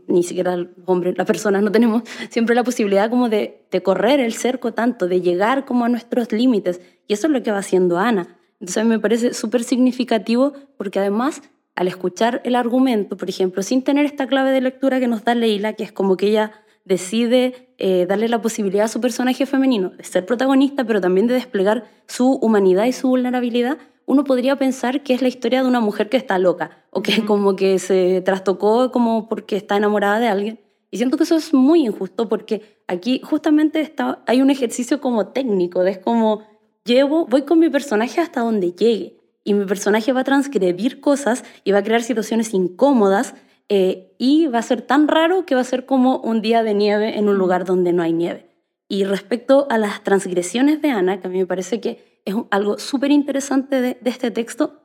ni 0.07 0.23
siquiera 0.23 0.57
los 0.57 0.69
hombres, 0.85 1.17
las 1.17 1.27
personas 1.27 1.63
no 1.63 1.73
tenemos 1.73 2.03
siempre 2.29 2.55
la 2.55 2.63
posibilidad 2.65 3.09
como 3.09 3.29
de, 3.29 3.67
de 3.71 3.83
correr 3.83 4.21
el 4.21 4.35
cerco 4.35 4.73
tanto, 4.73 5.09
de 5.09 5.21
llegar 5.21 5.65
como 5.65 5.85
a 5.85 5.89
nuestros 5.89 6.31
límites 6.33 6.81
y 7.07 7.15
eso 7.15 7.27
es 7.27 7.33
lo 7.33 7.43
que 7.43 7.53
va 7.53 7.59
haciendo 7.59 7.99
Ana. 7.99 8.39
Entonces 8.63 8.77
a 8.77 8.85
mí 8.85 8.91
me 8.91 9.01
parece 9.01 9.35
súper 9.35 9.65
significativo 9.65 10.53
porque 10.77 11.01
además 11.01 11.43
al 11.75 11.89
escuchar 11.89 12.41
el 12.45 12.55
argumento, 12.55 13.17
por 13.17 13.29
ejemplo, 13.29 13.61
sin 13.65 13.83
tener 13.83 14.07
esta 14.07 14.29
clave 14.29 14.53
de 14.53 14.61
lectura 14.61 15.01
que 15.01 15.09
nos 15.09 15.25
da 15.25 15.35
Leila, 15.35 15.73
que 15.73 15.83
es 15.83 15.91
como 15.91 16.17
que 16.17 16.29
ella 16.29 16.53
decide 16.85 17.75
eh, 17.79 18.07
darle 18.09 18.29
la 18.29 18.41
posibilidad 18.41 18.85
a 18.85 18.89
su 18.89 19.01
personaje 19.01 19.47
femenino 19.47 19.91
de 19.91 20.05
ser 20.05 20.27
protagonista, 20.27 20.85
pero 20.85 21.01
también 21.01 21.27
de 21.27 21.35
desplegar 21.35 21.91
su 22.07 22.35
humanidad 22.35 22.85
y 22.85 22.93
su 22.93 23.09
vulnerabilidad, 23.09 23.79
uno 24.07 24.23
podría 24.23 24.55
pensar 24.55 25.03
que 25.03 25.15
es 25.15 25.23
la 25.23 25.29
historia 25.29 25.63
de 25.63 25.69
una 25.69 25.81
mujer 25.81 26.09
que 26.09 26.17
está 26.17 26.39
loca 26.39 26.85
o 26.91 27.03
que 27.03 27.25
como 27.25 27.57
que 27.57 27.81
se 27.81 28.21
trastocó 28.21 28.93
como 28.93 29.29
porque 29.29 29.57
está 29.57 29.77
enamorada 29.77 30.21
de 30.21 30.29
alguien. 30.29 30.61
Y 30.93 30.99
siento 30.99 31.17
que 31.17 31.25
eso 31.25 31.35
es 31.35 31.53
muy 31.53 31.85
injusto 31.85 32.29
porque 32.29 32.81
aquí 32.87 33.21
justamente 33.25 33.81
está, 33.81 34.23
hay 34.29 34.41
un 34.41 34.51
ejercicio 34.51 35.01
como 35.01 35.29
técnico, 35.29 35.83
es 35.83 35.99
como 35.99 36.43
llevo, 36.85 37.27
voy 37.27 37.43
con 37.43 37.59
mi 37.59 37.71
personaje 37.71 38.21
hasta 38.21 38.41
donde 38.41 38.73
llegue 38.73 39.19
y 39.45 39.55
mi 39.55 39.65
personaje 39.65 40.13
va 40.13 40.21
a 40.21 40.25
transgredir 40.25 41.01
cosas 41.01 41.45
y 41.65 41.73
va 41.73 41.79
a 41.79 41.83
crear 41.83 42.03
situaciones 42.03 42.55
incómodas 42.55 43.35
eh, 43.69 44.15
y 44.19 44.47
va 44.47 44.59
a 44.59 44.63
ser 44.63 44.83
tan 44.83 45.09
raro 45.09 45.47
que 45.47 45.55
va 45.55 45.61
a 45.61 45.65
ser 45.65 45.87
como 45.87 46.19
un 46.19 46.43
día 46.43 46.63
de 46.63 46.75
nieve 46.75 47.19
en 47.19 47.29
un 47.29 47.39
lugar 47.39 47.65
donde 47.65 47.93
no 47.93 48.03
hay 48.03 48.13
nieve. 48.13 48.47
Y 48.89 49.05
respecto 49.05 49.67
a 49.71 49.79
las 49.79 50.03
transgresiones 50.05 50.83
de 50.83 50.91
Ana, 50.91 51.21
que 51.21 51.27
a 51.27 51.31
mí 51.31 51.39
me 51.39 51.47
parece 51.47 51.81
que 51.81 52.21
es 52.25 52.35
algo 52.51 52.79
súper 52.79 53.11
interesante 53.11 53.81
de, 53.81 53.99
este 54.05 54.31
texto, 54.31 54.81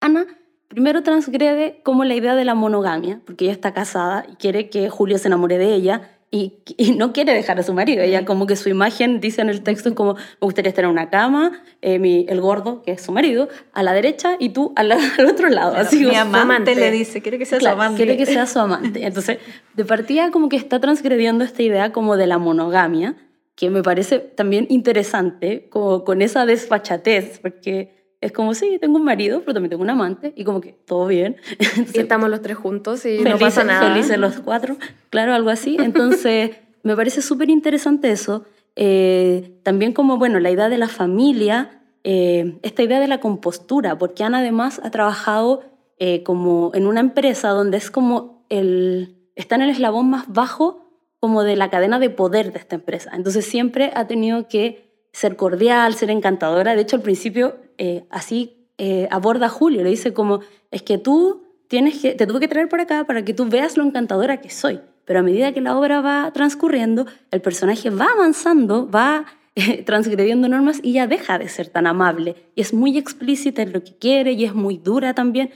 Ana 0.00 0.26
primero 0.68 1.02
transgrede 1.02 1.80
como 1.84 2.04
la 2.04 2.14
idea 2.14 2.34
de 2.34 2.44
la 2.44 2.54
monogamia, 2.54 3.20
porque 3.24 3.44
ella 3.44 3.52
está 3.52 3.72
casada 3.72 4.26
y 4.30 4.36
quiere 4.36 4.70
que 4.70 4.90
Julio 4.90 5.18
se 5.18 5.28
enamore 5.28 5.58
de 5.58 5.74
ella, 5.74 6.13
y, 6.34 6.90
no 6.96 7.12
quiere 7.12 7.32
dejar 7.32 7.60
a 7.60 7.62
su 7.62 7.72
marido. 7.72 8.02
Ella 8.02 8.24
como 8.24 8.48
que 8.48 8.56
su 8.56 8.68
imagen, 8.68 9.20
dice 9.20 9.40
en 9.40 9.50
el 9.50 9.62
texto, 9.62 9.94
como 9.94 10.14
me 10.14 10.20
gustaría 10.40 10.70
estar 10.70 10.84
en 10.84 10.90
una 10.90 11.08
cama, 11.08 11.62
eh, 11.80 12.26
el 12.28 12.40
gordo, 12.40 12.82
que 12.82 12.92
es 12.92 13.02
su 13.02 13.12
marido, 13.12 13.48
a 13.72 13.84
la 13.84 13.92
derecha 13.92 14.36
y 14.40 14.48
tú 14.48 14.72
al, 14.74 14.92
otro 15.30 15.48
lado. 15.48 15.76
así, 15.76 16.04
mi 16.04 16.16
amante, 16.16 16.74
le 16.74 16.90
dice, 16.90 17.22
quiere 17.22 17.38
que 17.38 17.46
sea 17.46 17.60
su 17.60 17.68
amante. 17.68 17.96
Quiere 17.96 18.16
que 18.16 18.26
sea 18.26 18.46
su 18.46 18.58
amante. 18.58 19.06
Entonces, 19.06 19.38
de 19.74 19.84
partida 19.84 20.32
como 20.32 20.48
que 20.48 20.56
está 20.56 20.80
transgrediendo 20.80 21.44
esta 21.44 21.62
idea 21.62 21.92
como 21.92 22.16
de 22.16 22.26
la 22.26 22.38
monogamia, 22.38 23.14
que 23.54 23.70
me 23.70 23.84
parece 23.84 24.18
también 24.18 24.66
interesante, 24.70 25.68
como 25.70 26.02
con 26.02 26.20
esa 26.20 26.46
desfachatez, 26.46 27.38
porque 27.38 28.03
es 28.24 28.32
como, 28.32 28.54
sí, 28.54 28.78
tengo 28.80 28.96
un 28.96 29.04
marido, 29.04 29.40
pero 29.40 29.52
también 29.52 29.68
tengo 29.68 29.82
un 29.82 29.90
amante, 29.90 30.32
y 30.34 30.44
como 30.44 30.62
que 30.62 30.72
todo 30.72 31.06
bien. 31.06 31.36
y 31.94 31.98
estamos 31.98 32.30
los 32.30 32.40
tres 32.40 32.56
juntos 32.56 33.04
y 33.04 33.18
no 33.18 33.38
pasa 33.38 33.64
nada. 33.64 33.92
Felices 33.92 34.16
los 34.16 34.36
cuatro, 34.40 34.78
claro, 35.10 35.34
algo 35.34 35.50
así. 35.50 35.76
Entonces, 35.80 36.52
me 36.82 36.96
parece 36.96 37.20
súper 37.20 37.50
interesante 37.50 38.10
eso. 38.10 38.46
Eh, 38.76 39.58
también 39.62 39.92
como, 39.92 40.16
bueno, 40.16 40.40
la 40.40 40.50
idea 40.50 40.70
de 40.70 40.78
la 40.78 40.88
familia, 40.88 41.82
eh, 42.02 42.58
esta 42.62 42.82
idea 42.82 42.98
de 42.98 43.08
la 43.08 43.20
compostura, 43.20 43.98
porque 43.98 44.24
Ana 44.24 44.38
además 44.38 44.80
ha 44.82 44.90
trabajado 44.90 45.62
eh, 45.98 46.22
como 46.22 46.70
en 46.74 46.86
una 46.86 47.00
empresa 47.00 47.50
donde 47.50 47.76
es 47.76 47.90
como 47.90 48.46
el, 48.48 49.18
está 49.36 49.56
en 49.56 49.62
el 49.62 49.70
eslabón 49.70 50.08
más 50.08 50.32
bajo 50.32 50.90
como 51.20 51.42
de 51.42 51.56
la 51.56 51.68
cadena 51.68 51.98
de 51.98 52.08
poder 52.08 52.54
de 52.54 52.58
esta 52.58 52.76
empresa. 52.76 53.10
Entonces 53.14 53.44
siempre 53.44 53.92
ha 53.94 54.06
tenido 54.06 54.48
que 54.48 54.83
ser 55.14 55.36
cordial, 55.36 55.94
ser 55.94 56.10
encantadora. 56.10 56.74
De 56.74 56.82
hecho, 56.82 56.96
al 56.96 57.02
principio 57.02 57.56
eh, 57.78 58.04
así 58.10 58.66
eh, 58.78 59.06
aborda 59.12 59.46
a 59.46 59.48
Julio, 59.48 59.82
le 59.84 59.90
dice 59.90 60.12
como, 60.12 60.40
es 60.72 60.82
que 60.82 60.98
tú 60.98 61.44
tienes 61.68 62.00
que, 62.00 62.14
te 62.14 62.26
tuve 62.26 62.40
que 62.40 62.48
traer 62.48 62.68
por 62.68 62.80
acá 62.80 63.04
para 63.04 63.24
que 63.24 63.32
tú 63.32 63.46
veas 63.46 63.76
lo 63.76 63.84
encantadora 63.84 64.40
que 64.40 64.50
soy. 64.50 64.80
Pero 65.04 65.20
a 65.20 65.22
medida 65.22 65.52
que 65.52 65.60
la 65.60 65.78
obra 65.78 66.00
va 66.00 66.32
transcurriendo, 66.32 67.06
el 67.30 67.40
personaje 67.40 67.90
va 67.90 68.06
avanzando, 68.12 68.90
va 68.90 69.26
eh, 69.54 69.82
transgrediendo 69.86 70.48
normas 70.48 70.80
y 70.82 70.94
ya 70.94 71.06
deja 71.06 71.38
de 71.38 71.48
ser 71.48 71.68
tan 71.68 71.86
amable. 71.86 72.34
Y 72.56 72.62
es 72.62 72.74
muy 72.74 72.98
explícita 72.98 73.62
en 73.62 73.72
lo 73.72 73.84
que 73.84 73.96
quiere 73.96 74.32
y 74.32 74.44
es 74.44 74.54
muy 74.54 74.78
dura 74.78 75.14
también. 75.14 75.50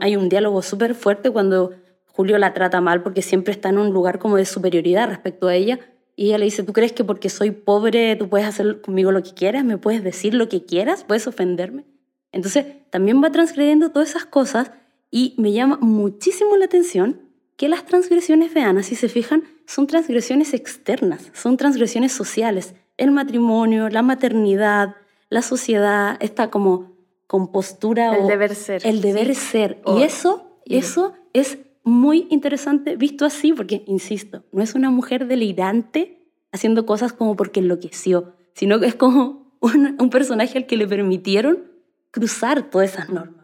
Hay 0.00 0.16
un 0.16 0.28
diálogo 0.28 0.60
súper 0.60 0.94
fuerte 0.94 1.30
cuando 1.30 1.72
Julio 2.04 2.36
la 2.36 2.52
trata 2.52 2.82
mal 2.82 3.02
porque 3.02 3.22
siempre 3.22 3.52
está 3.52 3.70
en 3.70 3.78
un 3.78 3.90
lugar 3.90 4.18
como 4.18 4.36
de 4.36 4.44
superioridad 4.44 5.08
respecto 5.08 5.48
a 5.48 5.54
ella 5.54 5.78
y 6.18 6.26
ella 6.26 6.38
le 6.38 6.46
dice, 6.46 6.64
¿tú 6.64 6.72
crees 6.72 6.90
que 6.92 7.04
porque 7.04 7.28
soy 7.28 7.52
pobre 7.52 8.16
tú 8.16 8.28
puedes 8.28 8.44
hacer 8.44 8.80
conmigo 8.80 9.12
lo 9.12 9.22
que 9.22 9.34
quieras? 9.34 9.64
¿Me 9.64 9.78
puedes 9.78 10.02
decir 10.02 10.34
lo 10.34 10.48
que 10.48 10.64
quieras? 10.64 11.04
¿Puedes 11.04 11.28
ofenderme? 11.28 11.84
Entonces, 12.32 12.66
también 12.90 13.22
va 13.22 13.30
transgrediendo 13.30 13.90
todas 13.90 14.10
esas 14.10 14.24
cosas 14.24 14.72
y 15.12 15.36
me 15.38 15.52
llama 15.52 15.78
muchísimo 15.80 16.56
la 16.56 16.64
atención 16.64 17.20
que 17.56 17.68
las 17.68 17.86
transgresiones 17.86 18.52
de 18.52 18.62
Ana, 18.62 18.82
si 18.82 18.96
se 18.96 19.08
fijan, 19.08 19.44
son 19.64 19.86
transgresiones 19.86 20.54
externas, 20.54 21.30
son 21.34 21.56
transgresiones 21.56 22.10
sociales. 22.10 22.74
El 22.96 23.12
matrimonio, 23.12 23.88
la 23.88 24.02
maternidad, 24.02 24.96
la 25.30 25.42
sociedad, 25.42 26.16
esta 26.18 26.50
como 26.50 26.96
compostura 27.28 28.16
el 28.16 28.26
deber 28.26 28.56
ser. 28.56 28.84
El 28.84 29.02
deber 29.02 29.36
ser. 29.36 29.80
y 29.86 30.02
eso, 30.02 30.58
eso 30.64 31.12
es 31.32 31.58
muy 31.88 32.26
interesante 32.30 32.96
visto 32.96 33.24
así, 33.24 33.52
porque, 33.52 33.82
insisto, 33.86 34.44
no 34.52 34.62
es 34.62 34.74
una 34.74 34.90
mujer 34.90 35.26
delirante 35.26 36.26
haciendo 36.52 36.86
cosas 36.86 37.12
como 37.12 37.36
porque 37.36 37.60
enloqueció, 37.60 38.34
sino 38.54 38.80
que 38.80 38.86
es 38.86 38.94
como 38.94 39.56
un, 39.60 39.96
un 39.98 40.10
personaje 40.10 40.58
al 40.58 40.66
que 40.66 40.76
le 40.76 40.86
permitieron 40.86 41.64
cruzar 42.10 42.70
todas 42.70 42.92
esas 42.94 43.08
normas. 43.10 43.38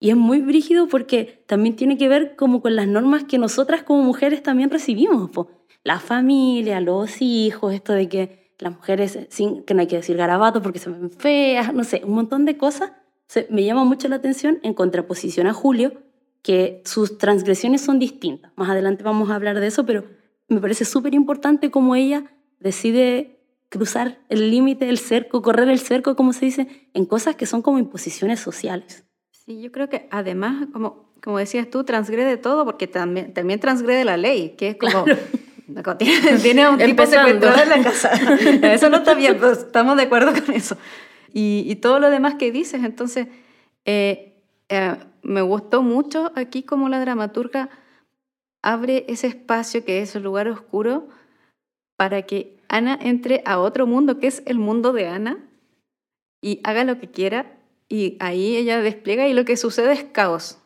Y 0.00 0.10
es 0.10 0.16
muy 0.16 0.40
brígido 0.40 0.86
porque 0.86 1.44
también 1.46 1.74
tiene 1.74 1.98
que 1.98 2.08
ver 2.08 2.36
como 2.36 2.62
con 2.62 2.76
las 2.76 2.86
normas 2.86 3.24
que 3.24 3.38
nosotras 3.38 3.82
como 3.82 4.02
mujeres 4.02 4.42
también 4.42 4.70
recibimos. 4.70 5.30
La 5.82 5.98
familia, 5.98 6.80
los 6.80 7.20
hijos, 7.20 7.74
esto 7.74 7.92
de 7.92 8.08
que 8.08 8.52
las 8.58 8.74
mujeres, 8.74 9.18
sin, 9.30 9.64
que 9.64 9.74
no 9.74 9.80
hay 9.80 9.86
que 9.86 9.96
decir 9.96 10.16
garabato 10.16 10.62
porque 10.62 10.78
se 10.78 10.90
ven 10.90 11.10
feas, 11.10 11.72
no 11.72 11.84
sé, 11.84 12.02
un 12.04 12.12
montón 12.12 12.44
de 12.44 12.56
cosas. 12.56 12.92
me 13.50 13.64
llama 13.64 13.84
mucho 13.84 14.08
la 14.08 14.16
atención 14.16 14.58
en 14.62 14.74
contraposición 14.74 15.46
a 15.46 15.52
Julio, 15.52 15.92
que 16.42 16.82
sus 16.84 17.18
transgresiones 17.18 17.80
son 17.80 17.98
distintas. 17.98 18.52
Más 18.56 18.70
adelante 18.70 19.02
vamos 19.02 19.30
a 19.30 19.34
hablar 19.34 19.60
de 19.60 19.66
eso, 19.66 19.84
pero 19.84 20.04
me 20.48 20.60
parece 20.60 20.84
súper 20.84 21.14
importante 21.14 21.70
cómo 21.70 21.94
ella 21.94 22.24
decide 22.60 23.38
cruzar 23.68 24.18
el 24.28 24.50
límite, 24.50 24.88
el 24.88 24.98
cerco, 24.98 25.42
correr 25.42 25.68
el 25.68 25.78
cerco, 25.78 26.16
como 26.16 26.32
se 26.32 26.46
dice, 26.46 26.88
en 26.94 27.04
cosas 27.04 27.36
que 27.36 27.46
son 27.46 27.62
como 27.62 27.78
imposiciones 27.78 28.40
sociales. 28.40 29.04
Sí, 29.30 29.60
yo 29.60 29.70
creo 29.72 29.88
que 29.88 30.08
además, 30.10 30.66
como, 30.72 31.12
como 31.22 31.38
decías 31.38 31.68
tú, 31.68 31.84
transgrede 31.84 32.36
todo 32.36 32.64
porque 32.64 32.86
también, 32.86 33.34
también 33.34 33.60
transgrede 33.60 34.04
la 34.04 34.16
ley, 34.16 34.54
que 34.56 34.68
es 34.68 34.76
como... 34.76 35.04
Tiene 36.42 36.66
un 36.66 36.78
tipo 36.78 37.04
secuestrado 37.04 37.62
en 37.62 37.68
la 37.68 37.82
casa. 37.82 38.10
Eso 38.72 38.88
no 38.88 38.98
está 38.98 39.12
bien, 39.12 39.38
estamos 39.52 39.98
de 39.98 40.04
acuerdo 40.04 40.32
con 40.32 40.54
eso. 40.54 40.78
Y, 41.34 41.64
y 41.66 41.76
todo 41.76 42.00
lo 42.00 42.08
demás 42.08 42.36
que 42.36 42.50
dices, 42.50 42.82
entonces, 42.84 43.28
eh, 43.84 44.27
eh, 44.68 44.96
me 45.22 45.42
gustó 45.42 45.82
mucho 45.82 46.32
aquí 46.34 46.62
como 46.62 46.88
la 46.88 47.00
dramaturga 47.00 47.70
abre 48.62 49.04
ese 49.08 49.26
espacio 49.28 49.84
que 49.84 50.02
es 50.02 50.14
el 50.16 50.22
lugar 50.22 50.48
oscuro 50.48 51.08
para 51.96 52.22
que 52.22 52.58
Ana 52.68 52.98
entre 53.00 53.42
a 53.46 53.58
otro 53.58 53.86
mundo 53.86 54.18
que 54.18 54.26
es 54.26 54.42
el 54.46 54.58
mundo 54.58 54.92
de 54.92 55.06
Ana 55.08 55.38
y 56.42 56.60
haga 56.64 56.84
lo 56.84 57.00
que 57.00 57.10
quiera 57.10 57.58
y 57.88 58.16
ahí 58.20 58.56
ella 58.56 58.80
despliega 58.80 59.26
y 59.26 59.32
lo 59.32 59.44
que 59.44 59.56
sucede 59.56 59.92
es 59.92 60.04
caos. 60.04 60.58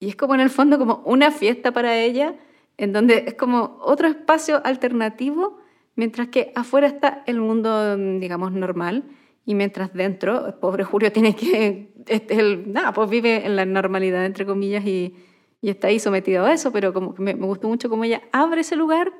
Y 0.00 0.08
es 0.08 0.16
como 0.16 0.34
en 0.34 0.40
el 0.40 0.50
fondo 0.50 0.78
como 0.78 1.02
una 1.06 1.30
fiesta 1.30 1.72
para 1.72 1.96
ella 1.96 2.34
en 2.76 2.92
donde 2.92 3.24
es 3.28 3.34
como 3.34 3.78
otro 3.80 4.08
espacio 4.08 4.60
alternativo 4.64 5.58
mientras 5.94 6.28
que 6.28 6.52
afuera 6.54 6.86
está 6.88 7.22
el 7.26 7.40
mundo 7.40 7.96
digamos 8.18 8.52
normal 8.52 9.04
y 9.46 9.54
mientras 9.54 9.94
dentro, 9.94 10.48
el 10.48 10.54
pobre 10.54 10.82
Julio 10.82 11.12
tiene 11.12 11.36
que, 11.36 11.92
este, 12.08 12.38
el, 12.38 12.72
nada, 12.72 12.92
pues 12.92 13.08
vive 13.08 13.46
en 13.46 13.54
la 13.54 13.64
normalidad, 13.64 14.26
entre 14.26 14.44
comillas, 14.44 14.84
y, 14.84 15.14
y 15.62 15.70
está 15.70 15.86
ahí 15.86 16.00
sometido 16.00 16.44
a 16.44 16.52
eso, 16.52 16.72
pero 16.72 16.92
como 16.92 17.14
me, 17.16 17.34
me, 17.34 17.46
gustó 17.46 17.68
mucho 17.68 17.88
cómo 17.88 18.04
ella 18.04 18.22
abre 18.32 18.62
ese 18.62 18.74
lugar 18.74 19.12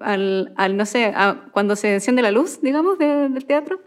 al, 0.00 0.54
al 0.56 0.76
no 0.76 0.86
sé, 0.86 1.12
cuando 1.52 1.76
se 1.76 1.92
enciende 1.92 2.22
la 2.22 2.30
luz, 2.30 2.62
digamos, 2.62 2.98
del 2.98 3.44
teatro, 3.44 3.80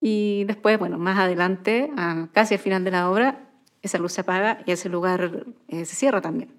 y 0.00 0.44
después, 0.44 0.78
bueno, 0.80 0.98
más 0.98 1.18
adelante, 1.18 1.90
casi 2.32 2.54
al 2.54 2.60
final 2.60 2.82
de 2.82 2.90
la 2.90 3.08
obra, 3.08 3.48
esa 3.82 3.98
luz 3.98 4.12
se 4.12 4.22
apaga 4.22 4.62
y 4.66 4.72
ese 4.72 4.88
lugar 4.88 5.46
eh, 5.68 5.84
se 5.84 5.94
cierra 5.94 6.20
también. 6.20 6.50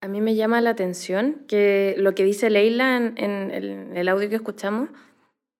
A 0.00 0.08
mí 0.08 0.20
me 0.20 0.36
llama 0.36 0.60
la 0.60 0.70
atención 0.70 1.42
que 1.48 1.94
lo 1.98 2.14
que 2.14 2.22
dice 2.22 2.50
Leila 2.50 2.96
en, 2.96 3.14
en 3.16 3.96
el 3.96 4.08
audio 4.08 4.28
que 4.28 4.36
escuchamos, 4.36 4.90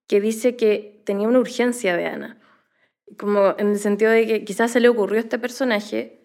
que 0.07 0.21
dice 0.21 0.57
que 0.57 1.03
tenía 1.05 1.29
una 1.29 1.38
urgencia 1.38 1.97
de 1.97 2.07
Ana. 2.07 2.38
Como 3.19 3.55
en 3.59 3.69
el 3.69 3.79
sentido 3.79 4.11
de 4.11 4.27
que 4.27 4.45
quizás 4.45 4.71
se 4.71 4.81
le 4.81 4.88
ocurrió 4.88 5.19
a 5.19 5.21
este 5.21 5.38
personaje, 5.38 6.21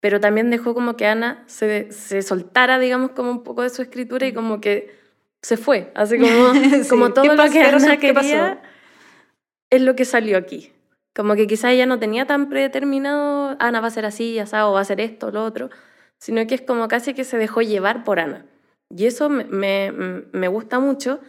pero 0.00 0.20
también 0.20 0.50
dejó 0.50 0.74
como 0.74 0.96
que 0.96 1.06
Ana 1.06 1.44
se, 1.46 1.90
se 1.92 2.22
soltara, 2.22 2.78
digamos, 2.78 3.10
como 3.10 3.30
un 3.30 3.42
poco 3.42 3.62
de 3.62 3.70
su 3.70 3.82
escritura 3.82 4.26
y 4.26 4.32
como 4.32 4.60
que 4.60 4.94
se 5.42 5.56
fue. 5.56 5.92
Así 5.94 6.18
como, 6.18 6.54
Sí, 6.82 6.88
como 6.88 7.12
todo 7.12 7.24
¿qué 7.24 7.30
lo 7.30 7.36
pasó? 7.36 7.52
que 7.52 7.58
¿Qué 7.60 7.64
Ana 7.64 8.60
es 9.70 9.82
lo 9.82 9.96
que 9.96 10.04
salió 10.04 10.38
aquí. 10.38 10.72
Como 11.14 11.34
que 11.34 11.46
quizás 11.46 11.72
ella 11.72 11.86
no 11.86 11.98
tenía 11.98 12.26
tan 12.26 12.48
predeterminado, 12.48 13.56
Ana 13.58 13.80
va 13.80 13.88
a 13.88 13.90
ser 13.90 14.04
así, 14.04 14.38
asado, 14.38 14.72
va 14.72 14.80
a 14.80 14.84
ser 14.84 15.00
esto, 15.00 15.30
lo 15.30 15.44
otro, 15.44 15.70
sino 16.18 16.46
que 16.46 16.54
es 16.54 16.60
como 16.62 16.88
casi 16.88 17.14
que 17.14 17.24
se 17.24 17.38
dejó 17.38 17.62
llevar 17.62 18.04
por 18.04 18.20
Ana. 18.20 18.46
Y 18.90 19.06
eso 19.06 19.28
me, 19.28 19.44
me, 19.44 19.92
me 20.32 20.48
gusta 20.48 20.78
mucho. 20.78 21.20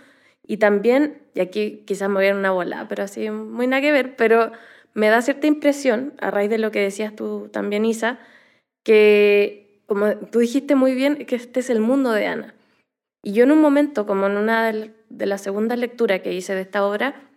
Y 0.47 0.57
también, 0.57 1.21
y 1.33 1.41
aquí 1.41 1.83
quizás 1.86 2.10
me 2.10 2.15
voy 2.15 2.27
a 2.27 2.36
una 2.36 2.51
bola, 2.51 2.88
pero 2.88 3.03
así 3.03 3.29
muy 3.29 3.67
nada 3.67 3.81
que 3.81 3.91
ver, 3.91 4.15
pero 4.15 4.51
me 4.93 5.10
da 5.10 5.21
cierta 5.21 5.45
impresión, 5.45 6.13
a 6.19 6.31
raíz 6.31 6.49
de 6.49 6.57
lo 6.57 6.71
que 6.71 6.79
decías 6.79 7.15
tú 7.15 7.49
también, 7.51 7.86
Isa, 7.86 8.17
que 8.83 9.83
como 9.86 10.15
tú 10.15 10.39
dijiste 10.39 10.75
muy 10.75 10.95
bien, 10.95 11.25
que 11.25 11.36
este 11.36 11.60
es 11.60 11.69
el 11.69 11.81
mundo 11.81 12.12
de 12.12 12.27
Ana. 12.27 12.55
Y 13.23 13.33
yo 13.33 13.43
en 13.43 13.51
un 13.51 13.62
momento, 13.62 14.05
como 14.05 14.27
en 14.27 14.38
una 14.38 14.71
de 14.71 15.25
las 15.25 15.41
segundas 15.41 15.77
lecturas 15.77 16.21
que 16.21 16.33
hice 16.33 16.55
de 16.55 16.62
esta 16.62 16.86
obra, 16.86 17.29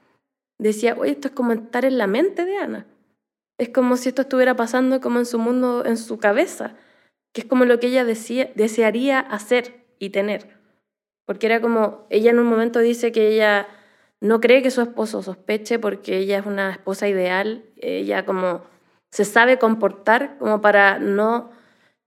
decía, 0.59 0.95
oye, 0.99 1.13
esto 1.13 1.29
es 1.29 1.35
como 1.35 1.53
estar 1.53 1.85
en 1.85 1.99
la 1.99 2.07
mente 2.07 2.45
de 2.45 2.59
Ana. 2.59 2.87
Es 3.59 3.71
como 3.71 3.97
si 3.97 4.09
esto 4.09 4.23
estuviera 4.23 4.55
pasando 4.57 5.01
como 5.01 5.19
en 5.19 5.27
su 5.27 5.39
mundo, 5.39 5.85
en 5.85 5.97
su 5.97 6.19
cabeza, 6.19 6.77
que 7.33 7.43
es 7.43 7.47
como 7.47 7.65
lo 7.65 7.81
que 7.81 7.89
ella 7.89 8.05
decía, 8.05 8.51
desearía 8.55 9.21
hacer 9.21 9.85
y 9.99 10.11
tener. 10.11 10.60
Porque 11.31 11.47
era 11.47 11.61
como, 11.61 12.09
ella 12.11 12.33
en 12.33 12.41
un 12.41 12.47
momento 12.49 12.81
dice 12.81 13.13
que 13.13 13.29
ella 13.29 13.69
no 14.21 14.41
cree 14.41 14.65
que 14.65 14.73
su 14.73 14.81
esposo 14.81 15.23
sospeche 15.23 15.79
porque 15.79 16.19
ella 16.19 16.41
es 16.41 16.45
una 16.45 16.73
esposa 16.73 17.07
ideal, 17.07 17.63
ella 17.77 18.27
como 18.27 18.63
se 19.13 19.25
sabe 19.25 19.57
comportar 19.57 20.39
como 20.39 20.61
para 20.61 20.99
no 20.99 21.53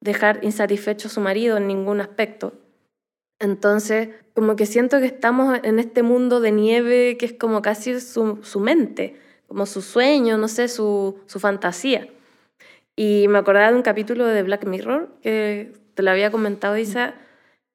dejar 0.02 0.44
insatisfecho 0.44 1.08
a 1.08 1.12
su 1.12 1.22
marido 1.22 1.56
en 1.56 1.68
ningún 1.68 2.02
aspecto. 2.02 2.52
Entonces, 3.40 4.10
como 4.36 4.58
que 4.58 4.66
siento 4.66 5.00
que 5.00 5.06
estamos 5.06 5.58
en 5.64 5.80
este 5.80 6.04
mundo 6.04 6.42
de 6.42 6.52
nieve 6.52 7.16
que 7.18 7.26
es 7.26 7.34
como 7.34 7.62
casi 7.62 8.02
su, 8.02 8.40
su 8.44 8.60
mente, 8.60 9.16
como 9.48 9.66
su 9.66 9.82
sueño, 9.82 10.38
no 10.38 10.50
sé, 10.50 10.68
su, 10.68 11.18
su 11.28 11.40
fantasía. 11.40 12.10
Y 12.98 13.28
me 13.30 13.38
acordaba 13.38 13.72
de 13.72 13.78
un 13.78 13.84
capítulo 13.84 14.26
de 14.26 14.44
Black 14.44 14.66
Mirror 14.66 15.14
que 15.22 15.72
te 15.94 16.04
lo 16.04 16.12
había 16.12 16.30
comentado, 16.30 16.78
Isa, 16.78 17.16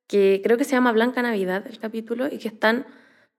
que 0.08 0.40
creo 0.42 0.56
que 0.56 0.64
se 0.64 0.72
llama 0.72 0.90
Blanca 0.90 1.22
Navidad 1.22 1.64
el 1.68 1.78
capítulo, 1.78 2.26
y 2.26 2.38
que 2.38 2.48
están 2.48 2.86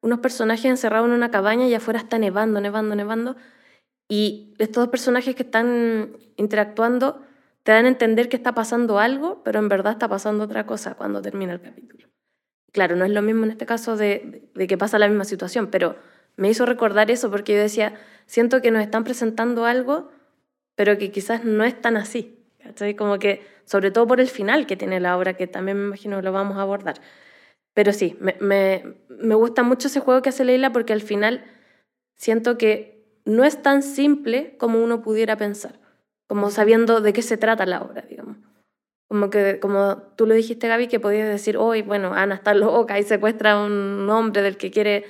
unos 0.01 0.19
personajes 0.19 0.65
encerrados 0.65 1.07
en 1.07 1.13
una 1.13 1.31
cabaña 1.31 1.67
y 1.67 1.73
afuera 1.73 1.99
está 1.99 2.17
nevando, 2.17 2.61
nevando, 2.61 2.95
nevando. 2.95 3.35
Y 4.07 4.53
estos 4.57 4.83
dos 4.83 4.89
personajes 4.89 5.35
que 5.35 5.43
están 5.43 6.17
interactuando 6.37 7.21
te 7.63 7.73
dan 7.73 7.85
a 7.85 7.89
entender 7.89 8.29
que 8.29 8.37
está 8.37 8.53
pasando 8.53 8.99
algo, 8.99 9.43
pero 9.43 9.59
en 9.59 9.67
verdad 9.67 9.93
está 9.93 10.07
pasando 10.07 10.45
otra 10.45 10.65
cosa 10.65 10.95
cuando 10.95 11.21
termina 11.21 11.53
el 11.53 11.61
capítulo. 11.61 12.07
Claro, 12.71 12.95
no 12.95 13.03
es 13.03 13.11
lo 13.11 13.21
mismo 13.21 13.45
en 13.45 13.51
este 13.51 13.65
caso 13.65 13.97
de, 13.97 14.49
que 14.55 14.77
pasa 14.77 14.99
la 14.99 15.07
misma 15.07 15.25
situación, 15.25 15.67
pero 15.67 15.97
me 16.37 16.49
hizo 16.49 16.65
recordar 16.65 17.11
eso 17.11 17.29
porque 17.29 17.53
yo 17.53 17.59
decía, 17.59 17.95
siento 18.25 18.61
que 18.61 18.71
nos 18.71 18.81
están 18.81 19.03
presentando 19.03 19.65
algo, 19.65 20.09
pero 20.75 20.97
que 20.97 21.11
quizás 21.11 21.43
no 21.43 21.63
es 21.63 21.79
tan 21.79 21.97
así. 21.97 22.39
¿cachai? 22.63 22.95
Como 22.95 23.19
que, 23.19 23.45
sobre 23.69 23.91
todo 23.91 24.07
por 24.07 24.19
el 24.19 24.27
final 24.27 24.65
que 24.65 24.75
tiene 24.75 24.99
la 24.99 25.15
obra, 25.15 25.35
que 25.35 25.45
también 25.45 25.77
me 25.77 25.85
imagino 25.85 26.23
lo 26.23 26.31
vamos 26.31 26.57
a 26.57 26.61
abordar. 26.61 26.95
Pero 27.75 27.93
sí, 27.93 28.17
me, 28.19 28.35
me, 28.39 28.83
me 29.09 29.35
gusta 29.35 29.61
mucho 29.61 29.89
ese 29.89 29.99
juego 29.99 30.23
que 30.23 30.29
hace 30.29 30.43
Leila 30.43 30.71
porque 30.71 30.91
al 30.91 31.01
final 31.01 31.45
siento 32.15 32.57
que 32.57 33.21
no 33.25 33.43
es 33.43 33.61
tan 33.61 33.83
simple 33.83 34.55
como 34.57 34.83
uno 34.83 35.03
pudiera 35.03 35.37
pensar, 35.37 35.79
como 36.25 36.49
sabiendo 36.49 36.99
de 36.99 37.13
qué 37.13 37.21
se 37.21 37.37
trata 37.37 37.67
la 37.67 37.83
obra, 37.83 38.01
digamos. 38.01 38.37
Como 39.07 39.29
que, 39.29 39.59
como 39.59 39.97
tú 40.15 40.25
lo 40.25 40.33
dijiste, 40.33 40.67
Gaby, 40.67 40.87
que 40.87 40.99
podías 40.99 41.27
decir, 41.27 41.55
hoy, 41.55 41.83
bueno, 41.83 42.15
Ana 42.15 42.35
está 42.35 42.55
loca 42.55 42.97
y 42.97 43.03
secuestra 43.03 43.51
a 43.51 43.63
un 43.63 44.09
hombre 44.09 44.41
del 44.41 44.57
que 44.57 44.71
quiere 44.71 45.05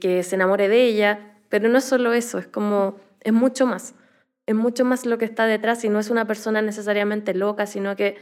que 0.00 0.22
se 0.22 0.36
enamore 0.36 0.68
de 0.68 0.82
ella, 0.84 1.36
pero 1.50 1.68
no 1.68 1.76
es 1.76 1.84
solo 1.84 2.14
eso, 2.14 2.38
es 2.38 2.46
como, 2.46 2.98
es 3.20 3.34
mucho 3.34 3.66
más. 3.66 3.94
Es 4.48 4.54
mucho 4.54 4.86
más 4.86 5.04
lo 5.04 5.18
que 5.18 5.26
está 5.26 5.44
detrás 5.44 5.84
y 5.84 5.90
no 5.90 5.98
es 5.98 6.08
una 6.08 6.26
persona 6.26 6.62
necesariamente 6.62 7.34
loca, 7.34 7.66
sino 7.66 7.94
que 7.96 8.16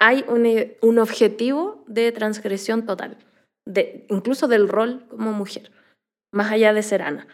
hay 0.00 0.24
un, 0.26 0.48
un 0.80 0.98
objetivo 0.98 1.84
de 1.86 2.12
transgresión 2.12 2.86
total, 2.86 3.18
de, 3.66 4.06
incluso 4.08 4.48
del 4.48 4.70
rol 4.70 5.06
como 5.10 5.34
mujer, 5.34 5.70
más 6.32 6.50
allá 6.50 6.72
de 6.72 6.82
ser 6.82 7.02
Ana. 7.02 7.28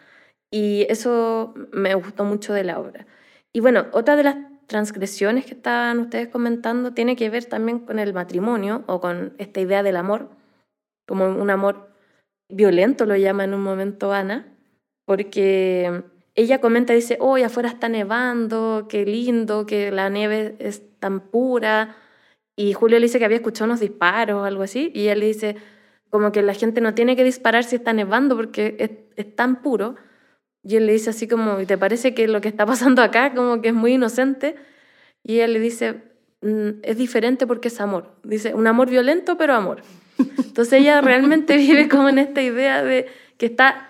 Y 0.51 0.87
eso 0.89 1.55
me 1.71 1.95
gustó 1.95 2.25
mucho 2.25 2.53
de 2.53 2.65
la 2.65 2.81
obra. 2.81 3.07
Y 3.53 3.61
bueno, 3.61 3.87
otra 3.93 4.17
de 4.17 4.25
las 4.25 4.37
transgresiones 4.67 5.45
que 5.45 5.55
estaban 5.55 6.01
ustedes 6.01 6.27
comentando 6.27 6.93
tiene 6.93 7.15
que 7.15 7.31
ver 7.31 7.45
también 7.45 7.79
con 7.79 8.01
el 8.01 8.13
matrimonio 8.13 8.83
o 8.89 9.01
con 9.01 9.35
esta 9.39 9.61
idea 9.61 9.85
del 9.85 9.97
amor, 9.97 10.31
como 11.07 11.27
un 11.27 11.51
amor 11.51 11.93
violento 12.49 13.07
lo 13.07 13.15
llama 13.15 13.45
en 13.45 13.55
un 13.55 13.63
momento 13.63 14.13
Ana, 14.13 14.53
porque 15.05 16.03
ella 16.41 16.61
comenta, 16.61 16.93
dice, 16.93 17.17
hoy 17.21 17.43
afuera 17.43 17.69
está 17.69 17.89
nevando, 17.89 18.87
qué 18.89 19.05
lindo, 19.05 19.67
que 19.67 19.91
la 19.91 20.09
nieve 20.09 20.57
es 20.59 20.83
tan 20.99 21.21
pura, 21.21 21.97
y 22.57 22.73
Julio 22.73 22.99
le 22.99 23.07
dice 23.07 23.19
que 23.19 23.25
había 23.25 23.39
escuchado 23.39 23.67
unos 23.67 23.81
disparos 23.81 24.37
o 24.37 24.45
algo 24.45 24.63
así, 24.63 24.91
y 24.95 25.09
él 25.09 25.21
le 25.21 25.27
dice 25.27 25.57
como 26.11 26.33
que 26.33 26.43
la 26.43 26.55
gente 26.55 26.81
no 26.81 26.95
tiene 26.95 27.15
que 27.15 27.25
disparar 27.25 27.65
si 27.65 27.77
está 27.77 27.93
nevando 27.93 28.37
porque 28.37 28.77
es, 28.79 28.91
es 29.17 29.37
tan 29.37 29.63
puro, 29.63 29.97
y 30.63 30.77
él 30.77 30.87
le 30.87 30.93
dice 30.93 31.11
así 31.11 31.27
como, 31.27 31.61
¿y 31.61 31.67
te 31.67 31.79
parece 31.79 32.15
que 32.15 32.29
lo 32.29 32.41
que 32.41 32.49
está 32.49 32.67
pasando 32.67 33.03
acá 33.03 33.35
como 33.35 33.63
que 33.63 33.69
es 33.69 33.75
muy 33.75 33.95
inocente? 33.95 34.57
Y 35.23 35.37
ella 35.37 35.49
le 35.49 35.61
dice, 35.61 36.03
"Mm, 36.43 36.81
es 36.83 36.97
diferente 36.97 37.47
porque 37.47 37.69
es 37.69 37.81
amor. 37.81 38.15
Dice, 38.25 38.55
un 38.55 38.67
amor 38.67 38.91
violento, 38.91 39.37
pero 39.37 39.55
amor. 39.55 39.83
Entonces 40.19 40.81
ella 40.81 41.01
realmente 41.01 41.57
vive 41.57 41.89
como 41.89 42.09
en 42.09 42.19
esta 42.19 42.43
idea 42.43 42.83
de 42.83 43.07
que 43.39 43.47
está 43.47 43.90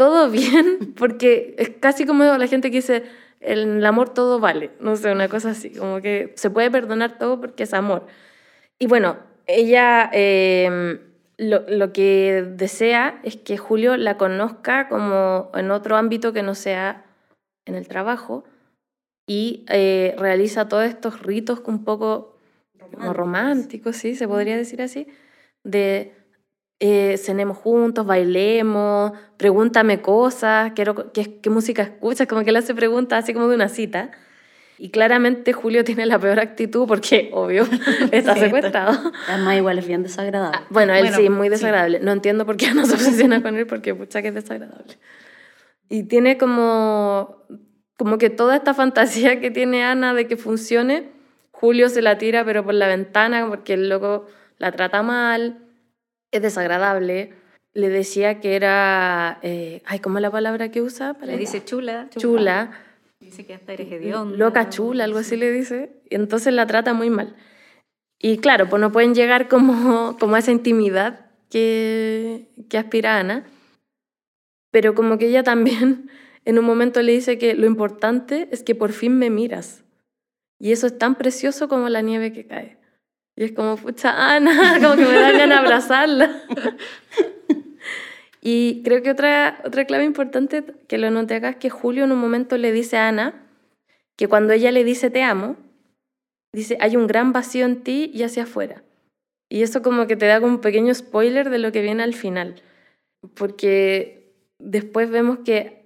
todo 0.00 0.30
bien, 0.30 0.94
porque 0.96 1.54
es 1.58 1.68
casi 1.78 2.06
como 2.06 2.24
la 2.24 2.46
gente 2.46 2.70
que 2.70 2.78
dice, 2.78 3.02
en 3.40 3.76
el 3.76 3.84
amor 3.84 4.14
todo 4.14 4.40
vale, 4.40 4.70
no 4.80 4.96
sé, 4.96 5.12
una 5.12 5.28
cosa 5.28 5.50
así, 5.50 5.72
como 5.72 6.00
que 6.00 6.32
se 6.36 6.48
puede 6.48 6.70
perdonar 6.70 7.18
todo 7.18 7.38
porque 7.38 7.64
es 7.64 7.74
amor. 7.74 8.06
Y 8.78 8.86
bueno, 8.86 9.18
ella 9.46 10.08
eh, 10.14 11.00
lo, 11.36 11.64
lo 11.68 11.92
que 11.92 12.46
desea 12.56 13.20
es 13.24 13.36
que 13.36 13.58
Julio 13.58 13.98
la 13.98 14.16
conozca 14.16 14.88
como 14.88 15.50
en 15.52 15.70
otro 15.70 15.98
ámbito 15.98 16.32
que 16.32 16.42
no 16.42 16.54
sea 16.54 17.04
en 17.66 17.74
el 17.74 17.86
trabajo 17.86 18.44
y 19.26 19.66
eh, 19.68 20.14
realiza 20.16 20.66
todos 20.66 20.86
estos 20.86 21.20
ritos 21.22 21.60
un 21.66 21.84
poco 21.84 22.38
románticos, 22.96 23.96
sí, 23.96 24.14
se 24.14 24.26
podría 24.26 24.56
decir 24.56 24.80
así, 24.80 25.08
de 25.62 26.14
eh, 26.80 27.16
cenemos 27.18 27.58
juntos, 27.58 28.06
bailemos, 28.06 29.12
pregúntame 29.36 30.00
cosas, 30.00 30.72
quiero, 30.74 31.12
qué, 31.12 31.38
qué 31.40 31.50
música 31.50 31.82
escuchas, 31.82 32.26
como 32.26 32.42
que 32.42 32.52
le 32.52 32.58
hace 32.58 32.74
preguntas 32.74 33.22
así 33.24 33.34
como 33.34 33.48
de 33.48 33.54
una 33.54 33.68
cita. 33.68 34.10
Y 34.78 34.88
claramente 34.88 35.52
Julio 35.52 35.84
tiene 35.84 36.06
la 36.06 36.18
peor 36.18 36.40
actitud 36.40 36.88
porque, 36.88 37.28
obvio, 37.34 37.64
está 38.12 38.34
Sí, 38.34 38.40
secuestrado. 38.40 39.12
Además, 39.28 39.56
igual 39.58 39.78
es 39.78 39.86
bien 39.86 40.02
desagradable. 40.02 40.58
Ah, 40.58 40.66
bueno, 40.70 40.94
él 40.94 41.02
Bueno, 41.02 41.16
sí, 41.18 41.28
muy 41.28 41.48
sí. 41.48 41.50
desagradable. 41.50 42.00
No 42.00 42.12
entiendo 42.12 42.46
por 42.46 42.56
qué 42.56 42.72
no 42.72 42.86
se 42.86 42.94
obsesiona 42.94 43.42
con 43.42 43.56
él, 43.56 43.66
porque 43.66 43.94
pucha 43.94 44.22
que 44.22 44.28
es 44.28 44.34
desagradable. 44.34 44.98
Y 45.90 46.04
tiene 46.04 46.38
como, 46.38 47.44
como 47.98 48.16
que 48.16 48.30
toda 48.30 48.56
esta 48.56 48.72
fantasía 48.72 49.38
que 49.40 49.50
tiene 49.50 49.84
Ana 49.84 50.14
de 50.14 50.26
que 50.26 50.38
funcione, 50.38 51.10
Julio 51.50 51.90
se 51.90 52.00
la 52.00 52.16
tira, 52.16 52.42
pero 52.46 52.64
por 52.64 52.72
la 52.72 52.86
ventana, 52.88 53.46
porque 53.48 53.74
el 53.74 53.90
loco 53.90 54.24
la 54.56 54.72
trata 54.72 55.02
mal, 55.02 55.58
es 56.30 56.42
desagradable. 56.42 57.34
Le 57.72 57.88
decía 57.88 58.40
que 58.40 58.56
era, 58.56 59.38
eh, 59.42 59.82
ay, 59.86 60.00
¿cómo 60.00 60.18
es 60.18 60.22
la 60.22 60.30
palabra 60.30 60.70
que 60.70 60.82
usa? 60.82 61.14
para 61.14 61.26
Le 61.26 61.38
dice 61.38 61.64
chula. 61.64 62.08
chula, 62.10 62.72
Dice 63.20 63.44
que 63.46 63.54
hasta 63.54 63.74
eres 63.74 63.92
hedionda. 63.92 64.36
loca 64.36 64.68
chula, 64.70 65.04
algo 65.04 65.18
así 65.18 65.36
le 65.36 65.52
dice, 65.52 65.92
y 66.08 66.14
entonces 66.14 66.52
la 66.54 66.66
trata 66.66 66.94
muy 66.94 67.10
mal. 67.10 67.36
Y 68.18 68.38
claro, 68.38 68.68
pues 68.68 68.80
no 68.80 68.90
pueden 68.90 69.14
llegar 69.14 69.46
como, 69.48 70.16
como 70.18 70.36
a 70.36 70.38
esa 70.40 70.50
intimidad 70.52 71.26
que, 71.50 72.48
que 72.68 72.78
aspira 72.78 73.18
Ana, 73.18 73.44
pero 74.72 74.94
como 74.94 75.18
que 75.18 75.28
ella 75.28 75.42
también 75.42 76.10
en 76.44 76.58
un 76.58 76.64
momento 76.64 77.02
le 77.02 77.12
dice 77.12 77.38
que 77.38 77.54
lo 77.54 77.66
importante 77.66 78.48
es 78.50 78.62
que 78.62 78.74
por 78.74 78.92
fin 78.92 79.16
me 79.18 79.30
miras. 79.30 79.84
Y 80.58 80.72
eso 80.72 80.86
es 80.86 80.98
tan 80.98 81.14
precioso 81.14 81.68
como 81.68 81.88
la 81.88 82.02
nieve 82.02 82.32
que 82.32 82.46
cae. 82.46 82.78
Y 83.40 83.44
es 83.44 83.52
como, 83.52 83.76
pucha, 83.76 84.34
Ana, 84.34 84.74
como 84.82 84.96
que 84.96 85.06
me 85.06 85.14
da 85.14 85.32
ganas 85.32 85.48
de 85.48 85.54
abrazarla. 85.54 86.42
Y 88.42 88.82
creo 88.84 89.02
que 89.02 89.10
otra, 89.10 89.60
otra 89.66 89.84
clave 89.84 90.04
importante 90.04 90.64
que 90.88 90.96
lo 90.96 91.10
noté 91.10 91.34
acá 91.34 91.50
es 91.50 91.56
que 91.56 91.68
Julio 91.68 92.04
en 92.04 92.12
un 92.12 92.18
momento 92.18 92.56
le 92.56 92.72
dice 92.72 92.96
a 92.96 93.08
Ana 93.08 93.34
que 94.16 94.28
cuando 94.28 94.54
ella 94.54 94.72
le 94.72 94.82
dice 94.82 95.10
te 95.10 95.22
amo, 95.22 95.56
dice 96.50 96.78
hay 96.80 96.96
un 96.96 97.06
gran 97.06 97.34
vacío 97.34 97.66
en 97.66 97.82
ti 97.82 98.10
y 98.14 98.22
hacia 98.22 98.44
afuera. 98.44 98.82
Y 99.50 99.62
eso 99.62 99.82
como 99.82 100.06
que 100.06 100.16
te 100.16 100.24
da 100.24 100.40
como 100.40 100.54
un 100.54 100.60
pequeño 100.62 100.94
spoiler 100.94 101.50
de 101.50 101.58
lo 101.58 101.70
que 101.70 101.82
viene 101.82 102.02
al 102.02 102.14
final. 102.14 102.62
Porque 103.34 104.32
después 104.58 105.10
vemos 105.10 105.40
que 105.44 105.84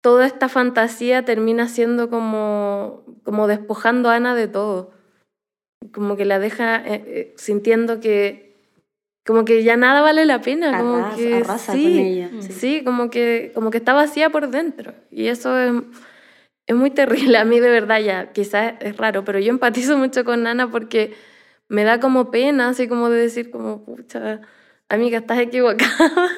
toda 0.00 0.26
esta 0.26 0.48
fantasía 0.48 1.24
termina 1.24 1.68
siendo 1.68 2.10
como, 2.10 3.04
como 3.22 3.46
despojando 3.46 4.10
a 4.10 4.16
Ana 4.16 4.34
de 4.34 4.48
todo. 4.48 4.98
Como 5.92 6.16
que 6.16 6.24
la 6.24 6.38
deja 6.38 6.76
eh, 6.86 7.02
eh, 7.06 7.34
sintiendo 7.36 8.00
que 8.00 8.50
como 9.26 9.44
que 9.44 9.62
ya 9.62 9.76
nada 9.76 10.00
vale 10.00 10.24
la 10.24 10.40
pena, 10.40 10.76
como 10.78 10.96
Arrasa- 10.96 11.16
que 11.16 11.34
arrasa 11.36 11.72
sí, 11.72 11.82
con 11.84 11.92
ella, 11.98 12.30
sí, 12.40 12.52
sí. 12.52 12.82
como 12.84 13.10
que 13.10 13.52
como 13.54 13.70
que 13.70 13.78
está 13.78 13.92
vacía 13.92 14.30
por 14.30 14.48
dentro 14.50 14.94
y 15.10 15.26
eso 15.28 15.58
es, 15.58 15.72
es 16.66 16.74
muy 16.74 16.90
terrible 16.90 17.36
a 17.38 17.44
mí 17.44 17.60
de 17.60 17.70
verdad 17.70 18.00
ya, 18.00 18.32
quizás 18.32 18.74
es 18.80 18.96
raro, 18.96 19.24
pero 19.24 19.38
yo 19.38 19.50
empatizo 19.50 19.96
mucho 19.98 20.24
con 20.24 20.46
Ana 20.46 20.70
porque 20.70 21.12
me 21.68 21.84
da 21.84 22.00
como 22.00 22.30
pena, 22.30 22.70
así 22.70 22.88
como 22.88 23.10
de 23.10 23.20
decir 23.20 23.50
como, 23.50 23.84
pucha, 23.84 24.40
amiga, 24.88 25.18
estás 25.18 25.38
equivocada. 25.38 26.28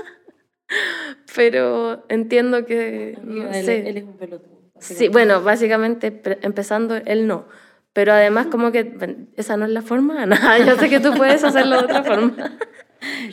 pero 1.34 2.04
entiendo 2.08 2.64
que 2.66 3.18
no 3.22 3.48
él, 3.52 3.64
sé. 3.64 3.88
él 3.88 3.96
es 3.98 4.04
un 4.04 4.16
pelotudo. 4.16 4.52
Sí, 4.78 5.08
bueno, 5.08 5.42
básicamente 5.42 6.20
empezando, 6.42 6.96
él 6.96 7.26
no. 7.26 7.46
Pero 7.92 8.12
además 8.12 8.46
como 8.46 8.72
que 8.72 8.84
bueno, 8.84 9.26
esa 9.36 9.56
no 9.56 9.66
es 9.66 9.70
la 9.70 9.82
forma, 9.82 10.22
Ana. 10.22 10.58
Yo 10.58 10.76
sé 10.76 10.88
que 10.88 11.00
tú 11.00 11.12
puedes 11.14 11.44
hacerlo 11.44 11.78
de 11.78 11.84
otra 11.84 12.02
forma. 12.02 12.58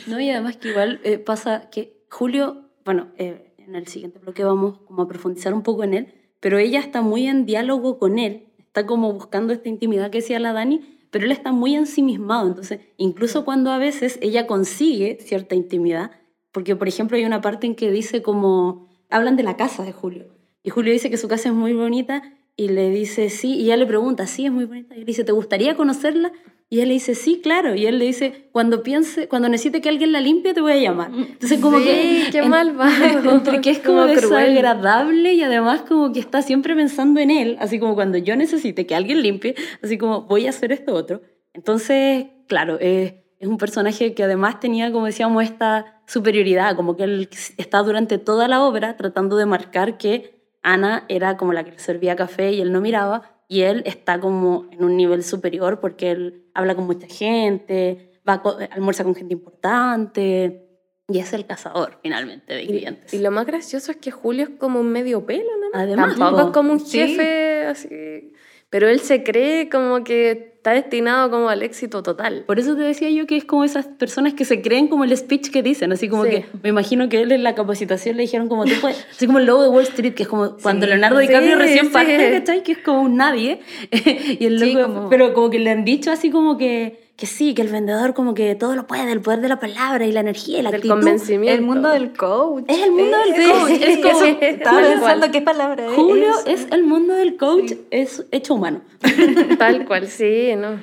No, 0.06 0.20
y 0.20 0.30
además 0.30 0.56
que 0.56 0.70
igual 0.70 1.00
eh, 1.04 1.18
pasa 1.18 1.70
que 1.70 2.04
Julio, 2.10 2.70
bueno, 2.84 3.08
eh, 3.16 3.54
en 3.58 3.76
el 3.76 3.86
siguiente 3.86 4.18
bloque 4.18 4.42
vamos 4.42 4.78
como 4.80 5.02
a 5.02 5.08
profundizar 5.08 5.54
un 5.54 5.62
poco 5.62 5.84
en 5.84 5.94
él, 5.94 6.14
pero 6.40 6.58
ella 6.58 6.80
está 6.80 7.02
muy 7.02 7.26
en 7.26 7.46
diálogo 7.46 7.98
con 7.98 8.18
él, 8.18 8.48
está 8.58 8.86
como 8.86 9.12
buscando 9.12 9.52
esta 9.52 9.68
intimidad 9.68 10.10
que 10.10 10.18
decía 10.18 10.40
la 10.40 10.52
Dani, 10.52 10.98
pero 11.10 11.24
él 11.24 11.32
está 11.32 11.52
muy 11.52 11.74
ensimismado, 11.74 12.48
entonces 12.48 12.80
incluso 12.96 13.44
cuando 13.44 13.70
a 13.70 13.78
veces 13.78 14.18
ella 14.22 14.46
consigue 14.46 15.18
cierta 15.20 15.54
intimidad, 15.54 16.10
porque 16.52 16.74
por 16.76 16.88
ejemplo 16.88 17.16
hay 17.16 17.24
una 17.24 17.40
parte 17.40 17.66
en 17.66 17.76
que 17.76 17.90
dice 17.90 18.22
como, 18.22 18.88
hablan 19.08 19.36
de 19.36 19.42
la 19.42 19.56
casa 19.56 19.84
de 19.84 19.92
Julio, 19.92 20.34
y 20.62 20.70
Julio 20.70 20.92
dice 20.92 21.10
que 21.10 21.16
su 21.16 21.28
casa 21.28 21.50
es 21.50 21.54
muy 21.54 21.72
bonita, 21.72 22.22
y 22.60 22.68
le 22.68 22.90
dice 22.90 23.30
sí, 23.30 23.54
y 23.54 23.64
ella 23.64 23.78
le 23.78 23.86
pregunta, 23.86 24.26
sí, 24.26 24.44
es 24.44 24.52
muy 24.52 24.66
bonita, 24.66 24.94
y 24.94 24.98
él 24.98 25.06
dice, 25.06 25.24
¿te 25.24 25.32
gustaría 25.32 25.76
conocerla? 25.76 26.30
Y 26.68 26.80
él 26.80 26.88
le 26.88 26.94
dice, 26.94 27.14
sí, 27.14 27.40
claro. 27.42 27.74
Y 27.74 27.86
él 27.86 27.98
le 27.98 28.04
dice, 28.04 28.50
cuando 28.52 28.82
piense, 28.82 29.28
cuando 29.28 29.48
necesite 29.48 29.80
que 29.80 29.88
alguien 29.88 30.12
la 30.12 30.20
limpie, 30.20 30.52
te 30.52 30.60
voy 30.60 30.72
a 30.72 30.76
llamar. 30.76 31.10
Entonces, 31.10 31.58
como 31.58 31.78
Sí, 31.78 31.84
que. 31.86 32.28
qué 32.30 32.42
malvado. 32.42 33.30
Entre 33.32 33.62
que 33.62 33.70
es 33.70 33.78
como, 33.86 34.00
Como 34.02 34.08
desagradable 34.08 35.32
y 35.32 35.42
además 35.42 35.80
como 35.88 36.12
que 36.12 36.20
está 36.20 36.42
siempre 36.42 36.76
pensando 36.76 37.18
en 37.18 37.30
él, 37.30 37.56
así 37.60 37.78
como 37.80 37.94
cuando 37.94 38.18
yo 38.18 38.36
necesite 38.36 38.84
que 38.86 38.94
alguien 38.94 39.22
limpie, 39.22 39.54
así 39.82 39.96
como 39.96 40.24
voy 40.26 40.46
a 40.46 40.50
hacer 40.50 40.70
esto 40.70 40.92
otro. 40.92 41.22
Entonces, 41.54 42.26
claro, 42.46 42.76
eh, 42.78 43.24
es 43.38 43.48
un 43.48 43.56
personaje 43.56 44.12
que 44.12 44.22
además 44.22 44.60
tenía, 44.60 44.92
como 44.92 45.06
decíamos, 45.06 45.42
esta 45.42 46.02
superioridad, 46.06 46.76
como 46.76 46.94
que 46.94 47.04
él 47.04 47.30
está 47.56 47.78
durante 47.82 48.18
toda 48.18 48.48
la 48.48 48.62
obra 48.62 48.98
tratando 48.98 49.38
de 49.38 49.46
marcar 49.46 49.96
que 49.96 50.39
Ana 50.62 51.04
era 51.08 51.36
como 51.36 51.52
la 51.52 51.64
que 51.64 51.72
le 51.72 51.78
servía 51.78 52.16
café 52.16 52.52
y 52.52 52.60
él 52.60 52.72
no 52.72 52.80
miraba, 52.80 53.22
y 53.48 53.62
él 53.62 53.82
está 53.86 54.20
como 54.20 54.66
en 54.70 54.84
un 54.84 54.96
nivel 54.96 55.24
superior 55.24 55.80
porque 55.80 56.10
él 56.10 56.44
habla 56.54 56.74
con 56.74 56.86
mucha 56.86 57.06
gente, 57.08 58.12
va 58.28 58.34
a 58.34 58.42
co- 58.42 58.58
almuerza 58.70 59.02
con 59.04 59.14
gente 59.14 59.34
importante, 59.34 60.66
y 61.08 61.18
es 61.18 61.32
el 61.32 61.44
cazador 61.46 61.98
finalmente 62.02 62.54
de 62.54 62.66
clientes. 62.66 63.12
Y 63.12 63.18
lo 63.18 63.30
más 63.32 63.46
gracioso 63.46 63.90
es 63.90 63.96
que 63.98 64.10
Julio 64.12 64.44
es 64.44 64.50
como 64.50 64.78
un 64.80 64.92
medio 64.92 65.26
pelo, 65.26 65.50
¿no? 65.60 65.66
Además, 65.78 66.16
Tampoco 66.16 66.42
po. 66.42 66.48
es 66.48 66.54
como 66.54 66.72
un 66.72 66.80
Sí. 66.80 66.98
jefe 66.98 67.64
así. 67.66 68.32
Pero 68.70 68.88
él 68.88 69.00
se 69.00 69.22
cree 69.24 69.68
como 69.68 70.04
que 70.04 70.50
está 70.60 70.72
destinado 70.72 71.30
como 71.30 71.48
al 71.48 71.62
éxito 71.62 72.02
total. 72.02 72.44
Por 72.46 72.58
eso 72.60 72.76
te 72.76 72.82
decía 72.82 73.08
yo 73.10 73.26
que 73.26 73.36
es 73.36 73.44
como 73.44 73.64
esas 73.64 73.86
personas 73.88 74.34
que 74.34 74.44
se 74.44 74.60
creen 74.62 74.88
como 74.88 75.04
el 75.04 75.16
speech 75.16 75.50
que 75.50 75.62
dicen, 75.62 75.90
así 75.90 76.08
como 76.08 76.24
Sí. 76.24 76.30
que 76.30 76.44
me 76.62 76.68
imagino 76.68 77.08
que 77.08 77.22
él 77.22 77.32
en 77.32 77.42
la 77.42 77.54
capacitación 77.54 78.16
le 78.16 78.22
dijeron 78.22 78.48
como 78.48 78.66
tú 78.66 78.72
puedes, 78.80 79.06
así 79.10 79.26
como 79.26 79.38
el 79.38 79.46
lobo 79.46 79.62
de 79.62 79.70
Wall 79.70 79.84
Street, 79.84 80.12
que 80.14 80.22
es 80.24 80.28
como 80.28 80.56
cuando 80.58 80.86
Leonardo 80.86 81.18
Sí, 81.20 81.26
DiCaprio 81.28 81.56
recién 81.56 81.86
sí. 81.86 81.92
parte, 81.92 82.30
¿cachai? 82.38 82.62
Que 82.62 82.72
es 82.72 82.78
como 82.78 83.00
un 83.02 83.16
nadie, 83.16 83.60
y 83.90 84.44
el 84.44 84.60
Sí, 84.60 84.72
loco, 84.74 84.92
como- 84.94 85.08
pero 85.10 85.32
como 85.34 85.50
que 85.50 85.58
le 85.58 85.70
han 85.70 85.84
dicho 85.84 86.10
así 86.12 86.30
como 86.30 86.58
que, 86.58 87.09
que 87.20 87.26
sí, 87.26 87.52
que 87.54 87.60
el 87.60 87.68
vendedor 87.68 88.14
como 88.14 88.32
que 88.32 88.54
todo 88.54 88.74
lo 88.74 88.86
puede, 88.86 89.12
el 89.12 89.20
poder 89.20 89.42
de 89.42 89.48
la 89.48 89.60
palabra 89.60 90.06
y 90.06 90.10
la 90.12 90.20
energía 90.20 90.58
y 90.58 90.62
la 90.62 90.70
Del 90.70 90.78
actitud. 90.80 90.94
convencimiento. 90.94 91.54
El 91.54 91.60
mundo 91.66 91.90
del 91.90 92.12
coach. 92.16 92.64
Es 92.66 92.82
el 92.82 92.92
mundo 92.92 93.18
del 93.18 93.34
Sí, 93.36 93.50
coach, 93.50 93.70
es 93.82 93.96
como- 93.98 94.08
eso. 94.24 94.38
Estaba 94.40 94.80
Tal 94.80 94.92
pensando 94.94 95.30
qué 95.30 95.42
palabra 95.42 95.86
es. 95.86 95.92
Julio 95.92 96.32
es 96.46 96.66
el 96.70 96.82
mundo 96.84 97.12
del 97.14 97.36
coach, 97.36 97.72
es 97.90 98.24
hecho 98.32 98.54
humano. 98.54 98.80
Tal 99.58 99.84
cual, 99.86 100.08
sí, 100.08 100.52
¿no? 100.56 100.80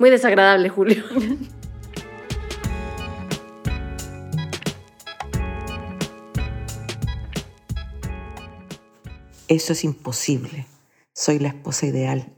Muy 0.00 0.10
desagradable, 0.10 0.68
Julio. 0.68 1.04
Eso 9.48 9.72
es 9.72 9.84
imposible. 9.84 10.66
Soy 11.14 11.38
la 11.38 11.48
esposa 11.48 11.86
ideal. 11.86 12.32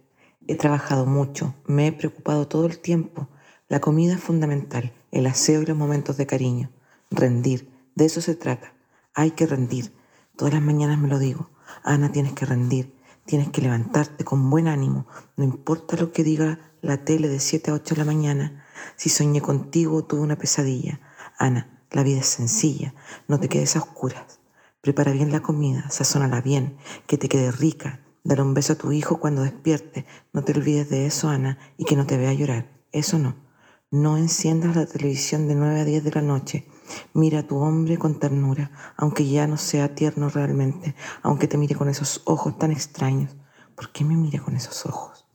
He 0.51 0.57
trabajado 0.57 1.07
mucho, 1.07 1.55
me 1.69 1.87
he 1.87 1.93
preocupado 1.93 2.49
todo 2.49 2.67
el 2.67 2.81
tiempo. 2.81 3.29
La 3.69 3.79
comida 3.79 4.15
es 4.15 4.21
fundamental, 4.21 4.93
el 5.13 5.29
aseo 5.29 5.63
y 5.63 5.67
los 5.67 5.77
momentos 5.77 6.17
de 6.17 6.27
cariño. 6.27 6.73
Rendir, 7.09 7.71
de 7.95 8.07
eso 8.07 8.21
se 8.21 8.35
trata. 8.35 8.75
Hay 9.15 9.31
que 9.31 9.47
rendir. 9.47 9.95
Todas 10.35 10.53
las 10.55 10.63
mañanas 10.63 10.99
me 10.99 11.07
lo 11.07 11.21
digo. 11.21 11.51
Ana, 11.85 12.11
tienes 12.11 12.33
que 12.33 12.47
rendir. 12.47 12.93
Tienes 13.27 13.51
que 13.51 13.63
levantarte 13.63 14.25
con 14.25 14.51
buen 14.51 14.67
ánimo. 14.67 15.07
No 15.37 15.45
importa 15.45 15.97
lo 15.97 16.11
que 16.11 16.25
diga 16.25 16.59
la 16.81 17.05
tele 17.05 17.29
de 17.29 17.39
7 17.39 17.71
a 17.71 17.75
8 17.75 17.95
de 17.95 17.99
la 18.01 18.05
mañana. 18.05 18.67
Si 18.97 19.09
soñé 19.09 19.41
contigo 19.41 20.05
tuve 20.05 20.23
una 20.23 20.35
pesadilla. 20.35 20.99
Ana, 21.39 21.81
la 21.93 22.03
vida 22.03 22.19
es 22.19 22.27
sencilla. 22.27 22.93
No 23.29 23.39
te 23.39 23.49
quedes 23.49 23.77
a 23.77 23.79
oscuras. 23.79 24.41
Prepara 24.81 25.13
bien 25.13 25.31
la 25.31 25.43
comida, 25.43 25.89
sazónala 25.91 26.41
bien, 26.41 26.77
que 27.07 27.19
te 27.19 27.29
quede 27.29 27.53
rica. 27.53 28.01
Dale 28.22 28.42
un 28.42 28.54
beso 28.54 28.74
a 28.74 28.76
tu 28.76 28.92
hijo 28.92 29.18
cuando 29.18 29.42
despierte. 29.42 30.06
No 30.33 30.42
te 30.44 30.52
olvides 30.52 30.90
de 30.90 31.06
eso, 31.06 31.28
Ana, 31.28 31.59
y 31.78 31.85
que 31.85 31.96
no 31.96 32.06
te 32.06 32.18
vea 32.18 32.35
llorar. 32.35 32.70
Eso 32.92 33.18
no. 33.18 33.37
No 33.90 34.16
enciendas 34.16 34.76
la 34.76 34.87
televisión 34.87 35.48
de 35.48 35.54
9 35.54 35.80
a 35.80 35.85
10 35.85 36.04
de 36.04 36.11
la 36.12 36.22
noche. 36.22 36.66
Mira 37.14 37.40
a 37.40 37.46
tu 37.46 37.56
hombre 37.59 37.98
con 37.98 38.18
ternura, 38.18 38.70
aunque 38.96 39.28
ya 39.28 39.46
no 39.46 39.56
sea 39.56 39.94
tierno 39.94 40.28
realmente, 40.28 40.94
aunque 41.22 41.48
te 41.48 41.56
mire 41.56 41.74
con 41.74 41.88
esos 41.88 42.22
ojos 42.24 42.59
tan 42.59 42.72
extraños. 42.72 43.37
¿Por 43.74 43.90
qué 43.90 44.04
me 44.04 44.16
mira 44.16 44.42
con 44.44 44.54
esos 44.54 44.87
ojos? 44.87 45.26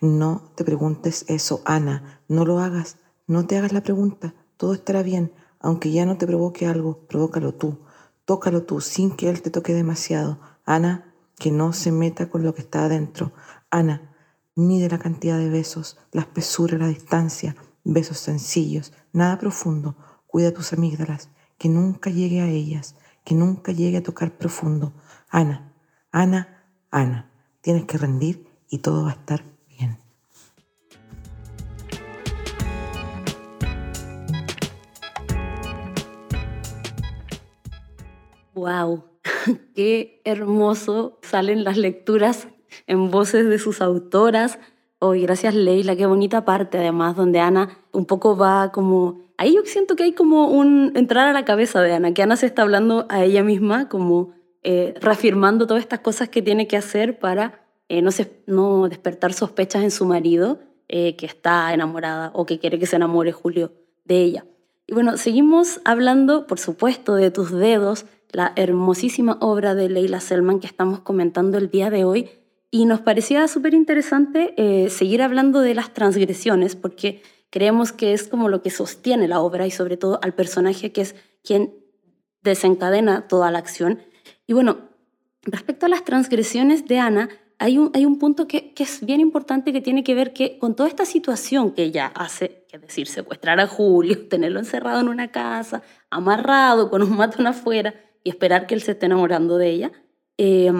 No 0.00 0.52
te 0.54 0.64
preguntes 0.64 1.24
eso, 1.28 1.60
Ana. 1.64 2.22
No 2.28 2.44
lo 2.44 2.60
hagas. 2.60 2.98
No 3.26 3.46
te 3.46 3.58
hagas 3.58 3.72
la 3.72 3.82
pregunta. 3.82 4.34
Todo 4.56 4.72
estará 4.72 5.02
bien. 5.02 5.32
Aunque 5.58 5.90
ya 5.90 6.06
no 6.06 6.16
te 6.16 6.26
provoque 6.26 6.66
algo, 6.66 7.06
provócalo 7.08 7.54
tú. 7.54 7.80
Tócalo 8.24 8.62
tú 8.62 8.80
sin 8.80 9.10
que 9.10 9.28
él 9.28 9.42
te 9.42 9.50
toque 9.50 9.74
demasiado. 9.74 10.38
Ana, 10.64 11.07
que 11.38 11.50
no 11.50 11.72
se 11.72 11.92
meta 11.92 12.28
con 12.28 12.42
lo 12.42 12.54
que 12.54 12.62
está 12.62 12.84
adentro. 12.84 13.32
Ana, 13.70 14.14
mide 14.54 14.88
la 14.88 14.98
cantidad 14.98 15.38
de 15.38 15.48
besos, 15.48 15.98
la 16.12 16.22
espesura, 16.22 16.78
la 16.78 16.88
distancia. 16.88 17.56
Besos 17.84 18.18
sencillos, 18.18 18.92
nada 19.12 19.38
profundo. 19.38 19.96
Cuida 20.26 20.52
tus 20.52 20.72
amígdalas, 20.72 21.30
que 21.56 21.68
nunca 21.68 22.10
llegue 22.10 22.40
a 22.40 22.48
ellas, 22.48 22.96
que 23.24 23.34
nunca 23.34 23.72
llegue 23.72 23.98
a 23.98 24.02
tocar 24.02 24.36
profundo. 24.36 24.92
Ana, 25.30 25.72
Ana, 26.10 26.64
Ana, 26.90 27.30
tienes 27.60 27.84
que 27.84 27.98
rendir 27.98 28.48
y 28.68 28.78
todo 28.78 29.04
va 29.04 29.10
a 29.10 29.14
estar 29.14 29.44
bien. 29.68 29.98
¡Wow! 38.54 39.17
¡Qué 39.74 40.20
hermoso 40.24 41.18
salen 41.22 41.64
las 41.64 41.76
lecturas 41.76 42.48
en 42.86 43.10
voces 43.10 43.48
de 43.48 43.58
sus 43.58 43.80
autoras! 43.80 44.58
Hoy, 45.00 45.22
gracias 45.22 45.54
Leila, 45.54 45.94
qué 45.96 46.06
bonita 46.06 46.44
parte 46.44 46.78
además, 46.78 47.16
donde 47.16 47.40
Ana 47.40 47.78
un 47.92 48.04
poco 48.04 48.36
va 48.36 48.72
como... 48.72 49.28
Ahí 49.36 49.54
yo 49.54 49.62
siento 49.64 49.94
que 49.94 50.02
hay 50.02 50.12
como 50.12 50.48
un 50.48 50.92
entrar 50.96 51.28
a 51.28 51.32
la 51.32 51.44
cabeza 51.44 51.80
de 51.80 51.92
Ana, 51.92 52.12
que 52.12 52.22
Ana 52.22 52.36
se 52.36 52.46
está 52.46 52.62
hablando 52.62 53.06
a 53.08 53.22
ella 53.22 53.44
misma, 53.44 53.88
como 53.88 54.32
eh, 54.64 54.94
reafirmando 55.00 55.68
todas 55.68 55.82
estas 55.82 56.00
cosas 56.00 56.28
que 56.28 56.42
tiene 56.42 56.66
que 56.66 56.76
hacer 56.76 57.20
para 57.20 57.64
eh, 57.88 58.02
no 58.46 58.88
despertar 58.88 59.32
sospechas 59.32 59.84
en 59.84 59.92
su 59.92 60.04
marido, 60.04 60.58
eh, 60.88 61.16
que 61.16 61.26
está 61.26 61.72
enamorada 61.72 62.30
o 62.34 62.46
que 62.46 62.58
quiere 62.58 62.78
que 62.78 62.86
se 62.86 62.96
enamore 62.96 63.30
Julio 63.30 63.72
de 64.04 64.22
ella. 64.22 64.46
Y 64.86 64.94
bueno, 64.94 65.18
seguimos 65.18 65.80
hablando, 65.84 66.46
por 66.46 66.58
supuesto, 66.58 67.14
de 67.14 67.30
tus 67.30 67.52
dedos, 67.52 68.06
la 68.30 68.52
hermosísima 68.56 69.38
obra 69.40 69.74
de 69.74 69.88
Leila 69.88 70.20
Selman 70.20 70.60
que 70.60 70.66
estamos 70.66 71.00
comentando 71.00 71.58
el 71.58 71.70
día 71.70 71.90
de 71.90 72.04
hoy. 72.04 72.30
Y 72.70 72.84
nos 72.84 73.00
parecía 73.00 73.48
súper 73.48 73.72
interesante 73.72 74.54
eh, 74.58 74.90
seguir 74.90 75.22
hablando 75.22 75.60
de 75.60 75.74
las 75.74 75.94
transgresiones, 75.94 76.76
porque 76.76 77.22
creemos 77.50 77.92
que 77.92 78.12
es 78.12 78.28
como 78.28 78.50
lo 78.50 78.60
que 78.60 78.70
sostiene 78.70 79.26
la 79.26 79.40
obra 79.40 79.66
y 79.66 79.70
sobre 79.70 79.96
todo 79.96 80.20
al 80.22 80.34
personaje 80.34 80.92
que 80.92 81.00
es 81.00 81.14
quien 81.42 81.74
desencadena 82.42 83.26
toda 83.26 83.50
la 83.50 83.58
acción. 83.58 84.00
Y 84.46 84.52
bueno, 84.52 84.90
respecto 85.42 85.86
a 85.86 85.88
las 85.88 86.04
transgresiones 86.04 86.86
de 86.86 86.98
Ana, 86.98 87.30
hay 87.58 87.78
un, 87.78 87.90
hay 87.94 88.04
un 88.04 88.18
punto 88.18 88.46
que, 88.46 88.74
que 88.74 88.84
es 88.84 89.04
bien 89.04 89.20
importante 89.20 89.72
que 89.72 89.80
tiene 89.80 90.04
que 90.04 90.14
ver 90.14 90.34
que 90.34 90.58
con 90.58 90.76
toda 90.76 90.90
esta 90.90 91.06
situación 91.06 91.72
que 91.72 91.84
ella 91.84 92.12
hace, 92.14 92.66
que 92.68 92.76
es 92.76 92.82
decir, 92.82 93.08
secuestrar 93.08 93.58
a 93.60 93.66
Julio, 93.66 94.26
tenerlo 94.28 94.58
encerrado 94.58 95.00
en 95.00 95.08
una 95.08 95.32
casa, 95.32 95.82
amarrado, 96.10 96.90
con 96.90 97.02
un 97.02 97.16
matón 97.16 97.46
afuera 97.46 97.94
y 98.24 98.30
esperar 98.30 98.66
que 98.66 98.74
él 98.74 98.82
se 98.82 98.92
esté 98.92 99.06
enamorando 99.06 99.58
de 99.58 99.70
ella, 99.70 99.92
eh, 100.36 100.70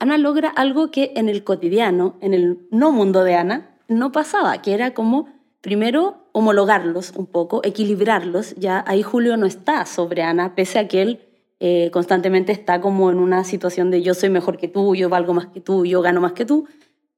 Ana 0.00 0.16
logra 0.16 0.48
algo 0.48 0.90
que 0.90 1.12
en 1.16 1.28
el 1.28 1.42
cotidiano, 1.42 2.16
en 2.20 2.32
el 2.32 2.68
no 2.70 2.92
mundo 2.92 3.24
de 3.24 3.34
Ana, 3.34 3.78
no 3.88 4.12
pasaba, 4.12 4.62
que 4.62 4.72
era 4.72 4.94
como 4.94 5.28
primero 5.60 6.28
homologarlos 6.32 7.12
un 7.16 7.26
poco, 7.26 7.60
equilibrarlos. 7.64 8.54
Ya 8.56 8.84
ahí 8.86 9.02
Julio 9.02 9.36
no 9.36 9.46
está 9.46 9.86
sobre 9.86 10.22
Ana, 10.22 10.54
pese 10.54 10.78
a 10.78 10.86
que 10.86 11.02
él 11.02 11.20
eh, 11.58 11.90
constantemente 11.92 12.52
está 12.52 12.80
como 12.80 13.10
en 13.10 13.18
una 13.18 13.42
situación 13.42 13.90
de 13.90 14.02
yo 14.02 14.14
soy 14.14 14.30
mejor 14.30 14.56
que 14.56 14.68
tú, 14.68 14.94
yo 14.94 15.08
valgo 15.08 15.34
más 15.34 15.46
que 15.46 15.60
tú, 15.60 15.84
yo 15.84 16.00
gano 16.00 16.20
más 16.20 16.32
que 16.32 16.44
tú. 16.44 16.68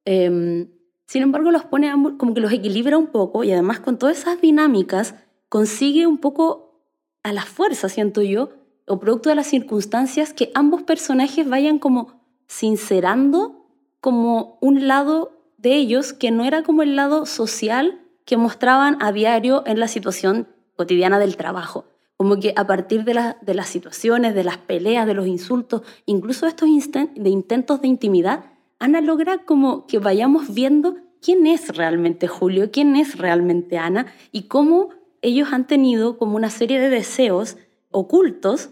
Em, 0.05 0.67
sin 1.05 1.21
embargo, 1.21 1.51
los 1.51 1.65
pone 1.65 1.91
como 2.17 2.33
que 2.33 2.41
los 2.41 2.51
equilibra 2.51 2.97
un 2.97 3.07
poco 3.07 3.43
y 3.43 3.51
además 3.51 3.79
con 3.79 3.99
todas 3.99 4.17
esas 4.17 4.41
dinámicas 4.41 5.13
consigue 5.49 6.07
un 6.07 6.17
poco 6.17 6.81
a 7.21 7.33
la 7.33 7.43
fuerza, 7.43 7.89
siento 7.89 8.23
yo, 8.23 8.49
o 8.91 8.99
producto 8.99 9.29
de 9.29 9.35
las 9.35 9.47
circunstancias, 9.47 10.33
que 10.33 10.51
ambos 10.53 10.83
personajes 10.83 11.47
vayan 11.47 11.79
como 11.79 12.21
sincerando 12.47 13.65
como 14.01 14.57
un 14.59 14.85
lado 14.85 15.31
de 15.57 15.75
ellos 15.75 16.11
que 16.11 16.29
no 16.29 16.43
era 16.43 16.61
como 16.61 16.81
el 16.83 16.97
lado 16.97 17.25
social 17.25 18.01
que 18.25 18.35
mostraban 18.35 18.97
a 19.01 19.13
diario 19.13 19.63
en 19.65 19.79
la 19.79 19.87
situación 19.87 20.49
cotidiana 20.75 21.19
del 21.19 21.37
trabajo. 21.37 21.85
Como 22.17 22.37
que 22.41 22.53
a 22.57 22.67
partir 22.67 23.05
de, 23.05 23.35
de 23.41 23.53
las 23.53 23.69
situaciones, 23.69 24.35
de 24.35 24.43
las 24.43 24.57
peleas, 24.57 25.07
de 25.07 25.13
los 25.13 25.25
insultos, 25.25 25.83
incluso 26.05 26.45
estos 26.45 26.67
de 26.69 27.29
intentos 27.29 27.81
de 27.81 27.87
intimidad, 27.87 28.43
Ana 28.77 28.99
logra 28.99 29.45
como 29.45 29.87
que 29.87 29.99
vayamos 29.99 30.53
viendo 30.53 30.97
quién 31.21 31.47
es 31.47 31.77
realmente 31.77 32.27
Julio, 32.27 32.71
quién 32.71 32.97
es 32.97 33.17
realmente 33.17 33.77
Ana 33.77 34.07
y 34.33 34.43
cómo 34.43 34.89
ellos 35.21 35.53
han 35.53 35.65
tenido 35.65 36.17
como 36.17 36.35
una 36.35 36.49
serie 36.49 36.77
de 36.77 36.89
deseos 36.89 37.57
ocultos 37.91 38.71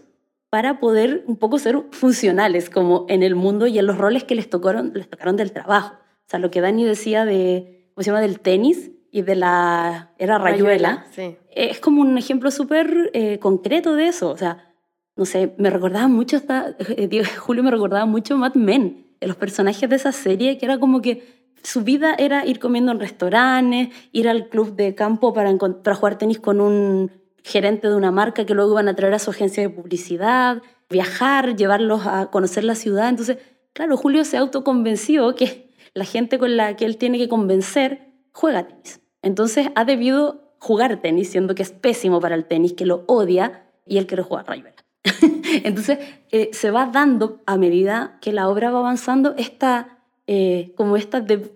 para 0.50 0.80
poder 0.80 1.24
un 1.26 1.36
poco 1.36 1.58
ser 1.58 1.80
funcionales 1.92 2.68
como 2.68 3.06
en 3.08 3.22
el 3.22 3.36
mundo 3.36 3.68
y 3.68 3.78
en 3.78 3.86
los 3.86 3.96
roles 3.96 4.24
que 4.24 4.34
les 4.34 4.50
tocaron, 4.50 4.92
les 4.94 5.08
tocaron 5.08 5.36
del 5.36 5.52
trabajo. 5.52 5.94
O 5.94 6.30
sea, 6.30 6.40
lo 6.40 6.50
que 6.50 6.60
Dani 6.60 6.84
decía 6.84 7.24
de, 7.24 7.90
¿cómo 7.94 8.02
se 8.02 8.10
llama?, 8.10 8.20
del 8.20 8.40
tenis 8.40 8.90
y 9.12 9.22
de 9.22 9.36
la 9.36 10.12
era 10.18 10.38
rayuela, 10.38 11.06
es 11.50 11.80
como 11.80 12.02
un 12.02 12.18
ejemplo 12.18 12.50
súper 12.50 13.10
eh, 13.14 13.38
concreto 13.38 13.94
de 13.94 14.08
eso. 14.08 14.30
O 14.30 14.36
sea, 14.36 14.74
no 15.16 15.24
sé, 15.24 15.54
me 15.56 15.70
recordaba 15.70 16.08
mucho, 16.08 16.36
esta, 16.36 16.76
eh, 16.78 17.24
Julio 17.38 17.62
me 17.62 17.70
recordaba 17.70 18.06
mucho 18.06 18.36
Mad 18.36 18.54
Men, 18.54 19.06
los 19.20 19.36
personajes 19.36 19.88
de 19.88 19.96
esa 19.96 20.12
serie, 20.12 20.58
que 20.58 20.66
era 20.66 20.78
como 20.78 21.00
que 21.00 21.40
su 21.62 21.82
vida 21.82 22.14
era 22.18 22.46
ir 22.46 22.58
comiendo 22.58 22.90
en 22.90 23.00
restaurantes, 23.00 23.90
ir 24.12 24.28
al 24.28 24.48
club 24.48 24.74
de 24.74 24.94
campo 24.94 25.32
para, 25.32 25.54
para 25.56 25.94
jugar 25.94 26.18
tenis 26.18 26.40
con 26.40 26.60
un 26.60 27.10
gerente 27.44 27.88
de 27.88 27.94
una 27.94 28.10
marca 28.10 28.44
que 28.46 28.54
luego 28.54 28.72
iban 28.72 28.88
a 28.88 28.94
traer 28.94 29.14
a 29.14 29.18
su 29.18 29.30
agencia 29.30 29.62
de 29.62 29.70
publicidad, 29.70 30.62
viajar, 30.88 31.56
llevarlos 31.56 32.06
a 32.06 32.30
conocer 32.30 32.64
la 32.64 32.74
ciudad. 32.74 33.08
Entonces, 33.08 33.38
claro, 33.72 33.96
Julio 33.96 34.24
se 34.24 34.36
autoconvenció 34.36 35.34
que 35.34 35.70
la 35.94 36.04
gente 36.04 36.38
con 36.38 36.56
la 36.56 36.76
que 36.76 36.84
él 36.84 36.96
tiene 36.96 37.18
que 37.18 37.28
convencer 37.28 38.08
juega 38.32 38.66
tenis. 38.66 39.00
Entonces 39.22 39.68
ha 39.74 39.84
debido 39.84 40.54
jugar 40.58 41.00
tenis, 41.00 41.30
siendo 41.30 41.54
que 41.54 41.62
es 41.62 41.72
pésimo 41.72 42.20
para 42.20 42.34
el 42.34 42.44
tenis, 42.44 42.74
que 42.74 42.86
lo 42.86 43.04
odia 43.06 43.66
y 43.86 43.98
él 43.98 44.06
quiere 44.06 44.22
jugar 44.22 44.46
rayuela. 44.46 44.76
Entonces 45.64 45.98
eh, 46.30 46.50
se 46.52 46.70
va 46.70 46.86
dando 46.86 47.40
a 47.46 47.56
medida 47.56 48.18
que 48.20 48.32
la 48.32 48.48
obra 48.48 48.70
va 48.70 48.80
avanzando 48.80 49.34
esta, 49.36 49.98
eh, 50.26 50.72
como 50.76 50.96
esta 50.96 51.20
de, 51.20 51.50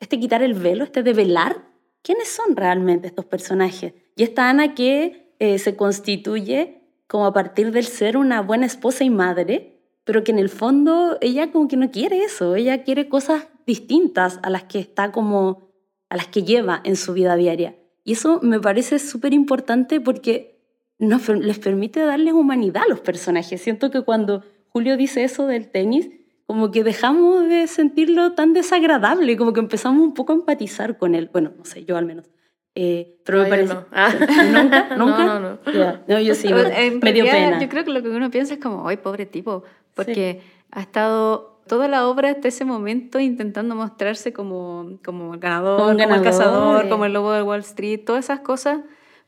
este 0.00 0.20
quitar 0.20 0.42
el 0.42 0.54
velo, 0.54 0.84
este 0.84 1.02
de 1.02 1.12
velar 1.12 1.62
quiénes 2.02 2.28
son 2.28 2.56
realmente 2.56 3.06
estos 3.06 3.24
personajes. 3.24 3.94
Y 4.16 4.22
esta 4.22 4.48
Ana 4.48 4.74
que 4.74 5.34
eh, 5.38 5.58
se 5.58 5.76
constituye 5.76 6.82
como 7.06 7.26
a 7.26 7.32
partir 7.32 7.72
del 7.72 7.84
ser 7.84 8.16
una 8.16 8.40
buena 8.40 8.66
esposa 8.66 9.04
y 9.04 9.10
madre, 9.10 9.78
pero 10.04 10.24
que 10.24 10.32
en 10.32 10.38
el 10.38 10.48
fondo 10.48 11.18
ella 11.20 11.52
como 11.52 11.68
que 11.68 11.76
no 11.76 11.90
quiere 11.90 12.24
eso, 12.24 12.56
ella 12.56 12.84
quiere 12.84 13.08
cosas 13.08 13.48
distintas 13.66 14.40
a 14.42 14.50
las 14.50 14.64
que 14.64 14.78
está 14.78 15.12
como, 15.12 15.68
a 16.08 16.16
las 16.16 16.28
que 16.28 16.42
lleva 16.42 16.80
en 16.84 16.96
su 16.96 17.12
vida 17.12 17.36
diaria. 17.36 17.76
Y 18.04 18.12
eso 18.12 18.40
me 18.42 18.60
parece 18.60 18.98
súper 18.98 19.32
importante 19.32 20.00
porque 20.00 20.58
nos, 20.98 21.28
les 21.28 21.58
permite 21.58 22.00
darles 22.00 22.34
humanidad 22.34 22.84
a 22.84 22.88
los 22.88 23.00
personajes. 23.00 23.60
Siento 23.60 23.90
que 23.90 24.02
cuando 24.02 24.44
Julio 24.68 24.96
dice 24.96 25.24
eso 25.24 25.46
del 25.46 25.70
tenis, 25.70 26.08
como 26.46 26.70
que 26.70 26.82
dejamos 26.82 27.48
de 27.48 27.66
sentirlo 27.66 28.32
tan 28.32 28.52
desagradable, 28.52 29.36
como 29.36 29.52
que 29.52 29.60
empezamos 29.60 30.02
un 30.02 30.14
poco 30.14 30.32
a 30.32 30.36
empatizar 30.36 30.98
con 30.98 31.14
él. 31.14 31.30
Bueno, 31.32 31.52
no 31.56 31.64
sé, 31.64 31.84
yo 31.84 31.96
al 31.96 32.06
menos. 32.06 32.30
Eh, 32.74 33.16
pero 33.24 33.42
me 33.42 33.48
parece. 33.48 33.74
No. 33.74 33.84
Ah. 33.92 34.12
¿Nunca? 34.52 34.88
¿Nunca? 34.96 35.24
No, 35.24 35.40
no, 35.40 35.58
no. 35.64 35.98
no 36.06 36.20
yo 36.20 36.34
sí, 36.34 36.52
me, 36.52 37.12
dio 37.12 37.24
pena. 37.24 37.60
Yo 37.60 37.68
creo 37.68 37.84
que 37.84 37.90
lo 37.90 38.02
que 38.02 38.08
uno 38.08 38.30
piensa 38.30 38.54
es 38.54 38.60
como, 38.60 38.88
ay, 38.88 38.96
pobre 38.96 39.26
tipo, 39.26 39.64
porque 39.94 40.40
ha 40.70 40.80
estado 40.80 41.60
toda 41.66 41.86
la 41.88 42.08
obra 42.08 42.30
hasta 42.30 42.48
ese 42.48 42.64
momento 42.64 43.20
intentando 43.20 43.74
mostrarse 43.74 44.32
como, 44.32 44.98
como 45.04 45.34
el 45.34 45.40
ganador, 45.40 45.96
como, 45.96 46.14
el 46.14 46.22
cazador, 46.22 46.88
como 46.88 47.04
el 47.04 47.12
lobo 47.12 47.32
de 47.32 47.42
Wall 47.42 47.60
Street, 47.60 48.00
todas 48.04 48.24
esas 48.24 48.40
cosas, 48.40 48.80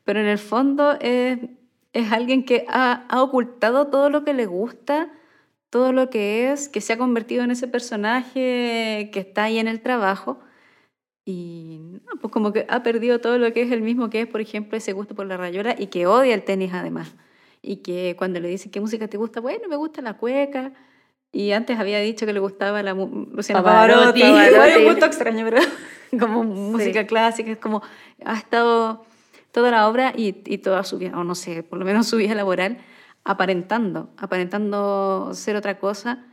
pero 0.05 0.21
en 0.21 0.27
el 0.27 0.39
fondo 0.39 0.97
es, 1.01 1.39
es 1.93 2.13
alguien 2.13 2.45
que 2.45 2.67
ha, 2.69 3.05
ha 3.09 3.23
ocultado 3.23 3.87
todo 3.87 4.11
lo 4.11 4.25
que 4.25 4.35
le 4.35 4.47
gusta 4.47 5.11
todo 5.75 5.93
lo 5.93 6.09
que 6.09 6.53
es, 6.53 6.69
que 6.69 6.81
se 6.81 6.93
ha 6.93 6.99
convertido 6.99 7.43
en 7.43 7.51
ese 7.51 7.67
personaje 7.67 9.11
que 9.13 9.19
está 9.19 9.43
ahí 9.43 9.59
en 9.59 9.67
el 9.67 9.81
trabajo. 9.81 10.39
Y 11.25 12.01
pues 12.21 12.33
como 12.33 12.53
que 12.53 12.67
ha 12.69 12.83
perdido 12.83 13.21
todo 13.21 13.39
lo 13.39 13.53
que 13.53 13.63
es 13.63 13.73
el 13.73 13.81
mismo 13.81 14.11
que 14.11 14.23
es, 14.23 14.27
por 14.27 14.41
ejemplo, 14.41 14.77
ese 14.77 14.93
gusto 14.93 15.15
por 15.15 15.27
la 15.27 15.37
rayola 15.37 15.75
y 15.79 15.87
que 15.87 16.07
odia 16.07 16.35
el 16.35 16.43
tenis 16.43 16.73
además. 16.75 17.15
Y 17.63 17.77
que 17.77 18.15
cuando 18.19 18.41
le 18.41 18.49
dicen 18.49 18.71
qué 18.71 18.81
música 18.81 19.09
te 19.09 19.17
gusta, 19.17 19.41
bueno, 19.41 19.69
me 19.69 19.77
gusta 19.77 20.03
la 20.03 20.19
cueca. 20.19 20.73
Y 21.33 21.53
antes 21.53 21.79
había 21.79 21.99
dicho 22.01 22.27
que 22.27 22.33
le 22.33 22.41
gustaba 22.41 22.83
la 22.83 22.93
Luciana 22.93 23.63
Pavarotti. 23.63 24.21
Pavarotti. 24.21 24.79
un 24.81 24.85
gusto 24.85 25.07
extraño, 25.07 25.47
pero 25.49 25.63
como 26.21 26.45
música 26.45 27.07
clásica, 27.07 27.51
es 27.53 27.59
como 27.59 27.83
ha 28.25 28.37
estado 28.37 29.05
toda 29.51 29.71
la 29.71 29.89
obra 29.89 30.13
y, 30.15 30.43
y 30.45 30.59
toda 30.59 30.85
su 30.85 30.99
vida, 30.99 31.19
o 31.19 31.25
no 31.25 31.35
sé, 31.35 31.63
por 31.63 31.79
lo 31.79 31.85
menos 31.85 32.07
su 32.07 32.19
vida 32.19 32.35
laboral, 32.35 32.79
aparentando, 33.25 34.11
aparentando 34.19 35.31
ser 35.33 35.57
otra 35.57 35.79
cosa. 35.79 36.25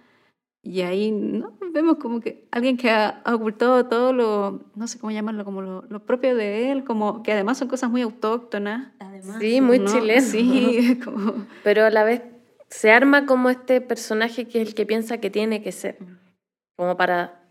Y 0.63 0.81
ahí 0.81 1.11
¿no? 1.11 1.57
vemos 1.73 1.97
como 1.97 2.19
que 2.19 2.47
alguien 2.51 2.77
que 2.77 2.91
ha, 2.91 3.23
ocultado 3.25 3.87
todo 3.87 4.13
lo, 4.13 4.61
no 4.75 4.87
sé 4.87 4.99
cómo 4.99 5.11
llamarlo, 5.11 5.43
como 5.43 5.61
lo, 5.61 6.05
propio 6.05 6.35
de 6.35 6.71
él, 6.71 6.83
como 6.83 7.23
que 7.23 7.31
además 7.31 7.57
son 7.57 7.67
cosas 7.67 7.89
muy 7.89 8.03
autóctonas. 8.03 8.93
sí, 9.39 9.59
muy 9.59 9.83
chileno. 9.85 10.21
Sí, 10.21 10.99
como... 11.03 11.47
Pero 11.63 11.85
a 11.85 11.89
la 11.89 12.03
vez 12.03 12.21
se 12.69 12.91
arma 12.91 13.25
como 13.25 13.49
este 13.49 13.81
personaje 13.81 14.47
que 14.47 14.61
es 14.61 14.67
el 14.69 14.75
que 14.75 14.85
piensa 14.85 15.17
que 15.17 15.29
tiene 15.29 15.63
que 15.63 15.71
ser, 15.71 15.97
como 16.75 16.95
para, 16.95 17.43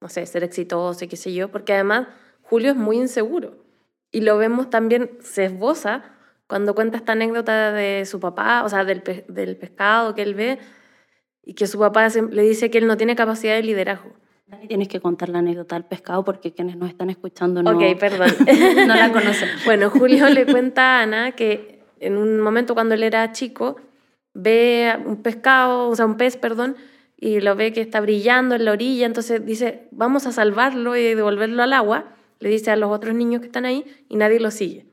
no 0.00 0.08
sé, 0.08 0.24
ser 0.26 0.44
exitoso 0.44 1.04
y 1.04 1.08
qué 1.08 1.16
sé 1.16 1.32
yo, 1.32 1.50
porque 1.50 1.72
además 1.72 2.08
Julio 2.42 2.70
es 2.70 2.76
muy 2.76 2.98
inseguro. 2.98 3.64
Y 4.12 4.20
lo 4.20 4.38
vemos 4.38 4.70
también, 4.70 5.10
se 5.20 5.46
esboza 5.46 6.04
cuando 6.46 6.74
cuenta 6.74 6.96
esta 6.96 7.12
anécdota 7.12 7.72
de 7.72 8.04
su 8.06 8.20
papá, 8.20 8.62
o 8.64 8.68
sea, 8.68 8.84
del, 8.84 9.02
del 9.28 9.56
pescado 9.56 10.14
que 10.14 10.22
él 10.22 10.34
ve, 10.34 10.58
y 11.48 11.54
que 11.54 11.66
su 11.66 11.78
papá 11.78 12.08
le 12.08 12.42
dice 12.42 12.70
que 12.70 12.76
él 12.76 12.86
no 12.86 12.98
tiene 12.98 13.16
capacidad 13.16 13.54
de 13.54 13.62
liderazgo. 13.62 14.12
Tienes 14.68 14.86
que 14.86 15.00
contar 15.00 15.30
la 15.30 15.38
anécdota 15.38 15.76
del 15.76 15.84
pescado 15.86 16.22
porque 16.22 16.52
quienes 16.52 16.76
nos 16.76 16.90
están 16.90 17.08
escuchando 17.08 17.62
no, 17.62 17.70
Ok, 17.70 17.98
perdón. 17.98 18.28
no 18.86 18.94
la 18.94 19.10
conocen. 19.10 19.48
Bueno, 19.64 19.88
Julio 19.88 20.28
le 20.28 20.44
cuenta 20.44 20.98
a 20.98 21.02
Ana 21.04 21.32
que 21.32 21.80
en 22.00 22.18
un 22.18 22.38
momento 22.40 22.74
cuando 22.74 22.94
él 22.94 23.02
era 23.02 23.32
chico, 23.32 23.76
ve 24.34 24.94
un 25.06 25.22
pescado, 25.22 25.88
o 25.88 25.96
sea, 25.96 26.04
un 26.04 26.18
pez, 26.18 26.36
perdón, 26.36 26.76
y 27.16 27.40
lo 27.40 27.56
ve 27.56 27.72
que 27.72 27.80
está 27.80 28.02
brillando 28.02 28.54
en 28.54 28.66
la 28.66 28.72
orilla, 28.72 29.06
entonces 29.06 29.44
dice, 29.46 29.88
vamos 29.90 30.26
a 30.26 30.32
salvarlo 30.32 30.96
y 30.96 31.14
devolverlo 31.14 31.62
al 31.62 31.72
agua, 31.72 32.12
le 32.40 32.50
dice 32.50 32.70
a 32.70 32.76
los 32.76 32.90
otros 32.90 33.14
niños 33.14 33.40
que 33.40 33.46
están 33.46 33.64
ahí, 33.64 33.86
y 34.10 34.16
nadie 34.16 34.38
lo 34.38 34.50
sigue. 34.50 34.84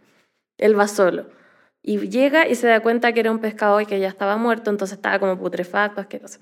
Él 0.57 0.79
va 0.79 0.87
solo. 0.87 1.27
Y 1.87 1.99
llega 2.09 2.47
y 2.47 2.55
se 2.55 2.65
da 2.65 2.79
cuenta 2.79 3.13
que 3.13 3.19
era 3.19 3.29
un 3.29 3.37
pescado 3.37 3.79
y 3.79 3.85
que 3.85 3.99
ya 3.99 4.07
estaba 4.07 4.37
muerto, 4.37 4.71
entonces 4.71 4.97
estaba 4.97 5.19
como 5.19 5.37
putrefacto, 5.37 6.01
asqueroso. 6.01 6.39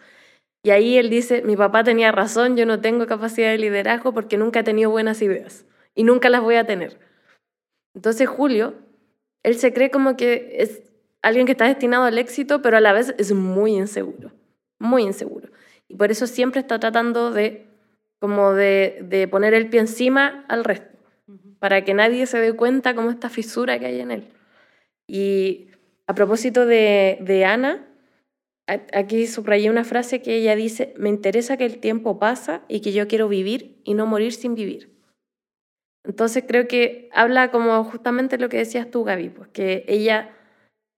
Y 0.63 0.69
ahí 0.69 0.97
él 0.97 1.09
dice, 1.09 1.41
mi 1.41 1.57
papá 1.57 1.83
tenía 1.83 2.13
razón, 2.13 2.55
yo 2.55 2.65
no 2.65 2.79
tengo 2.79 3.05
capacidad 3.07 3.51
de 3.51 3.57
liderazgo 3.57 4.13
porque 4.13 4.37
nunca 4.37 4.61
he 4.61 4.63
tenido 4.63 4.89
buenas 4.89 5.21
ideas 5.21 5.65
y 5.95 6.05
nunca 6.05 6.29
las 6.29 6.41
voy 6.41 6.55
a 6.55 6.65
tener. 6.65 6.97
Entonces 7.93 8.29
Julio, 8.29 8.75
él 9.43 9.55
se 9.55 9.73
cree 9.73 9.91
como 9.91 10.15
que 10.15 10.55
es 10.59 10.81
alguien 11.21 11.45
que 11.45 11.51
está 11.51 11.65
destinado 11.65 12.05
al 12.05 12.17
éxito, 12.17 12.61
pero 12.61 12.77
a 12.77 12.79
la 12.79 12.93
vez 12.93 13.13
es 13.17 13.33
muy 13.33 13.75
inseguro, 13.75 14.31
muy 14.79 15.03
inseguro. 15.03 15.49
Y 15.89 15.95
por 15.95 16.09
eso 16.09 16.25
siempre 16.25 16.61
está 16.61 16.79
tratando 16.79 17.31
de, 17.31 17.67
como 18.19 18.53
de, 18.53 18.99
de 19.09 19.27
poner 19.27 19.53
el 19.53 19.69
pie 19.69 19.81
encima 19.81 20.45
al 20.47 20.63
resto, 20.63 20.97
para 21.59 21.83
que 21.83 21.93
nadie 21.93 22.27
se 22.27 22.39
dé 22.39 22.53
cuenta 22.53 22.95
como 22.95 23.09
esta 23.09 23.27
fisura 23.27 23.77
que 23.77 23.87
hay 23.87 23.99
en 23.99 24.11
él. 24.11 24.29
Y 25.13 25.67
a 26.07 26.15
propósito 26.15 26.65
de, 26.65 27.19
de 27.21 27.45
Ana, 27.45 27.87
aquí 28.65 29.27
subrayé 29.27 29.69
una 29.69 29.83
frase 29.83 30.23
que 30.23 30.33
ella 30.37 30.55
dice, 30.55 30.95
me 30.97 31.09
interesa 31.09 31.55
que 31.55 31.65
el 31.67 31.77
tiempo 31.77 32.17
pasa 32.17 32.63
y 32.67 32.81
que 32.81 32.93
yo 32.93 33.07
quiero 33.07 33.27
vivir 33.29 33.79
y 33.83 33.93
no 33.93 34.07
morir 34.07 34.33
sin 34.33 34.55
vivir. 34.55 34.91
Entonces 36.03 36.45
creo 36.47 36.67
que 36.67 37.09
habla 37.13 37.51
como 37.51 37.83
justamente 37.83 38.39
lo 38.39 38.49
que 38.49 38.57
decías 38.57 38.89
tú, 38.89 39.03
Gaby, 39.03 39.29
pues 39.29 39.49
que 39.49 39.85
ella 39.87 40.35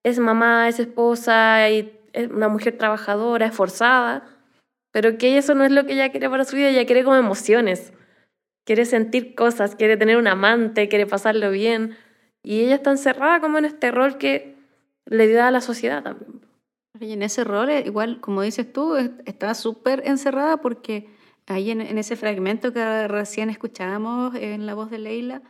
es 0.05 0.17
mamá, 0.19 0.69
es 0.69 0.79
esposa, 0.79 1.69
y 1.69 1.99
es 2.13 2.29
una 2.29 2.47
mujer 2.47 2.77
trabajadora, 2.77 3.47
esforzada, 3.47 4.23
pero 4.93 5.17
que 5.17 5.37
eso 5.37 5.55
no 5.55 5.65
es 5.65 5.73
lo 5.73 5.85
que 5.85 5.91
ella 5.91 6.09
quiere 6.11 6.29
para 6.29 6.45
su 6.45 6.55
vida, 6.55 6.69
ella 6.69 6.85
quiere 6.85 7.03
como 7.03 7.17
emociones. 7.17 7.91
quiere 8.65 8.85
sentir 8.85 9.35
cosas, 9.35 9.75
quiere 9.75 9.97
tener 9.97 10.15
un 10.15 10.27
amante, 10.27 10.87
quiere 10.87 11.05
pasarlo 11.05 11.51
bien. 11.51 11.97
Y 12.45 12.61
ella 12.61 12.75
está 12.75 12.91
encerrada 12.91 13.41
como 13.41 13.57
en 13.57 13.65
este 13.65 13.91
rol 13.91 14.17
que 14.17 14.55
le 15.05 15.31
da 15.33 15.47
a 15.47 15.51
la 15.51 15.61
sociedad 15.61 16.03
también. 16.03 16.41
Y 16.99 17.11
en 17.11 17.23
ese 17.23 17.43
rol, 17.43 17.69
eh, 17.69 17.83
igual, 17.85 18.21
como 18.21 18.41
dices 18.43 18.71
tú, 18.71 18.95
está 19.25 19.53
súper 19.55 20.03
encerrada 20.05 20.57
porque 20.57 21.09
ahí 21.47 21.71
en, 21.71 21.81
en, 21.81 21.97
ese 21.97 22.15
fragmento 22.15 22.71
que 22.71 23.07
recién 23.07 23.49
escuchábamos 23.49 24.35
en 24.35 24.65
la 24.65 24.75
voz 24.75 24.91
de 24.91 24.99
Leila, 24.99 25.41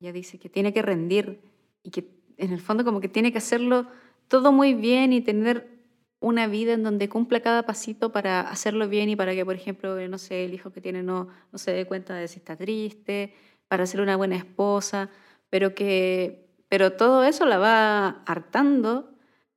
ella 0.00 0.12
dice 0.12 0.38
que 0.38 0.48
tiene 0.48 0.72
que 0.72 0.82
rendir 0.82 1.40
y 1.82 1.90
que 1.90 2.10
en 2.36 2.52
el 2.52 2.60
fondo 2.60 2.84
como 2.84 3.00
que 3.00 3.08
tiene 3.08 3.32
que 3.32 3.38
hacerlo 3.38 3.86
todo 4.28 4.52
muy 4.52 4.74
bien 4.74 5.12
y 5.12 5.22
tener 5.22 5.74
una 6.20 6.46
vida 6.46 6.72
en 6.72 6.82
donde 6.82 7.08
cumpla 7.08 7.40
cada 7.40 7.64
pasito 7.64 8.12
para 8.12 8.40
hacerlo 8.40 8.88
bien 8.88 9.08
y 9.10 9.16
para 9.16 9.34
que, 9.34 9.44
por 9.44 9.54
ejemplo, 9.54 9.96
no 10.08 10.18
sé, 10.18 10.44
el 10.44 10.54
hijo 10.54 10.72
que 10.72 10.80
tiene 10.80 11.02
no, 11.02 11.28
no 11.52 11.58
se 11.58 11.72
dé 11.72 11.86
cuenta 11.86 12.14
de 12.14 12.28
si 12.28 12.38
está 12.38 12.56
triste, 12.56 13.34
para 13.68 13.86
ser 13.86 14.00
una 14.00 14.16
buena 14.16 14.36
esposa, 14.36 15.10
pero 15.54 15.72
que 15.72 16.48
pero 16.68 16.94
todo 16.94 17.22
eso 17.22 17.46
la 17.46 17.58
va 17.58 18.08
hartando, 18.26 19.12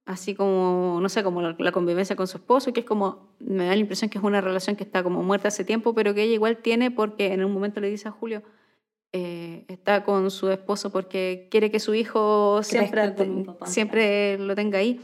así 0.06 0.36
como, 0.36 1.00
no 1.02 1.10
sé, 1.10 1.24
como 1.24 1.42
la, 1.42 1.72
convivencia 1.72 2.16
con 2.16 2.28
su 2.28 2.38
esposo, 2.38 2.72
que 2.72 2.82
es 2.82 2.86
como, 2.86 3.34
me 3.40 3.66
da 3.66 3.72
la 3.72 3.78
impresión 3.78 4.12
que 4.12 4.20
es 4.20 4.24
una 4.24 4.40
relación 4.40 4.76
que 4.76 4.84
está 4.84 5.02
como 5.02 5.24
muerta 5.24 5.48
hace 5.48 5.64
tiempo, 5.64 5.96
pero 5.96 6.14
que 6.14 6.22
ella 6.22 6.36
igual 6.36 6.58
tiene 6.58 6.92
porque 6.92 7.34
en 7.34 7.44
un 7.44 7.52
momento 7.52 7.80
le 7.80 7.90
dice 7.90 8.10
a 8.10 8.12
Julio, 8.12 8.44
eh, 9.12 9.66
está 9.70 10.04
con 10.04 10.30
su 10.30 10.52
esposo 10.52 10.92
porque 10.92 11.48
quiere 11.50 11.72
que 11.72 11.80
su 11.80 11.96
hijo 11.96 12.62
siempre, 12.62 13.16
siempre 13.66 14.38
lo 14.38 14.54
tenga 14.54 14.78
ahí. 14.78 15.02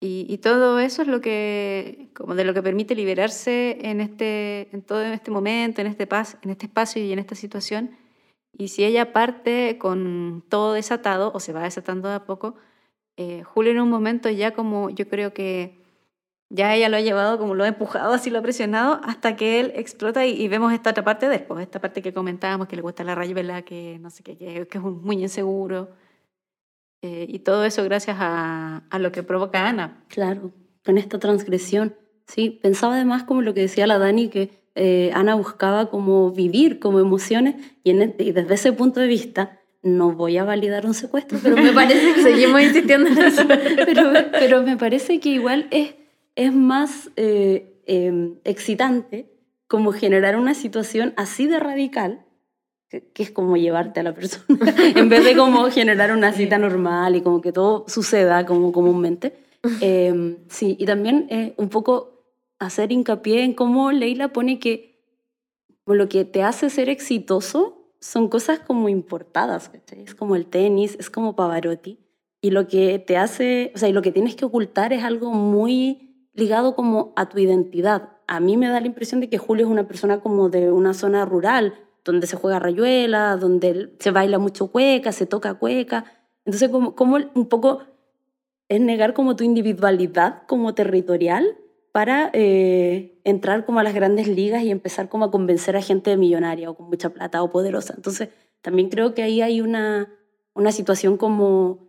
Y, 0.00 0.38
todo 0.38 0.80
eso 0.80 1.02
es 1.02 1.08
lo 1.08 1.20
que, 1.20 2.08
como 2.14 2.34
de 2.34 2.44
lo 2.44 2.54
que 2.54 2.62
permite 2.62 2.94
liberarse 2.94 3.76
en, 3.82 4.00
este, 4.00 4.74
en 4.74 4.80
todo 4.80 5.02
este 5.02 5.30
momento, 5.30 5.82
en 5.82 5.86
este, 5.86 6.06
pas, 6.06 6.38
en 6.40 6.48
este 6.48 6.64
espacio 6.64 7.04
y 7.04 7.12
en 7.12 7.18
esta 7.18 7.34
situación. 7.34 7.90
Y 8.52 8.68
si 8.68 8.84
ella 8.84 9.12
parte 9.12 9.78
con 9.78 10.44
todo 10.48 10.74
desatado 10.74 11.32
o 11.34 11.40
se 11.40 11.52
va 11.52 11.62
desatando 11.62 12.08
de 12.08 12.16
a 12.16 12.24
poco, 12.24 12.56
eh, 13.16 13.42
Julio 13.44 13.72
en 13.72 13.80
un 13.80 13.90
momento 13.90 14.30
ya 14.30 14.52
como 14.52 14.90
yo 14.90 15.08
creo 15.08 15.32
que 15.32 15.82
ya 16.52 16.74
ella 16.74 16.90
lo 16.90 16.98
ha 16.98 17.00
llevado, 17.00 17.38
como 17.38 17.54
lo 17.54 17.64
ha 17.64 17.68
empujado, 17.68 18.12
así 18.12 18.28
lo 18.28 18.38
ha 18.38 18.42
presionado, 18.42 19.00
hasta 19.04 19.36
que 19.36 19.58
él 19.58 19.72
explota 19.74 20.26
y, 20.26 20.48
vemos 20.48 20.72
esta 20.74 20.90
otra 20.90 21.02
parte 21.02 21.28
después, 21.28 21.62
esta 21.62 21.80
parte 21.80 22.02
que 22.02 22.12
comentábamos, 22.12 22.68
que 22.68 22.76
le 22.76 22.82
gusta 22.82 23.04
la 23.04 23.14
rayuela, 23.14 23.62
que 23.62 23.98
no 24.00 24.10
sé 24.10 24.22
qué, 24.22 24.36
que, 24.36 24.68
que 24.68 24.78
es 24.78 24.84
muy 24.84 25.22
inseguro. 25.22 25.90
Eh, 27.00 27.26
y 27.28 27.38
todo 27.40 27.64
eso 27.64 27.82
gracias 27.84 28.18
a, 28.20 28.84
a, 28.90 28.98
lo 28.98 29.12
que 29.12 29.22
provoca 29.22 29.66
Ana. 29.66 30.04
Claro, 30.08 30.52
con 30.84 30.98
esta 30.98 31.18
transgresión. 31.18 31.96
Sí, 32.26 32.50
pensaba 32.50 32.96
además 32.96 33.24
como 33.24 33.40
lo 33.40 33.54
que 33.54 33.62
decía 33.62 33.86
la 33.86 33.98
Dani, 33.98 34.28
que 34.28 34.61
eh, 34.74 35.10
Ana 35.14 35.34
buscaba 35.34 35.90
como 35.90 36.30
vivir 36.30 36.78
como 36.78 36.98
emociones 37.00 37.56
y, 37.84 37.90
e, 37.90 38.14
y, 38.18 38.32
desde 38.32 38.54
ese 38.54 38.72
punto 38.72 39.00
de 39.00 39.06
vista 39.06 39.60
no 39.82 40.12
voy 40.12 40.38
a 40.38 40.44
validar 40.44 40.86
un 40.86 40.94
secuestro, 40.94 41.38
pero 41.42 41.56
me 41.56 41.72
parece 41.72 42.14
que 42.14 42.22
seguimos 42.22 42.62
insistiendo 42.62 43.10
en 43.10 43.18
eso. 43.18 43.42
pero, 43.84 44.12
pero 44.30 44.62
me 44.62 44.76
parece 44.76 45.20
que 45.20 45.30
igual 45.30 45.66
es, 45.70 45.94
es 46.36 46.54
más 46.54 47.10
eh, 47.16 47.80
em, 47.86 48.36
excitante 48.44 49.26
como 49.66 49.92
generar 49.92 50.36
una 50.36 50.54
situación 50.54 51.12
así 51.16 51.46
de 51.46 51.58
radical 51.58 52.24
que, 53.14 53.22
es 53.22 53.30
como 53.30 53.56
llevarte 53.56 54.00
a 54.00 54.02
la 54.02 54.14
persona, 54.14 54.44
en 54.96 55.08
vez 55.08 55.24
de 55.24 55.36
como 55.36 55.70
generar 55.70 56.12
una 56.12 56.32
cita 56.32 56.58
normal 56.58 57.16
y 57.16 57.22
como 57.22 57.40
que 57.40 57.52
todo 57.52 57.84
suceda 57.88 58.44
como 58.46 58.72
comúnmente. 58.72 59.34
Em, 59.80 60.38
sí, 60.48 60.76
y 60.76 60.86
también 60.86 61.28
eh, 61.30 61.54
un 61.56 61.68
poco 61.68 62.11
hacer 62.66 62.92
hincapié 62.92 63.42
en 63.42 63.54
cómo 63.54 63.92
Leila 63.92 64.32
pone 64.32 64.58
que 64.58 64.92
lo 65.86 66.08
que 66.08 66.24
te 66.24 66.42
hace 66.42 66.70
ser 66.70 66.88
exitoso 66.88 67.94
son 68.00 68.28
cosas 68.28 68.60
como 68.60 68.88
importadas, 68.88 69.70
es 69.90 70.14
como 70.14 70.36
el 70.36 70.46
tenis, 70.46 70.96
es 70.98 71.10
como 71.10 71.36
Pavarotti, 71.36 71.98
y 72.40 72.50
lo 72.50 72.66
que 72.66 72.98
te 72.98 73.16
hace, 73.16 73.72
o 73.74 73.78
sea, 73.78 73.88
y 73.88 73.92
lo 73.92 74.02
que 74.02 74.10
tienes 74.10 74.34
que 74.34 74.44
ocultar 74.44 74.92
es 74.92 75.04
algo 75.04 75.32
muy 75.32 76.28
ligado 76.34 76.74
como 76.74 77.12
a 77.14 77.28
tu 77.28 77.38
identidad. 77.38 78.10
A 78.26 78.40
mí 78.40 78.56
me 78.56 78.68
da 78.68 78.80
la 78.80 78.86
impresión 78.86 79.20
de 79.20 79.28
que 79.28 79.38
Julio 79.38 79.66
es 79.66 79.70
una 79.70 79.86
persona 79.86 80.20
como 80.20 80.48
de 80.48 80.72
una 80.72 80.94
zona 80.94 81.24
rural, 81.24 81.74
donde 82.04 82.26
se 82.26 82.36
juega 82.36 82.58
rayuela, 82.58 83.36
donde 83.36 83.94
se 84.00 84.10
baila 84.10 84.38
mucho 84.38 84.68
cueca, 84.68 85.12
se 85.12 85.26
toca 85.26 85.54
cueca. 85.54 86.04
Entonces, 86.44 86.68
como, 86.70 86.96
como 86.96 87.18
un 87.34 87.48
poco 87.48 87.82
es 88.68 88.80
negar 88.80 89.14
como 89.14 89.36
tu 89.36 89.44
individualidad 89.44 90.42
como 90.48 90.74
territorial 90.74 91.58
para 91.92 92.30
eh, 92.32 93.20
entrar 93.24 93.66
como 93.66 93.80
a 93.80 93.82
las 93.82 93.94
grandes 93.94 94.26
ligas 94.26 94.62
y 94.62 94.70
empezar 94.70 95.08
como 95.10 95.26
a 95.26 95.30
convencer 95.30 95.76
a 95.76 95.82
gente 95.82 96.16
millonaria 96.16 96.70
o 96.70 96.74
con 96.74 96.88
mucha 96.88 97.10
plata 97.10 97.42
o 97.42 97.50
poderosa. 97.50 97.92
Entonces, 97.94 98.30
también 98.62 98.88
creo 98.88 99.14
que 99.14 99.22
ahí 99.22 99.42
hay 99.42 99.60
una, 99.60 100.08
una 100.54 100.72
situación 100.72 101.18
como, 101.18 101.86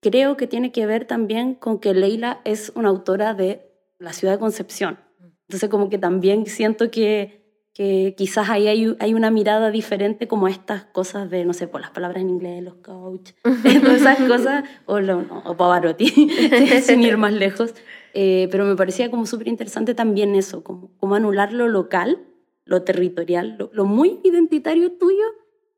creo 0.00 0.36
que 0.36 0.48
tiene 0.48 0.72
que 0.72 0.86
ver 0.86 1.04
también 1.04 1.54
con 1.54 1.78
que 1.78 1.94
Leila 1.94 2.40
es 2.44 2.72
una 2.74 2.88
autora 2.88 3.32
de 3.32 3.70
la 3.98 4.12
ciudad 4.12 4.34
de 4.34 4.40
Concepción. 4.40 4.98
Entonces, 5.42 5.70
como 5.70 5.88
que 5.88 5.98
también 5.98 6.44
siento 6.46 6.90
que 6.90 7.38
que 7.78 8.16
quizás 8.18 8.50
ahí 8.50 8.66
hay, 8.66 8.96
hay, 8.98 9.14
una 9.14 9.30
mirada 9.30 9.70
diferente 9.70 10.26
como 10.26 10.48
estas 10.48 10.82
cosas 10.82 11.30
de, 11.30 11.44
no 11.44 11.52
sé, 11.52 11.68
por 11.68 11.80
las 11.80 11.92
palabras 11.92 12.22
en 12.22 12.28
inglés, 12.28 12.60
los 12.60 12.74
coach, 12.74 13.30
esas 13.64 14.18
cosas, 14.18 14.64
o, 14.86 14.96
o 14.96 15.56
Pavarotti, 15.56 16.08
sin 16.82 17.04
ir 17.04 17.16
más 17.18 17.32
lejos. 17.32 17.74
Eh, 18.14 18.48
pero 18.50 18.64
me 18.64 18.76
parecía 18.76 19.10
como 19.10 19.26
súper 19.26 19.48
interesante 19.48 19.94
también 19.94 20.34
eso, 20.34 20.64
como, 20.64 20.96
como 20.96 21.14
anular 21.14 21.52
lo 21.52 21.68
local, 21.68 22.26
lo 22.64 22.82
territorial, 22.82 23.56
lo, 23.72 23.84
muy 23.84 24.20
identitario 24.24 24.92
tuyo, 24.92 25.24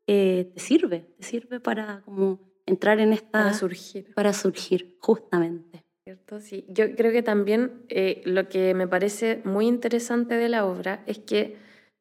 eh, 0.06 0.50
te 0.54 0.60
sirve, 0.60 1.06
te 1.18 1.24
sirve 1.24 1.60
para 1.60 2.02
como 2.02 2.40
entrar 2.66 3.00
en 3.00 3.12
esta... 3.12 3.30
Para 3.30 3.54
surgir. 3.54 4.14
Para 4.14 4.32
surgir, 4.32 4.96
justamente. 5.00 5.84
¿Cierto? 6.04 6.40
Sí. 6.40 6.64
Yo 6.68 6.96
creo 6.96 7.12
que 7.12 7.22
también 7.22 7.84
eh, 7.88 8.22
lo 8.24 8.48
que 8.48 8.74
me 8.74 8.88
parece 8.88 9.40
muy 9.44 9.66
interesante 9.66 10.36
de 10.36 10.48
la 10.48 10.64
obra 10.64 11.04
es 11.06 11.18
que 11.18 11.56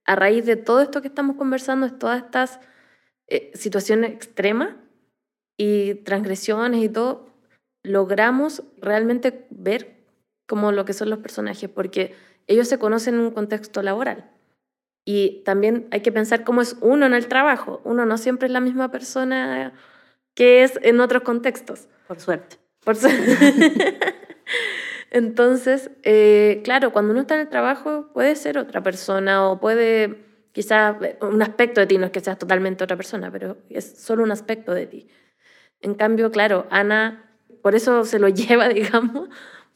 a 0.06 0.16
raíz 0.16 0.46
de 0.46 0.56
todo 0.56 0.82
esto 0.82 1.02
que 1.02 1.08
estamos 1.08 1.36
conversando, 1.36 1.86
es 1.86 2.00
todas 2.00 2.24
estas 2.24 2.60
eh, 3.28 3.52
situaciones 3.54 4.12
extremas 4.12 4.76
y 5.56 5.96
transgresiones 5.96 6.84
y 6.84 6.90
todo, 6.90 7.28
logramos 7.84 8.64
realmente 8.78 9.46
ver 9.52 9.99
como 10.50 10.72
lo 10.72 10.84
que 10.84 10.94
son 10.94 11.12
los 11.12 11.20
personajes, 11.20 11.70
porque 11.70 12.16
ellos 12.48 12.68
se 12.68 12.80
conocen 12.80 13.14
en 13.14 13.22
un 13.22 13.32
contexto 13.32 13.84
laboral. 13.84 14.32
Y 15.06 15.44
también 15.46 15.88
hay 15.92 16.02
que 16.02 16.12
pensar 16.12 16.44
cómo 16.44 16.62
es 16.62 16.76
uno 16.82 17.06
en 17.06 17.14
el 17.14 17.28
trabajo. 17.28 17.82
Uno 17.84 18.06
no 18.06 18.18
siempre 18.18 18.48
es 18.48 18.52
la 18.52 18.60
misma 18.60 18.92
persona 18.92 19.74
que 20.34 20.64
es 20.64 20.80
en 20.82 21.00
otros 21.00 21.24
contextos. 21.24 21.88
Por 22.08 22.20
suerte. 22.20 22.58
Por 22.84 22.96
suerte. 22.96 23.98
Entonces, 25.12 25.92
eh, 26.04 26.62
claro, 26.64 26.92
cuando 26.92 27.12
uno 27.12 27.22
está 27.22 27.36
en 27.36 27.42
el 27.42 27.50
trabajo 27.50 28.10
puede 28.14 28.36
ser 28.36 28.58
otra 28.58 28.82
persona 28.82 29.48
o 29.48 29.60
puede 29.60 30.26
quizás 30.52 30.96
un 31.22 31.42
aspecto 31.42 31.82
de 31.82 31.88
ti, 31.88 31.98
no 31.98 32.06
es 32.06 32.12
que 32.12 32.20
seas 32.20 32.38
totalmente 32.38 32.84
otra 32.84 32.98
persona, 32.98 33.32
pero 33.32 33.58
es 33.70 34.02
solo 34.02 34.24
un 34.24 34.32
aspecto 34.32 34.74
de 34.74 34.88
ti. 34.88 35.08
En 35.82 35.94
cambio, 35.94 36.32
claro, 36.32 36.68
Ana, 36.70 37.30
por 37.62 37.76
eso 37.76 38.06
se 38.06 38.20
lo 38.20 38.28
lleva, 38.30 38.70
digamos, 38.70 39.30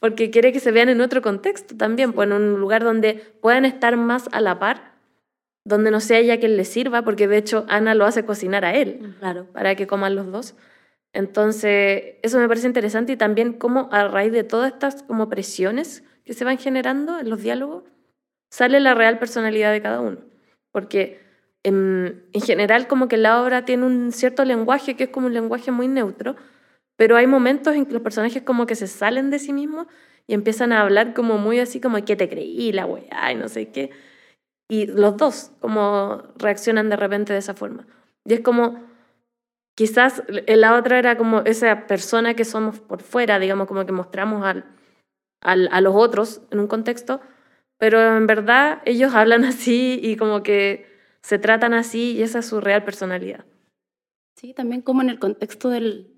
porque 0.04 0.30
quiere 0.30 0.52
que 0.52 0.60
se 0.60 0.70
vean 0.70 0.90
en 0.90 1.00
otro 1.00 1.22
contexto 1.22 1.78
también, 1.78 2.12
pues 2.12 2.28
en 2.28 2.34
un 2.34 2.60
lugar 2.60 2.84
donde 2.84 3.14
puedan 3.40 3.64
estar 3.64 3.96
más 3.96 4.28
a 4.32 4.42
la 4.42 4.58
par, 4.58 4.92
donde 5.64 5.90
no 5.90 5.98
sea 5.98 6.18
ella 6.18 6.38
quien 6.38 6.58
le 6.58 6.66
sirva, 6.66 7.00
porque 7.00 7.26
de 7.26 7.38
hecho 7.38 7.64
Ana 7.70 7.94
lo 7.94 8.04
hace 8.04 8.26
cocinar 8.26 8.66
a 8.66 8.74
él, 8.74 9.16
claro. 9.18 9.46
para 9.54 9.76
que 9.76 9.86
coman 9.86 10.14
los 10.14 10.30
dos. 10.30 10.56
Entonces, 11.14 12.16
eso 12.22 12.38
me 12.38 12.48
parece 12.48 12.66
interesante 12.66 13.14
y 13.14 13.16
también 13.16 13.54
cómo 13.54 13.88
a 13.92 14.06
raíz 14.06 14.30
de 14.30 14.44
todas 14.44 14.74
estas 14.74 15.02
como 15.04 15.30
presiones 15.30 16.04
que 16.22 16.34
se 16.34 16.44
van 16.44 16.58
generando 16.58 17.18
en 17.18 17.30
los 17.30 17.40
diálogos, 17.40 17.84
sale 18.50 18.80
la 18.80 18.92
real 18.92 19.18
personalidad 19.18 19.72
de 19.72 19.80
cada 19.80 20.02
uno. 20.02 20.18
Porque 20.70 21.18
en, 21.62 22.26
en 22.34 22.40
general 22.42 22.88
como 22.88 23.08
que 23.08 23.16
la 23.16 23.42
obra 23.42 23.64
tiene 23.64 23.86
un 23.86 24.12
cierto 24.12 24.44
lenguaje 24.44 24.96
que 24.96 25.04
es 25.04 25.08
como 25.08 25.28
un 25.28 25.32
lenguaje 25.32 25.70
muy 25.70 25.88
neutro, 25.88 26.36
pero 26.96 27.16
hay 27.16 27.26
momentos 27.26 27.74
en 27.74 27.86
que 27.86 27.92
los 27.92 28.02
personajes 28.02 28.42
como 28.42 28.66
que 28.66 28.74
se 28.74 28.86
salen 28.86 29.30
de 29.30 29.38
sí 29.38 29.52
mismos 29.52 29.86
y 30.26 30.34
empiezan 30.34 30.72
a 30.72 30.80
hablar 30.82 31.14
como 31.14 31.38
muy 31.38 31.60
así 31.60 31.80
como 31.80 32.02
que 32.04 32.16
te 32.16 32.28
creí, 32.28 32.72
la 32.72 32.86
weá, 32.86 33.32
y 33.32 33.34
no 33.34 33.48
sé 33.48 33.70
qué. 33.70 33.90
Y 34.68 34.86
los 34.86 35.16
dos 35.16 35.52
como 35.60 36.22
reaccionan 36.36 36.88
de 36.88 36.96
repente 36.96 37.32
de 37.32 37.40
esa 37.40 37.54
forma. 37.54 37.86
Y 38.24 38.34
es 38.34 38.40
como 38.40 38.80
Quizás 39.74 40.22
la 40.28 40.76
otra 40.76 40.98
era 40.98 41.16
como 41.16 41.40
esa 41.40 41.86
persona 41.88 42.34
que 42.34 42.44
somos 42.44 42.78
por 42.78 43.02
fuera, 43.02 43.40
digamos, 43.40 43.66
como 43.66 43.84
que 43.84 43.92
mostramos 43.92 44.44
al, 44.44 44.64
al, 45.40 45.68
a 45.72 45.80
los 45.80 45.96
otros 45.96 46.42
en 46.52 46.60
un 46.60 46.68
contexto, 46.68 47.20
pero 47.76 48.16
en 48.16 48.26
verdad 48.28 48.82
ellos 48.84 49.14
hablan 49.14 49.44
así 49.44 49.98
y 50.00 50.16
como 50.16 50.42
que 50.42 50.86
se 51.22 51.38
tratan 51.38 51.74
así 51.74 52.12
y 52.12 52.22
esa 52.22 52.38
es 52.38 52.46
su 52.46 52.60
real 52.60 52.84
personalidad. 52.84 53.44
Sí, 54.36 54.54
también 54.54 54.80
como 54.80 55.02
en 55.02 55.10
el 55.10 55.18
contexto 55.18 55.70
del 55.70 56.13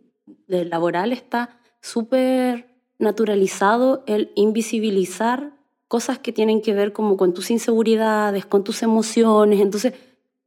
laboral 0.46 1.12
está 1.12 1.58
súper 1.80 2.68
naturalizado 2.98 4.02
el 4.06 4.32
invisibilizar 4.34 5.52
cosas 5.88 6.18
que 6.18 6.32
tienen 6.32 6.62
que 6.62 6.74
ver 6.74 6.92
como 6.92 7.16
con 7.16 7.32
tus 7.34 7.50
inseguridades, 7.50 8.46
con 8.46 8.64
tus 8.64 8.82
emociones, 8.82 9.60
entonces 9.60 9.92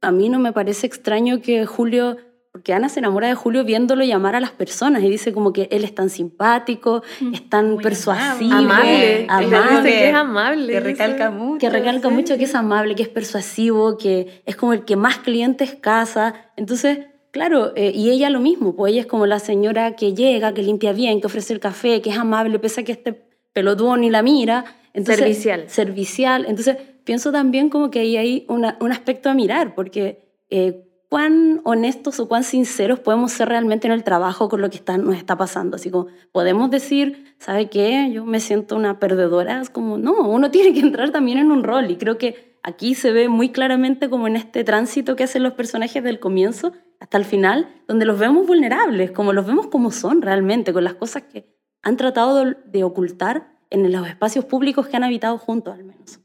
a 0.02 0.10
mí 0.12 0.28
no 0.28 0.38
me 0.38 0.52
parece 0.52 0.86
extraño 0.86 1.40
que 1.42 1.66
Julio, 1.66 2.16
porque 2.52 2.72
Ana 2.72 2.88
se 2.88 3.00
enamora 3.00 3.28
de 3.28 3.34
Julio 3.34 3.64
viéndolo 3.64 4.02
llamar 4.02 4.34
a 4.34 4.40
las 4.40 4.50
personas 4.50 5.02
y 5.02 5.10
dice 5.10 5.32
como 5.32 5.52
que 5.52 5.68
él 5.70 5.84
es 5.84 5.94
tan 5.94 6.10
simpático, 6.10 7.02
es 7.32 7.48
tan 7.48 7.72
Muy 7.74 7.82
persuasivo, 7.82 8.54
Amable. 8.54 9.26
amable, 9.28 9.90
que 9.90 10.08
es 10.08 10.14
amable. 10.14 10.66
Que 10.72 10.80
dice. 10.80 10.80
recalca 10.80 11.30
mucho. 11.30 11.58
que 11.58 11.70
recalca 11.70 12.08
sí. 12.08 12.14
mucho 12.14 12.36
que 12.38 12.44
es 12.44 12.54
amable, 12.54 12.94
que 12.94 13.02
es 13.02 13.08
persuasivo, 13.08 13.98
que 13.98 14.42
es 14.46 14.56
como 14.56 14.72
el 14.72 14.84
que 14.84 14.96
más 14.96 15.18
clientes 15.18 15.74
casa. 15.74 16.34
Entonces, 16.56 16.98
claro, 17.30 17.72
eh, 17.76 17.92
y 17.94 18.10
ella 18.10 18.30
lo 18.30 18.40
mismo, 18.40 18.74
pues 18.76 18.92
ella 18.92 19.02
es 19.02 19.06
como 19.06 19.26
la 19.26 19.38
señora 19.38 19.96
que 19.96 20.14
llega, 20.14 20.54
que 20.54 20.62
limpia 20.62 20.92
bien, 20.92 21.20
que 21.20 21.26
ofrece 21.26 21.52
el 21.52 21.60
café, 21.60 22.00
que 22.02 22.10
es 22.10 22.18
amable, 22.18 22.58
pese 22.58 22.80
a 22.80 22.84
que 22.84 22.92
este 22.92 23.12
pelotudo 23.52 23.96
ni 23.96 24.10
la 24.10 24.22
mira. 24.22 24.64
Entonces, 24.94 25.18
Servicial. 25.24 25.64
Servicial. 25.68 26.46
Entonces, 26.48 26.76
pienso 27.04 27.32
también 27.32 27.68
como 27.68 27.90
que 27.90 28.00
ahí 28.00 28.16
hay 28.16 28.44
una- 28.48 28.76
un 28.80 28.92
aspecto 28.92 29.28
a 29.30 29.34
mirar, 29.34 29.74
porque 29.74 30.28
eh, 30.50 30.84
cuán 31.08 31.60
honestos 31.64 32.20
o 32.20 32.28
cuán 32.28 32.44
sinceros 32.44 33.00
podemos 33.00 33.32
ser 33.32 33.48
realmente 33.48 33.86
en 33.88 33.92
el 33.92 34.04
trabajo 34.04 34.48
con 34.48 34.60
lo 34.60 34.70
que 34.70 34.76
está, 34.76 34.96
nos 34.98 35.16
está 35.16 35.36
pasando. 35.36 35.76
Así 35.76 35.90
como, 35.90 36.06
podemos 36.32 36.70
decir, 36.70 37.34
¿sabe 37.38 37.68
qué? 37.68 38.10
Yo 38.12 38.24
me 38.24 38.38
siento 38.40 38.76
una 38.76 38.98
perdedora. 39.00 39.60
Es 39.60 39.70
como, 39.70 39.98
no, 39.98 40.12
uno 40.28 40.50
tiene 40.52 40.72
que 40.72 40.80
entrar 40.80 41.10
también 41.10 41.38
en 41.38 41.50
un 41.50 41.62
rol. 41.64 41.90
Y 41.90 41.96
creo 41.96 42.18
que 42.18 42.56
aquí 42.62 42.94
se 42.94 43.10
ve 43.12 43.28
muy 43.28 43.50
claramente 43.50 44.08
como 44.10 44.26
en 44.28 44.36
este 44.36 44.62
tránsito 44.64 45.16
que 45.16 45.24
hacen 45.24 45.42
los 45.42 45.54
personajes 45.54 46.02
del 46.04 46.20
comienzo 46.20 46.72
hasta 47.00 47.16
el 47.16 47.24
final, 47.24 47.82
donde 47.88 48.04
los 48.04 48.18
vemos 48.18 48.46
vulnerables, 48.46 49.10
como 49.10 49.32
los 49.32 49.46
vemos 49.46 49.66
como 49.68 49.90
son 49.90 50.22
realmente, 50.22 50.72
con 50.72 50.84
las 50.84 50.94
cosas 50.94 51.22
que 51.24 51.46
han 51.82 51.96
tratado 51.96 52.44
de- 52.44 52.84
ocultar 52.84 53.58
en 53.70 53.90
los 53.90 54.06
espacios 54.06 54.44
públicos 54.44 54.86
que 54.86 54.96
han 54.96 55.04
habitado 55.04 55.38
juntos 55.38 55.74
al 55.74 55.84
menos. 55.84 56.20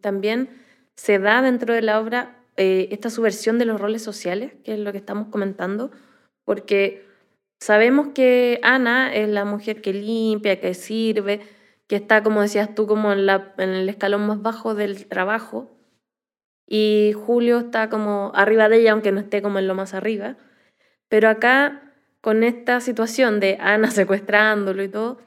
También 0.00 0.48
se 0.96 1.18
da 1.18 1.42
dentro 1.42 1.74
de 1.74 1.82
la 1.82 2.00
obra 2.00 2.38
eh, 2.56 2.88
esta 2.92 3.10
subversión 3.10 3.58
de 3.58 3.64
los 3.64 3.80
roles 3.80 4.02
sociales, 4.02 4.52
que 4.62 4.74
es 4.74 4.78
lo 4.78 4.92
que 4.92 4.98
estamos 4.98 5.28
comentando, 5.28 5.90
porque 6.44 7.04
sabemos 7.60 8.08
que 8.14 8.60
Ana 8.62 9.12
es 9.12 9.28
la 9.28 9.44
mujer 9.44 9.80
que 9.82 9.92
limpia, 9.92 10.60
que 10.60 10.74
sirve, 10.74 11.40
que 11.88 11.96
está, 11.96 12.22
como 12.22 12.42
decías 12.42 12.74
tú, 12.74 12.86
como 12.86 13.12
en 13.12 13.28
el 13.58 13.88
escalón 13.88 14.26
más 14.26 14.40
bajo 14.40 14.74
del 14.74 15.06
trabajo, 15.06 15.70
y 16.74 17.12
Julio 17.12 17.58
está 17.58 17.90
como 17.90 18.32
arriba 18.34 18.70
de 18.70 18.78
ella, 18.78 18.92
aunque 18.92 19.12
no 19.12 19.20
esté 19.20 19.42
como 19.42 19.58
en 19.58 19.68
lo 19.68 19.74
más 19.74 19.92
arriba. 19.92 20.36
Pero 21.10 21.28
acá, 21.28 21.92
con 22.22 22.42
esta 22.44 22.80
situación 22.80 23.40
de 23.40 23.58
Ana 23.60 23.90
secuestrándolo 24.00 24.82
y 24.82 24.88
todo, 24.88 25.18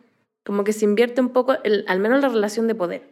como 0.43 0.63
que 0.63 0.73
se 0.73 0.85
invierte 0.85 1.21
un 1.21 1.29
poco, 1.29 1.55
el- 1.63 1.85
al 1.87 1.99
menos 1.99 2.21
la 2.21 2.29
relación 2.29 2.67
de 2.67 2.73
poder 2.73 3.03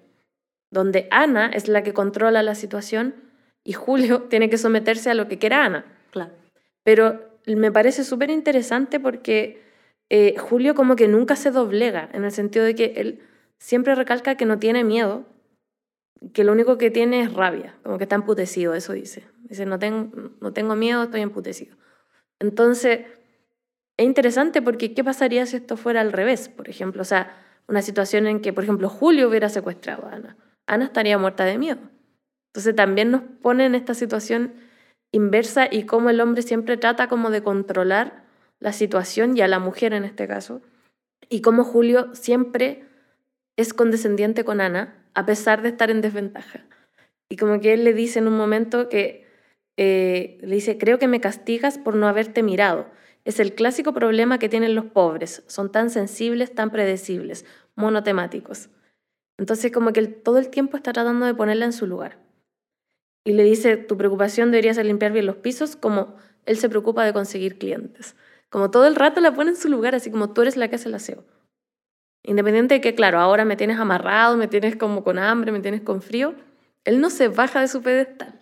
donde 0.72 1.08
Ana 1.12 1.52
es 1.54 1.68
la 1.68 1.84
que 1.84 1.94
controla 1.94 2.42
la 2.42 2.56
situación 2.56 3.14
y 3.64 3.74
Julio 3.74 4.24
tiene 4.30 4.50
que 4.50 4.58
someterse 4.58 5.12
a 5.12 5.14
lo 5.14 5.28
que 5.28 5.38
quiera 5.38 5.64
Ana. 5.66 5.86
Claro. 6.10 6.32
Pero 6.84 7.20
me 7.46 7.72
parece 7.72 8.04
súper 8.04 8.32
interesante 8.32 9.00
porque 9.00 9.62
eh, 10.10 10.36
Julio 10.40 10.74
como 10.74 10.96
que 10.96 11.08
nunca 11.08 11.36
se 11.36 11.52
doblega, 11.52 12.10
en 12.14 12.24
el 12.24 12.32
sentido 12.32 12.66
de 12.66 12.74
que 12.74 12.94
él 12.98 13.20
siempre 13.60 13.94
recalca 13.94 14.36
que 14.36 14.46
no 14.48 14.58
tiene 14.58 14.84
miedo, 14.84 15.26
que 16.32 16.44
lo 16.44 16.52
único 16.52 16.78
que 16.78 16.92
tiene 16.92 17.22
es 17.22 17.34
rabia, 17.34 17.76
como 17.84 17.98
que 17.98 18.04
está 18.06 18.16
emputecido, 18.16 18.74
eso 18.74 18.94
dice. 18.94 19.28
Dice, 19.44 19.66
no, 19.66 19.78
ten- 19.80 20.36
no 20.40 20.54
tengo 20.54 20.76
miedo, 20.76 21.04
estoy 21.04 21.22
emputecido. 21.22 21.76
Entonces, 22.40 23.02
es 23.98 24.06
interesante 24.06 24.62
porque 24.62 24.94
¿qué 24.94 25.04
pasaría 25.04 25.46
si 25.46 25.58
esto 25.58 25.78
fuera 25.78 26.02
al 26.02 26.12
revés? 26.14 26.50
Por 26.50 26.70
ejemplo, 26.70 27.02
o 27.02 27.06
sea, 27.06 27.36
una 27.68 27.82
situación 27.82 28.28
en 28.28 28.42
que, 28.42 28.54
por 28.54 28.64
ejemplo, 28.64 28.90
Julio 28.90 29.28
hubiera 29.30 29.50
secuestrado 29.50 30.06
a 30.08 30.14
Ana. 30.14 30.38
Ana 30.66 30.86
estaría 30.86 31.18
muerta 31.18 31.46
de 31.46 31.58
miedo. 31.58 31.80
Entonces 32.48 32.76
también 32.76 33.12
nos 33.12 33.22
pone 33.42 33.66
en 33.66 33.76
esta 33.76 33.94
situación 33.94 34.54
inversa 35.12 35.68
y 35.72 35.86
cómo 35.86 36.10
el 36.10 36.22
hombre 36.22 36.42
siempre 36.42 36.78
trata 36.78 37.08
como 37.08 37.30
de 37.30 37.44
controlar 37.44 38.26
la 38.60 38.74
situación 38.74 39.38
y 39.38 39.42
a 39.42 39.48
la 39.48 39.60
mujer 39.60 39.94
en 39.94 40.06
este 40.06 40.28
caso. 40.28 40.62
Y 41.30 41.42
cómo 41.42 41.64
Julio 41.64 42.14
siempre 42.14 42.86
es 43.58 43.74
condescendiente 43.74 44.44
con 44.44 44.62
Ana 44.62 45.03
a 45.14 45.26
pesar 45.26 45.62
de 45.62 45.70
estar 45.70 45.92
en 45.92 46.02
desventaja. 46.02 46.66
Y 47.30 47.38
como 47.38 47.60
que 47.60 47.74
él 47.74 47.84
le 47.84 47.94
dice 47.94 48.20
en 48.20 48.28
un 48.28 48.38
momento 48.38 48.90
que 48.90 49.26
eh, 49.78 50.38
le 50.42 50.56
dice, 50.56 50.78
creo 50.78 51.00
que 51.00 51.08
me 51.08 51.22
castigas 51.22 51.78
por 51.78 51.96
no 51.96 52.08
haberte 52.08 52.44
mirado. 52.44 52.88
Es 53.26 53.40
el 53.40 53.56
clásico 53.56 53.94
problema 53.94 54.38
que 54.38 54.50
tienen 54.50 54.76
los 54.76 54.86
pobres. 54.86 55.44
Son 55.48 55.72
tan 55.72 55.90
sensibles, 55.90 56.54
tan 56.54 56.72
predecibles, 56.72 57.46
monotemáticos. 57.76 58.70
Entonces 59.38 59.72
como 59.72 59.94
que 59.94 60.06
todo 60.08 60.38
el 60.38 60.50
tiempo 60.50 60.78
está 60.78 60.94
tratando 60.94 61.26
de 61.26 61.34
ponerla 61.34 61.66
en 61.66 61.74
su 61.74 61.88
lugar. 61.88 62.20
Y 63.26 63.34
le 63.34 63.44
dice, 63.44 63.78
tu 63.78 63.98
preocupación 63.98 64.52
debería 64.52 64.74
ser 64.74 64.86
limpiar 64.86 65.14
bien 65.14 65.26
los 65.26 65.38
pisos, 65.38 65.76
como 65.76 66.16
él 66.46 66.58
se 66.58 66.70
preocupa 66.70 67.06
de 67.06 67.14
conseguir 67.14 67.58
clientes. 67.58 68.16
Como 68.50 68.70
todo 68.70 68.86
el 68.86 68.96
rato 68.96 69.22
la 69.22 69.34
pone 69.34 69.52
en 69.52 69.56
su 69.56 69.70
lugar, 69.70 69.96
así 69.96 70.12
como 70.12 70.34
tú 70.34 70.42
eres 70.42 70.58
la 70.58 70.68
que 70.68 70.76
hace 70.76 70.90
el 70.90 70.96
aseo. 70.96 71.24
Independiente 72.24 72.76
de 72.76 72.82
que, 72.82 72.96
claro, 72.96 73.20
ahora 73.20 73.44
me 73.46 73.56
tienes 73.58 73.78
amarrado, 73.78 74.38
me 74.38 74.48
tienes 74.48 74.76
como 74.78 75.04
con 75.04 75.20
hambre, 75.20 75.52
me 75.52 75.60
tienes 75.60 75.82
con 75.82 76.02
frío, 76.02 76.36
él 76.86 77.02
no 77.02 77.10
se 77.10 77.28
baja 77.28 77.60
de 77.62 77.68
su 77.68 77.82
pedestal. 77.82 78.40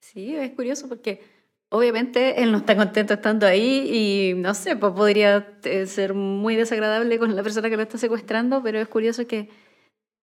Sí, 0.00 0.36
es 0.36 0.50
curioso 0.52 0.88
porque 0.88 1.22
obviamente 1.70 2.42
él 2.42 2.52
no 2.52 2.58
está 2.58 2.76
contento 2.76 3.14
estando 3.14 3.46
ahí 3.46 3.88
y 3.90 4.34
no 4.34 4.54
sé, 4.54 4.76
pues 4.76 4.92
podría 4.92 5.58
eh, 5.64 5.86
ser 5.86 6.14
muy 6.14 6.56
desagradable 6.56 7.18
con 7.18 7.34
la 7.34 7.42
persona 7.42 7.70
que 7.70 7.76
lo 7.76 7.82
está 7.82 7.98
secuestrando, 7.98 8.62
pero 8.62 8.78
es 8.78 8.88
curioso 8.88 9.26
que 9.26 9.48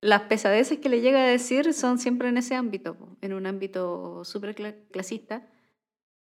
las 0.01 0.21
pesadeces 0.23 0.79
que 0.79 0.89
le 0.89 1.01
llega 1.01 1.23
a 1.23 1.27
decir 1.27 1.73
son 1.73 1.97
siempre 1.97 2.29
en 2.29 2.37
ese 2.37 2.55
ámbito, 2.55 2.97
en 3.21 3.33
un 3.33 3.45
ámbito 3.47 4.23
súper 4.23 4.55
cla- 4.55 4.75
clasista. 4.91 5.47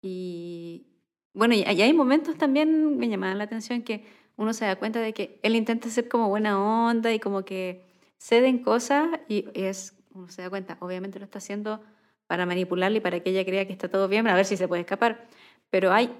Y 0.01 0.87
bueno, 1.33 1.53
y 1.53 1.63
hay 1.63 1.93
momentos 1.93 2.37
también, 2.37 2.97
me 2.97 3.09
llamaban 3.09 3.37
la 3.37 3.45
atención, 3.45 3.81
que 3.81 4.05
uno 4.37 4.53
se 4.53 4.65
da 4.65 4.75
cuenta 4.75 4.99
de 4.99 5.13
que 5.13 5.39
él 5.43 5.55
intenta 5.55 5.89
ser 5.89 6.07
como 6.07 6.29
buena 6.29 6.59
onda 6.59 7.13
y 7.13 7.19
como 7.19 7.45
que 7.45 7.83
ceden 8.17 8.59
cosas 8.59 9.19
y 9.27 9.45
es, 9.53 9.95
uno 10.13 10.27
se 10.29 10.41
da 10.41 10.49
cuenta, 10.49 10.77
obviamente 10.79 11.19
lo 11.19 11.25
está 11.25 11.39
haciendo 11.39 11.81
para 12.27 12.45
manipularla 12.45 12.97
y 12.97 13.01
para 13.01 13.19
que 13.19 13.29
ella 13.29 13.45
crea 13.45 13.67
que 13.67 13.73
está 13.73 13.89
todo 13.89 14.07
bien, 14.07 14.27
a 14.27 14.35
ver 14.35 14.45
si 14.45 14.57
se 14.57 14.67
puede 14.67 14.81
escapar. 14.81 15.27
Pero 15.69 15.91
hay 15.91 16.11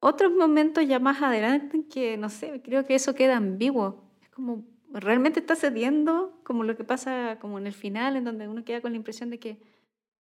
otros 0.00 0.32
momentos 0.32 0.86
ya 0.86 0.98
más 0.98 1.22
adelante 1.22 1.86
que, 1.88 2.16
no 2.16 2.28
sé, 2.28 2.60
creo 2.62 2.84
que 2.84 2.94
eso 2.94 3.14
queda 3.14 3.36
ambiguo. 3.36 4.04
Es 4.20 4.28
como, 4.30 4.64
realmente 4.92 5.40
está 5.40 5.56
cediendo, 5.56 6.40
como 6.44 6.64
lo 6.64 6.76
que 6.76 6.84
pasa 6.84 7.38
como 7.40 7.58
en 7.58 7.66
el 7.66 7.72
final, 7.72 8.16
en 8.16 8.24
donde 8.24 8.48
uno 8.48 8.64
queda 8.64 8.80
con 8.80 8.92
la 8.92 8.96
impresión 8.96 9.30
de 9.30 9.38
que, 9.38 9.58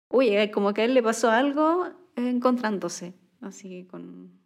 uy, 0.09 0.29
eh, 0.29 0.51
como 0.51 0.73
que 0.73 0.81
a 0.81 0.85
él 0.85 0.93
le 0.93 1.01
pasó 1.01 1.29
algo 1.29 1.87
eh, 1.87 2.29
encontrándose, 2.29 3.13
así 3.41 3.85
con, 3.89 4.42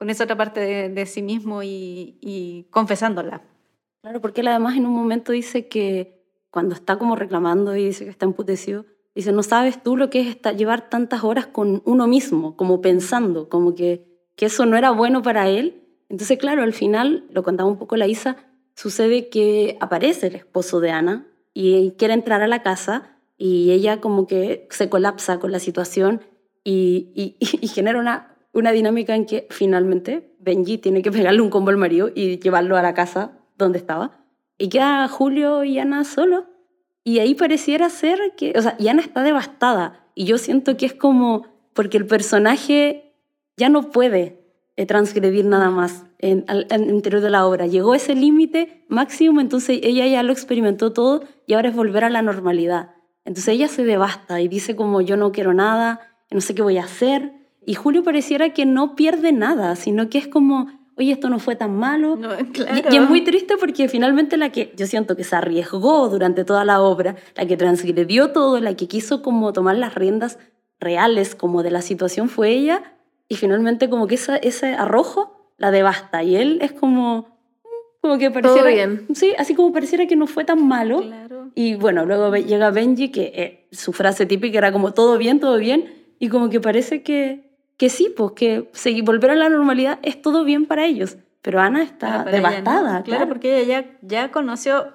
con 0.00 0.08
esa 0.08 0.24
otra 0.24 0.34
parte 0.34 0.88
de, 0.88 1.06
sí 1.06 1.20
mismo 1.20 1.62
y, 1.62 2.66
confesándola. 2.70 3.42
Claro, 4.00 4.22
porque 4.22 4.40
él 4.40 4.48
además 4.48 4.78
en 4.78 4.86
un 4.86 4.94
momento 4.94 5.30
dice 5.30 5.68
que 5.68 6.24
cuando 6.50 6.74
está 6.74 6.96
como 6.96 7.16
reclamando 7.16 7.76
y 7.76 7.84
dice 7.84 8.04
que 8.04 8.10
está 8.10 8.24
emputecido, 8.24 8.86
dice, 9.14 9.30
no 9.30 9.42
sabes 9.42 9.82
tú 9.82 9.98
lo 9.98 10.08
que 10.08 10.20
es 10.30 10.56
llevar 10.56 10.88
tantas 10.88 11.22
horas 11.22 11.48
con 11.48 11.82
uno 11.84 12.06
mismo, 12.06 12.56
como 12.56 12.80
pensando, 12.80 13.50
como 13.50 13.74
que, 13.74 14.06
que 14.36 14.46
eso 14.46 14.64
no 14.64 14.78
era 14.78 14.90
bueno 14.90 15.20
para 15.20 15.50
él. 15.50 15.82
Entonces, 16.08 16.38
claro, 16.38 16.62
al 16.62 16.72
final, 16.72 17.26
lo 17.30 17.42
contaba 17.42 17.68
un 17.68 17.76
poco 17.76 17.98
la 17.98 18.06
Isa, 18.06 18.38
sucede 18.74 19.28
que 19.28 19.76
aparece 19.82 20.28
el 20.28 20.34
esposo 20.36 20.80
de 20.80 20.92
Ana 20.92 21.26
y 21.52 21.90
quiere 21.98 22.14
entrar 22.14 22.40
a 22.40 22.48
la 22.48 22.62
casa 22.62 23.18
y 23.36 23.70
ella 23.72 24.00
como 24.00 24.26
que 24.26 24.66
se 24.70 24.88
colapsa 24.88 25.38
con 25.40 25.52
la 25.52 25.58
situación 25.58 26.22
y, 26.64 27.12
y- 27.14 27.36
y 27.60 27.68
genera 27.68 27.98
una, 27.98 28.29
una 28.52 28.72
dinámica 28.72 29.14
en 29.14 29.26
que 29.26 29.46
finalmente 29.50 30.34
Benji 30.40 30.78
tiene 30.78 31.02
que 31.02 31.12
pegarle 31.12 31.40
un 31.40 31.50
combo 31.50 31.70
al 31.70 31.76
marido 31.76 32.10
y 32.14 32.38
llevarlo 32.38 32.76
a 32.76 32.82
la 32.82 32.94
casa 32.94 33.32
donde 33.56 33.78
estaba. 33.78 34.24
Y 34.58 34.68
queda 34.68 35.06
Julio 35.08 35.64
y 35.64 35.78
Ana 35.78 36.04
solos. 36.04 36.44
Y 37.04 37.18
ahí 37.18 37.34
pareciera 37.34 37.88
ser 37.88 38.18
que, 38.36 38.52
o 38.56 38.62
sea, 38.62 38.76
Ana 38.88 39.02
está 39.02 39.22
devastada. 39.22 40.06
Y 40.14 40.24
yo 40.24 40.38
siento 40.38 40.76
que 40.76 40.86
es 40.86 40.94
como, 40.94 41.46
porque 41.72 41.96
el 41.96 42.06
personaje 42.06 43.14
ya 43.56 43.68
no 43.68 43.90
puede 43.90 44.40
eh, 44.76 44.86
transgredir 44.86 45.44
nada 45.44 45.70
más 45.70 46.04
en, 46.18 46.44
el 46.48 46.90
interior 46.90 47.22
de 47.22 47.30
la 47.30 47.46
obra. 47.46 47.66
Llegó 47.66 47.94
ese 47.94 48.14
límite 48.14 48.84
máximo, 48.88 49.40
entonces 49.40 49.80
ella 49.82 50.06
ya 50.06 50.22
lo 50.22 50.32
experimentó 50.32 50.92
todo 50.92 51.22
y 51.46 51.54
ahora 51.54 51.68
es 51.68 51.76
volver 51.76 52.04
a 52.04 52.10
la 52.10 52.22
normalidad. 52.22 52.90
Entonces 53.24 53.54
ella 53.54 53.68
se 53.68 53.84
devasta 53.84 54.40
y 54.40 54.48
dice 54.48 54.76
como 54.76 55.00
yo 55.00 55.16
no 55.16 55.32
quiero 55.32 55.54
nada, 55.54 56.00
no 56.30 56.40
sé 56.40 56.54
qué 56.54 56.62
voy 56.62 56.78
a 56.78 56.84
hacer. 56.84 57.32
Y 57.66 57.74
Julio 57.74 58.02
pareciera 58.02 58.50
que 58.50 58.64
no 58.66 58.96
pierde 58.96 59.32
nada, 59.32 59.76
sino 59.76 60.08
que 60.08 60.18
es 60.18 60.26
como, 60.28 60.68
oye, 60.96 61.12
esto 61.12 61.28
no 61.28 61.38
fue 61.38 61.56
tan 61.56 61.76
malo. 61.76 62.16
No, 62.16 62.38
Y- 62.40 62.44
claro. 62.44 62.88
Y, 62.90 62.96
es 62.96 63.08
muy 63.08 63.22
triste 63.22 63.54
porque 63.58 63.88
finalmente 63.88 64.36
la 64.36 64.50
que 64.50 64.72
yo 64.76 64.86
siento 64.86 65.16
que 65.16 65.24
se 65.24 65.36
arriesgó 65.36 66.08
durante 66.08 66.44
toda 66.44 66.64
la 66.64 66.80
obra, 66.80 67.16
la 67.36 67.46
que 67.46 67.56
transgredió 67.56 68.30
todo, 68.32 68.60
la 68.60 68.74
que 68.74 68.88
quiso 68.88 69.22
como 69.22 69.52
tomar 69.52 69.76
las 69.76 69.94
riendas 69.94 70.38
reales 70.80 71.34
como 71.34 71.62
de 71.62 71.70
la 71.70 71.82
situación 71.82 72.28
fue 72.30 72.50
ella 72.50 72.82
y 73.28 73.36
finalmente 73.36 73.90
como 73.90 74.06
que 74.06 74.14
esa, 74.14 74.36
ese 74.36 74.74
arrojo 74.74 75.52
la 75.58 75.70
devasta 75.70 76.22
y 76.22 76.36
él 76.36 76.58
es 76.62 76.72
como 76.72 77.38
como 78.00 78.16
que 78.16 78.30
pareciera 78.30 78.70
bien. 78.70 79.06
sí 79.14 79.34
así 79.36 79.54
como 79.54 79.74
pareciera 79.74 80.06
que 80.06 80.16
no 80.16 80.26
fue 80.26 80.42
tan 80.44 80.66
malo 80.66 81.02
Claro. 81.02 81.50
y 81.54 81.74
bueno 81.74 82.06
luego 82.06 82.34
llega 82.34 82.70
Benji 82.70 83.10
que 83.10 83.24
eh, 83.34 83.68
su 83.72 83.92
frase 83.92 84.24
típica 84.24 84.56
era 84.56 84.72
como 84.72 84.94
todo 84.94 85.18
bien 85.18 85.38
todo 85.38 85.58
bien 85.58 85.92
y 86.18 86.28
como 86.30 86.48
que 86.48 86.60
parece 86.60 87.02
que, 87.02 87.49
que 87.80 87.88
sí, 87.88 88.12
pues 88.14 88.32
que 88.32 88.68
si 88.74 89.00
volver 89.00 89.30
a 89.30 89.34
la 89.34 89.48
normalidad 89.48 90.00
es 90.02 90.20
todo 90.20 90.44
bien 90.44 90.66
para 90.66 90.84
ellos. 90.84 91.16
Pero 91.40 91.60
Ana 91.60 91.82
está 91.82 92.08
Ah, 92.08 92.24
ella 92.24 92.24
no. 92.24 92.30
devastada, 92.30 93.02
Claro, 93.04 93.26
porque 93.26 93.58
ella 93.58 93.80
ya, 93.80 93.98
ya 94.02 94.30
conoció 94.30 94.92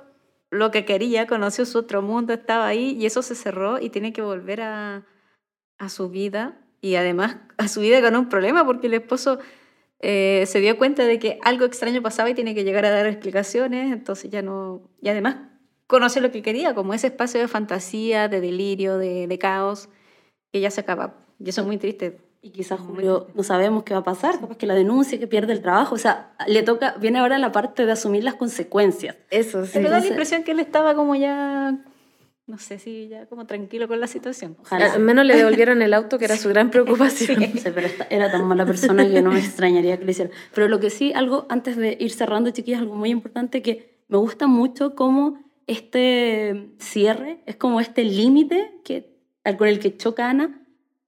lo 0.52 0.70
que 0.70 0.86
quería, 0.86 1.26
conoció 1.26 1.66
su 1.66 1.80
otro 1.80 2.04
mundo, 2.04 2.32
estaba 2.34 2.68
ahí 2.68 2.96
y 3.00 3.08
eso 3.08 3.24
se 3.24 3.34
cerró 3.34 3.80
y 3.82 3.90
tiene 3.90 4.14
que 4.14 4.22
volver 4.22 4.62
a, 4.62 5.04
a 5.80 5.90
su 5.90 6.10
vida 6.12 6.62
y 6.80 6.94
además 6.94 7.38
a 7.58 7.68
su 7.68 7.82
vida 7.82 8.02
con 8.02 8.16
un 8.16 8.30
problema 8.30 8.64
porque 8.64 8.86
el 8.86 8.94
esposo 8.94 9.40
eh, 10.02 10.44
se 10.46 10.60
dio 10.60 10.78
cuenta 10.78 11.06
de 11.06 11.18
que 11.18 11.40
algo 11.42 11.66
extraño 11.66 12.04
pasaba 12.04 12.30
y 12.30 12.36
tiene 12.36 12.54
que 12.54 12.64
llegar 12.64 12.86
a 12.86 12.92
dar 12.92 13.08
explicaciones, 13.08 13.92
entonces 13.92 14.30
ya 14.30 14.44
no... 14.44 14.92
Y 15.02 15.10
además 15.10 15.38
conoce 15.88 16.22
lo 16.22 16.30
que 16.30 16.44
quería, 16.44 16.76
como 16.76 16.94
ese 16.94 17.08
espacio 17.08 17.40
de 17.42 17.48
fantasía, 17.48 18.28
de 18.28 18.42
delirio, 18.42 19.00
de, 19.00 19.26
de 19.26 19.38
caos, 19.40 19.90
que 20.54 20.60
ya 20.62 20.70
se 20.70 20.82
acaba. 20.82 21.16
Y 21.40 21.50
eso 21.50 21.62
es 21.62 21.68
muy 21.68 21.78
triste. 21.80 22.20
Y 22.46 22.52
quizás 22.52 22.80
Julio 22.80 23.26
no 23.34 23.42
sabemos 23.42 23.82
qué 23.82 23.96
va 23.96 24.02
a 24.02 24.04
pasar, 24.04 24.40
capaz 24.40 24.56
que 24.58 24.68
la 24.68 24.76
denuncia, 24.76 25.18
que 25.18 25.26
pierde 25.26 25.52
el 25.52 25.64
trabajo, 25.64 25.96
o 25.96 25.98
sea, 25.98 26.36
le 26.46 26.62
toca, 26.62 26.96
viene 27.02 27.18
ahora 27.18 27.40
la 27.40 27.52
parte 27.52 27.88
de 27.88 27.92
asumir 27.92 28.24
las 28.24 28.36
consecuencias. 28.36 29.16
Eso, 29.32 29.66
sí. 29.66 29.72
Pero 29.74 29.90
da 29.90 30.00
la 30.00 30.06
impresión 30.06 30.44
que 30.44 30.52
él 30.52 30.60
estaba 30.60 30.94
como 30.94 31.16
ya, 31.16 31.76
no 32.46 32.58
sé 32.60 32.78
si 32.78 33.08
ya 33.08 33.26
como 33.26 33.48
tranquilo 33.48 33.88
con 33.88 34.00
la 34.00 34.06
situación. 34.06 34.58
Ojalá. 34.62 34.94
Al 34.94 35.00
menos 35.00 35.26
le 35.26 35.36
devolvieron 35.36 35.82
el 35.82 35.92
auto, 35.96 36.20
que 36.20 36.26
era 36.26 36.38
su 36.38 36.50
gran 36.50 36.70
preocupación. 36.76 37.42
Sí, 37.42 37.62
pero 37.74 37.88
esta- 37.88 38.06
era 38.12 38.30
tan 38.32 38.46
mala 38.46 38.64
persona 38.64 39.10
que 39.10 39.24
no 39.24 39.32
me 39.32 39.40
extrañaría 39.40 39.98
que 39.98 40.06
lo 40.06 40.12
hiciera. 40.12 40.30
Pero 40.54 40.68
lo 40.68 40.80
que 40.80 40.92
sí, 40.92 41.14
algo 41.14 41.48
antes 41.50 41.78
de 41.78 41.98
ir 42.00 42.12
cerrando, 42.12 42.52
chiquillas, 42.52 42.80
algo 42.82 42.94
muy 42.94 43.10
importante 43.10 43.64
que 43.64 44.04
me 44.08 44.20
gusta 44.20 44.46
mucho 44.46 44.94
cómo 44.94 45.40
este 45.66 46.70
cierre 46.78 47.40
es 47.48 47.56
como 47.56 47.80
este 47.80 48.04
límite 48.04 48.72
que 48.84 49.16
con 49.58 49.68
el 49.68 49.80
que 49.80 49.98
choca 49.98 50.30
Ana 50.30 50.62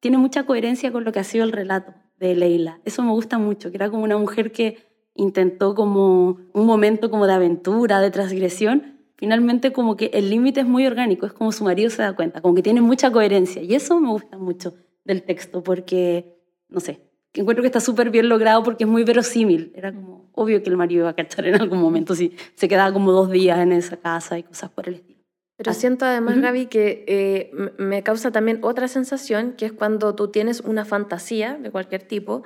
tiene 0.07 0.19
mucha 0.19 0.45
coherencia 0.45 0.89
con 0.93 1.03
lo 1.03 1.11
que 1.11 1.19
ha 1.19 1.25
sido 1.25 1.43
el 1.43 1.51
relato 1.51 1.93
de 2.17 2.33
Leila. 2.33 2.79
Eso 2.85 3.03
me 3.03 3.11
gusta 3.11 3.37
mucho, 3.37 3.71
que 3.71 3.75
era 3.75 3.89
como 3.89 4.05
una 4.05 4.17
mujer 4.17 4.53
que 4.53 4.77
intentó 5.15 5.75
como 5.75 6.37
un 6.53 6.65
momento 6.65 7.11
como 7.11 7.27
de 7.27 7.33
aventura, 7.33 7.99
de 7.99 8.09
transgresión, 8.09 9.01
finalmente 9.17 9.73
como 9.73 9.97
que 9.97 10.09
el 10.13 10.29
límite 10.29 10.61
es 10.61 10.65
muy 10.65 10.87
orgánico, 10.87 11.25
es 11.25 11.33
como 11.33 11.51
su 11.51 11.65
marido 11.65 11.89
se 11.89 12.03
da 12.03 12.15
cuenta, 12.15 12.39
como 12.39 12.55
que 12.55 12.63
tiene 12.63 12.79
mucha 12.79 13.11
coherencia 13.11 13.61
y 13.61 13.75
eso 13.75 13.99
me 13.99 14.07
gusta 14.07 14.37
mucho 14.37 14.75
del 15.03 15.23
texto 15.23 15.61
porque, 15.61 16.39
no 16.69 16.79
sé, 16.79 17.01
encuentro 17.33 17.61
que 17.61 17.67
está 17.67 17.81
súper 17.81 18.09
bien 18.09 18.29
logrado 18.29 18.63
porque 18.63 18.85
es 18.85 18.89
muy 18.89 19.03
verosímil, 19.03 19.73
era 19.75 19.93
como 19.93 20.31
obvio 20.31 20.63
que 20.63 20.69
el 20.69 20.77
marido 20.77 21.01
iba 21.01 21.09
a 21.09 21.15
cachar 21.15 21.47
en 21.47 21.55
algún 21.55 21.81
momento 21.81 22.15
si 22.15 22.33
se 22.55 22.69
quedaba 22.69 22.93
como 22.93 23.11
dos 23.11 23.29
días 23.29 23.59
en 23.59 23.73
esa 23.73 23.97
casa 23.97 24.39
y 24.39 24.43
cosas 24.43 24.69
por 24.69 24.87
el 24.87 24.93
estilo. 24.93 25.16
Pero 25.57 25.73
siento 25.73 26.05
además. 26.05 26.39
Gaby, 26.39 26.67
que 26.67 27.03
eh, 27.07 27.51
me 27.77 28.03
causa 28.03 28.31
también 28.31 28.59
otra 28.61 28.87
sensación, 28.87 29.53
que 29.53 29.65
es 29.65 29.73
cuando 29.73 30.13
tú 30.15 30.29
tienes 30.29 30.61
una 30.61 30.85
fantasía 30.85 31.57
de 31.57 31.71
cualquier 31.71 32.03
tipo 32.03 32.43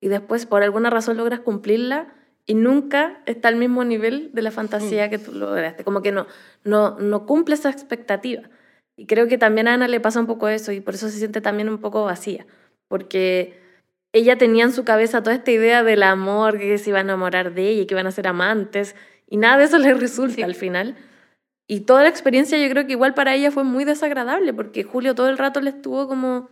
y 0.00 0.08
después 0.08 0.46
por 0.46 0.62
alguna 0.62 0.88
razón 0.88 1.16
logras 1.16 1.40
cumplirla 1.40 2.14
y 2.46 2.54
nunca 2.54 3.22
está 3.26 3.48
al 3.48 3.56
mismo 3.56 3.84
nivel 3.84 4.30
de 4.32 4.42
la 4.42 4.52
fantasía 4.52 5.10
que 5.10 5.18
tú 5.18 5.32
lograste. 5.32 5.82
Como 5.82 6.00
que 6.02 6.12
no, 6.12 6.26
no, 6.62 6.98
no 6.98 7.26
cumple 7.26 7.54
esa 7.54 7.70
expectativa. 7.70 8.42
Y 8.96 9.06
creo 9.06 9.26
que 9.26 9.38
también 9.38 9.66
a 9.66 9.74
Ana 9.74 9.88
le 9.88 9.98
pasa 9.98 10.20
un 10.20 10.26
poco 10.26 10.48
eso 10.48 10.70
y 10.70 10.80
por 10.80 10.94
eso 10.94 11.08
se 11.08 11.18
siente 11.18 11.40
también 11.40 11.68
un 11.68 11.78
poco 11.78 12.04
vacía. 12.04 12.46
Porque 12.86 13.58
ella 14.12 14.38
tenía 14.38 14.64
en 14.64 14.72
su 14.72 14.84
cabeza 14.84 15.22
toda 15.22 15.34
esta 15.34 15.50
idea 15.50 15.82
del 15.82 16.04
amor, 16.04 16.58
que 16.58 16.78
se 16.78 16.90
iba 16.90 16.98
a 16.98 17.02
enamorar 17.02 17.52
de 17.54 17.68
ella 17.68 17.82
y 17.82 17.86
que 17.86 17.94
iban 17.94 18.06
a 18.06 18.12
ser 18.12 18.28
amantes 18.28 18.94
y 19.26 19.36
nada 19.36 19.58
de 19.58 19.64
eso 19.64 19.78
le 19.78 19.94
resulta 19.94 20.44
al 20.44 20.54
final. 20.54 20.96
Y 21.66 21.80
toda 21.80 22.02
la 22.02 22.08
experiencia 22.08 22.58
yo 22.58 22.68
creo 22.70 22.86
que 22.86 22.92
igual 22.92 23.14
para 23.14 23.34
ella 23.34 23.50
fue 23.50 23.64
muy 23.64 23.84
desagradable 23.84 24.52
porque 24.52 24.84
Julio 24.84 25.14
todo 25.14 25.28
el 25.28 25.38
rato 25.38 25.60
le 25.60 25.70
estuvo 25.70 26.06
como 26.08 26.48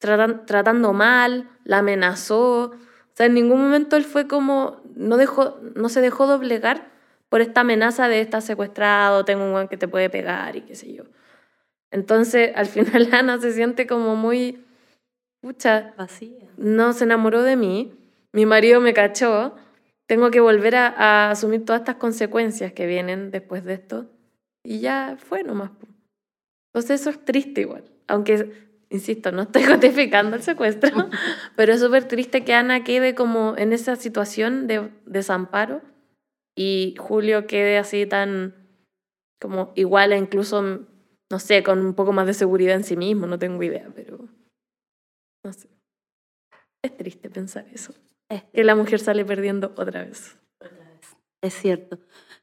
tratan- 0.00 0.44
tratando 0.46 0.92
mal, 0.92 1.48
la 1.64 1.78
amenazó. 1.78 2.64
O 2.72 3.16
sea, 3.16 3.26
en 3.26 3.34
ningún 3.34 3.60
momento 3.60 3.96
él 3.96 4.04
fue 4.04 4.26
como, 4.26 4.80
no, 4.96 5.16
dejó, 5.16 5.58
no 5.76 5.88
se 5.88 6.00
dejó 6.00 6.26
doblegar 6.26 6.90
por 7.28 7.40
esta 7.40 7.62
amenaza 7.62 8.08
de 8.08 8.20
estar 8.20 8.42
secuestrado, 8.42 9.24
tengo 9.24 9.44
un 9.44 9.52
guan 9.52 9.68
que 9.68 9.76
te 9.76 9.88
puede 9.88 10.10
pegar 10.10 10.56
y 10.56 10.62
qué 10.62 10.74
sé 10.74 10.92
yo. 10.92 11.04
Entonces, 11.90 12.52
al 12.56 12.66
final 12.66 13.08
Ana 13.12 13.38
se 13.40 13.52
siente 13.52 13.86
como 13.86 14.16
muy, 14.16 14.64
pucha, 15.40 15.94
Vacía. 15.96 16.48
no 16.56 16.92
se 16.92 17.04
enamoró 17.04 17.42
de 17.42 17.56
mí, 17.56 17.92
mi 18.32 18.46
marido 18.46 18.80
me 18.80 18.94
cachó, 18.94 19.54
tengo 20.06 20.30
que 20.30 20.40
volver 20.40 20.76
a, 20.76 20.88
a 20.88 21.30
asumir 21.30 21.64
todas 21.64 21.82
estas 21.82 21.96
consecuencias 21.96 22.72
que 22.72 22.86
vienen 22.86 23.30
después 23.30 23.64
de 23.64 23.74
esto. 23.74 24.06
Y 24.64 24.80
ya 24.80 25.16
fue 25.18 25.44
nomás. 25.44 25.70
Entonces 26.72 27.02
eso 27.02 27.10
es 27.10 27.24
triste 27.24 27.60
igual. 27.60 27.84
Aunque, 28.08 28.50
insisto, 28.90 29.30
no 29.30 29.42
estoy 29.42 29.62
justificando 29.64 30.36
el 30.36 30.42
secuestro, 30.42 30.90
pero 31.56 31.74
es 31.74 31.80
súper 31.80 32.08
triste 32.08 32.44
que 32.44 32.54
Ana 32.54 32.82
quede 32.82 33.14
como 33.14 33.56
en 33.56 33.72
esa 33.72 33.96
situación 33.96 34.66
de 34.66 34.90
desamparo 35.06 35.82
y 36.56 36.94
Julio 36.98 37.46
quede 37.46 37.78
así 37.78 38.06
tan 38.06 38.54
como 39.40 39.72
igual 39.74 40.12
e 40.12 40.18
incluso, 40.18 40.62
no 41.30 41.38
sé, 41.38 41.62
con 41.62 41.84
un 41.84 41.94
poco 41.94 42.12
más 42.12 42.26
de 42.26 42.34
seguridad 42.34 42.76
en 42.76 42.84
sí 42.84 42.96
mismo, 42.96 43.26
no 43.26 43.38
tengo 43.38 43.62
idea, 43.62 43.90
pero 43.94 44.28
no 45.44 45.52
sé. 45.52 45.68
Es 46.82 46.96
triste 46.96 47.28
pensar 47.28 47.66
eso. 47.72 47.92
Es 48.30 48.42
Que 48.44 48.64
la 48.64 48.74
mujer 48.74 49.00
sale 49.00 49.24
perdiendo 49.24 49.74
otra 49.76 50.04
vez. 50.04 50.38
Es 51.42 51.54
cierto. 51.54 51.98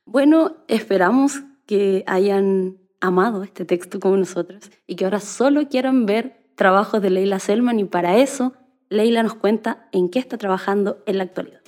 Bueno, 0.05 0.63
esperamos 0.67 1.41
que 1.71 2.03
hayan 2.05 2.79
amado 2.99 3.43
este 3.43 3.63
texto 3.63 4.01
como 4.01 4.17
nosotros 4.17 4.69
y 4.87 4.97
que 4.97 5.05
ahora 5.05 5.21
solo 5.21 5.69
quieran 5.69 6.05
ver 6.05 6.51
trabajos 6.57 7.01
de 7.01 7.09
Leila 7.09 7.39
Selman 7.39 7.79
y 7.79 7.85
para 7.85 8.17
eso 8.17 8.51
Leila 8.89 9.23
nos 9.23 9.35
cuenta 9.35 9.87
en 9.93 10.09
qué 10.09 10.19
está 10.19 10.37
trabajando 10.37 11.01
en 11.05 11.17
la 11.17 11.23
actualidad. 11.23 11.61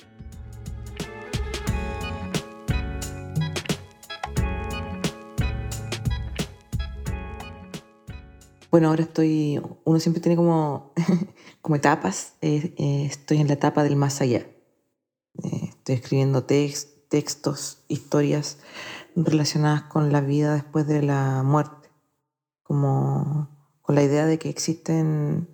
Bueno, 8.70 8.88
ahora 8.88 9.04
estoy, 9.04 9.58
uno 9.84 10.00
siempre 10.00 10.20
tiene 10.20 10.36
como, 10.36 10.92
como 11.62 11.76
etapas. 11.76 12.34
Eh, 12.42 12.74
eh, 12.76 13.06
estoy 13.06 13.38
en 13.38 13.46
la 13.46 13.54
etapa 13.54 13.82
del 13.82 13.96
más 13.96 14.20
allá. 14.20 14.40
Eh, 15.42 15.70
estoy 15.70 15.94
escribiendo 15.94 16.46
tex- 16.46 16.88
textos, 17.08 17.84
historias 17.88 18.58
relacionadas 19.16 19.82
con 19.82 20.12
la 20.12 20.20
vida 20.20 20.54
después 20.54 20.86
de 20.86 21.02
la 21.02 21.42
muerte. 21.42 21.90
Como 22.62 23.48
con 23.82 23.94
la 23.94 24.02
idea 24.02 24.26
de 24.26 24.38
que 24.38 24.48
existen 24.48 25.48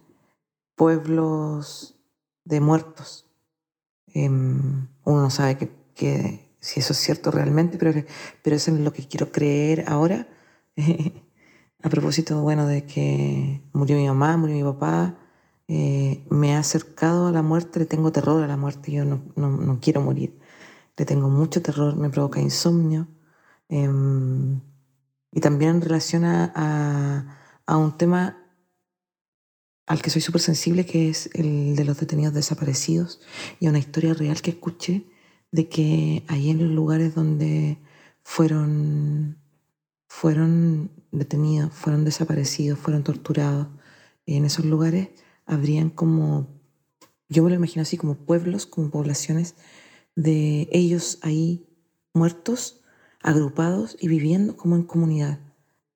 pueblos 0.77 1.97
de 2.45 2.61
muertos. 2.61 3.27
Em, 4.07 4.89
uno 5.05 5.23
no 5.23 5.31
sabe 5.31 5.57
que, 5.95 6.57
si 6.61 6.81
eso 6.81 6.93
es 6.93 6.99
cierto 6.99 7.31
realmente, 7.31 7.79
pero, 7.79 7.93
pero 8.43 8.57
eso 8.57 8.73
es 8.73 8.81
lo 8.81 8.93
que 8.93 9.07
quiero 9.07 9.33
creer 9.33 9.85
ahora. 9.89 10.29
A 11.83 11.89
propósito, 11.89 12.43
bueno, 12.43 12.67
de 12.67 12.85
que 12.85 13.63
murió 13.73 13.97
mi 13.97 14.07
mamá, 14.07 14.37
murió 14.37 14.57
mi 14.57 14.63
papá, 14.63 15.19
eh, 15.67 16.25
me 16.29 16.55
ha 16.55 16.59
acercado 16.59 17.29
a 17.29 17.33
la 17.33 17.43
muerte, 17.43 17.79
le 17.79 17.87
tengo 17.87 18.13
terror 18.13 18.43
a 18.45 18.47
la 18.47 18.57
muerte, 18.59 18.93
yo 18.93 19.05
no, 19.05 19.23
no, 19.37 19.49
no 19.49 19.81
quiero 19.81 20.03
morir. 20.03 20.39
Le 20.97 21.07
tengo 21.07 21.29
mucho 21.29 21.63
terror, 21.63 21.97
me 21.97 22.11
provoca 22.11 22.41
insomnio. 22.41 23.09
Em, 23.71 24.61
y 25.33 25.41
también 25.41 25.77
en 25.77 25.81
relación 25.81 26.25
a, 26.25 26.53
a, 26.55 27.39
a 27.67 27.77
un 27.77 27.97
tema 27.97 28.37
al 29.87 30.03
que 30.03 30.11
soy 30.11 30.23
súper 30.23 30.41
sensible, 30.41 30.87
que 30.87 31.09
es 31.09 31.31
el 31.35 31.75
de 31.75 31.85
los 31.85 31.99
detenidos 31.99 32.35
desaparecidos, 32.35 33.21
y 33.59 33.67
a 33.67 33.71
una 33.71 33.79
historia 33.79 34.15
real 34.15 34.43
que 34.43 34.51
escuché 34.51 35.07
de 35.51 35.69
que 35.69 36.25
ahí 36.29 36.51
en 36.51 36.59
los 36.59 36.71
lugares 36.71 37.15
donde 37.15 37.79
fueron 38.23 39.41
fueron 40.11 40.91
detenidos, 41.13 41.73
fueron 41.73 42.05
desaparecidos, 42.05 42.79
fueron 42.79 43.05
torturados. 43.05 43.69
En 44.27 44.45
esos 44.45 44.65
lugares 44.65 45.11
habrían 45.47 45.89
como, 45.89 46.49
yo 47.29 47.45
me 47.45 47.51
lo 47.51 47.57
imagino 47.57 47.83
así, 47.83 47.97
como 47.97 48.17
pueblos, 48.17 48.67
como 48.67 48.91
poblaciones 48.91 49.55
de 50.17 50.69
ellos 50.73 51.21
ahí 51.23 51.65
muertos, 52.13 52.80
agrupados 53.23 53.97
y 54.01 54.09
viviendo 54.09 54.57
como 54.57 54.77
en 54.77 54.83
comunidad. 54.83 55.39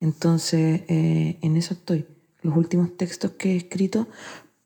Entonces, 0.01 0.83
eh, 0.89 1.39
en 1.43 1.57
eso 1.57 1.75
estoy. 1.75 2.07
Los 2.43 2.57
últimos 2.57 2.97
textos 2.97 3.33
que 3.33 3.53
he 3.53 3.57
escrito, 3.57 4.07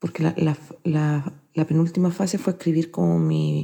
porque 0.01 0.23
la, 0.23 0.35
la, 0.37 0.57
la, 0.85 1.33
la 1.55 1.67
penúltima 1.67 2.11
fase 2.11 2.39
fue 2.39 2.55
escribir 2.55 2.91
como 2.91 3.19
mi, 3.19 3.57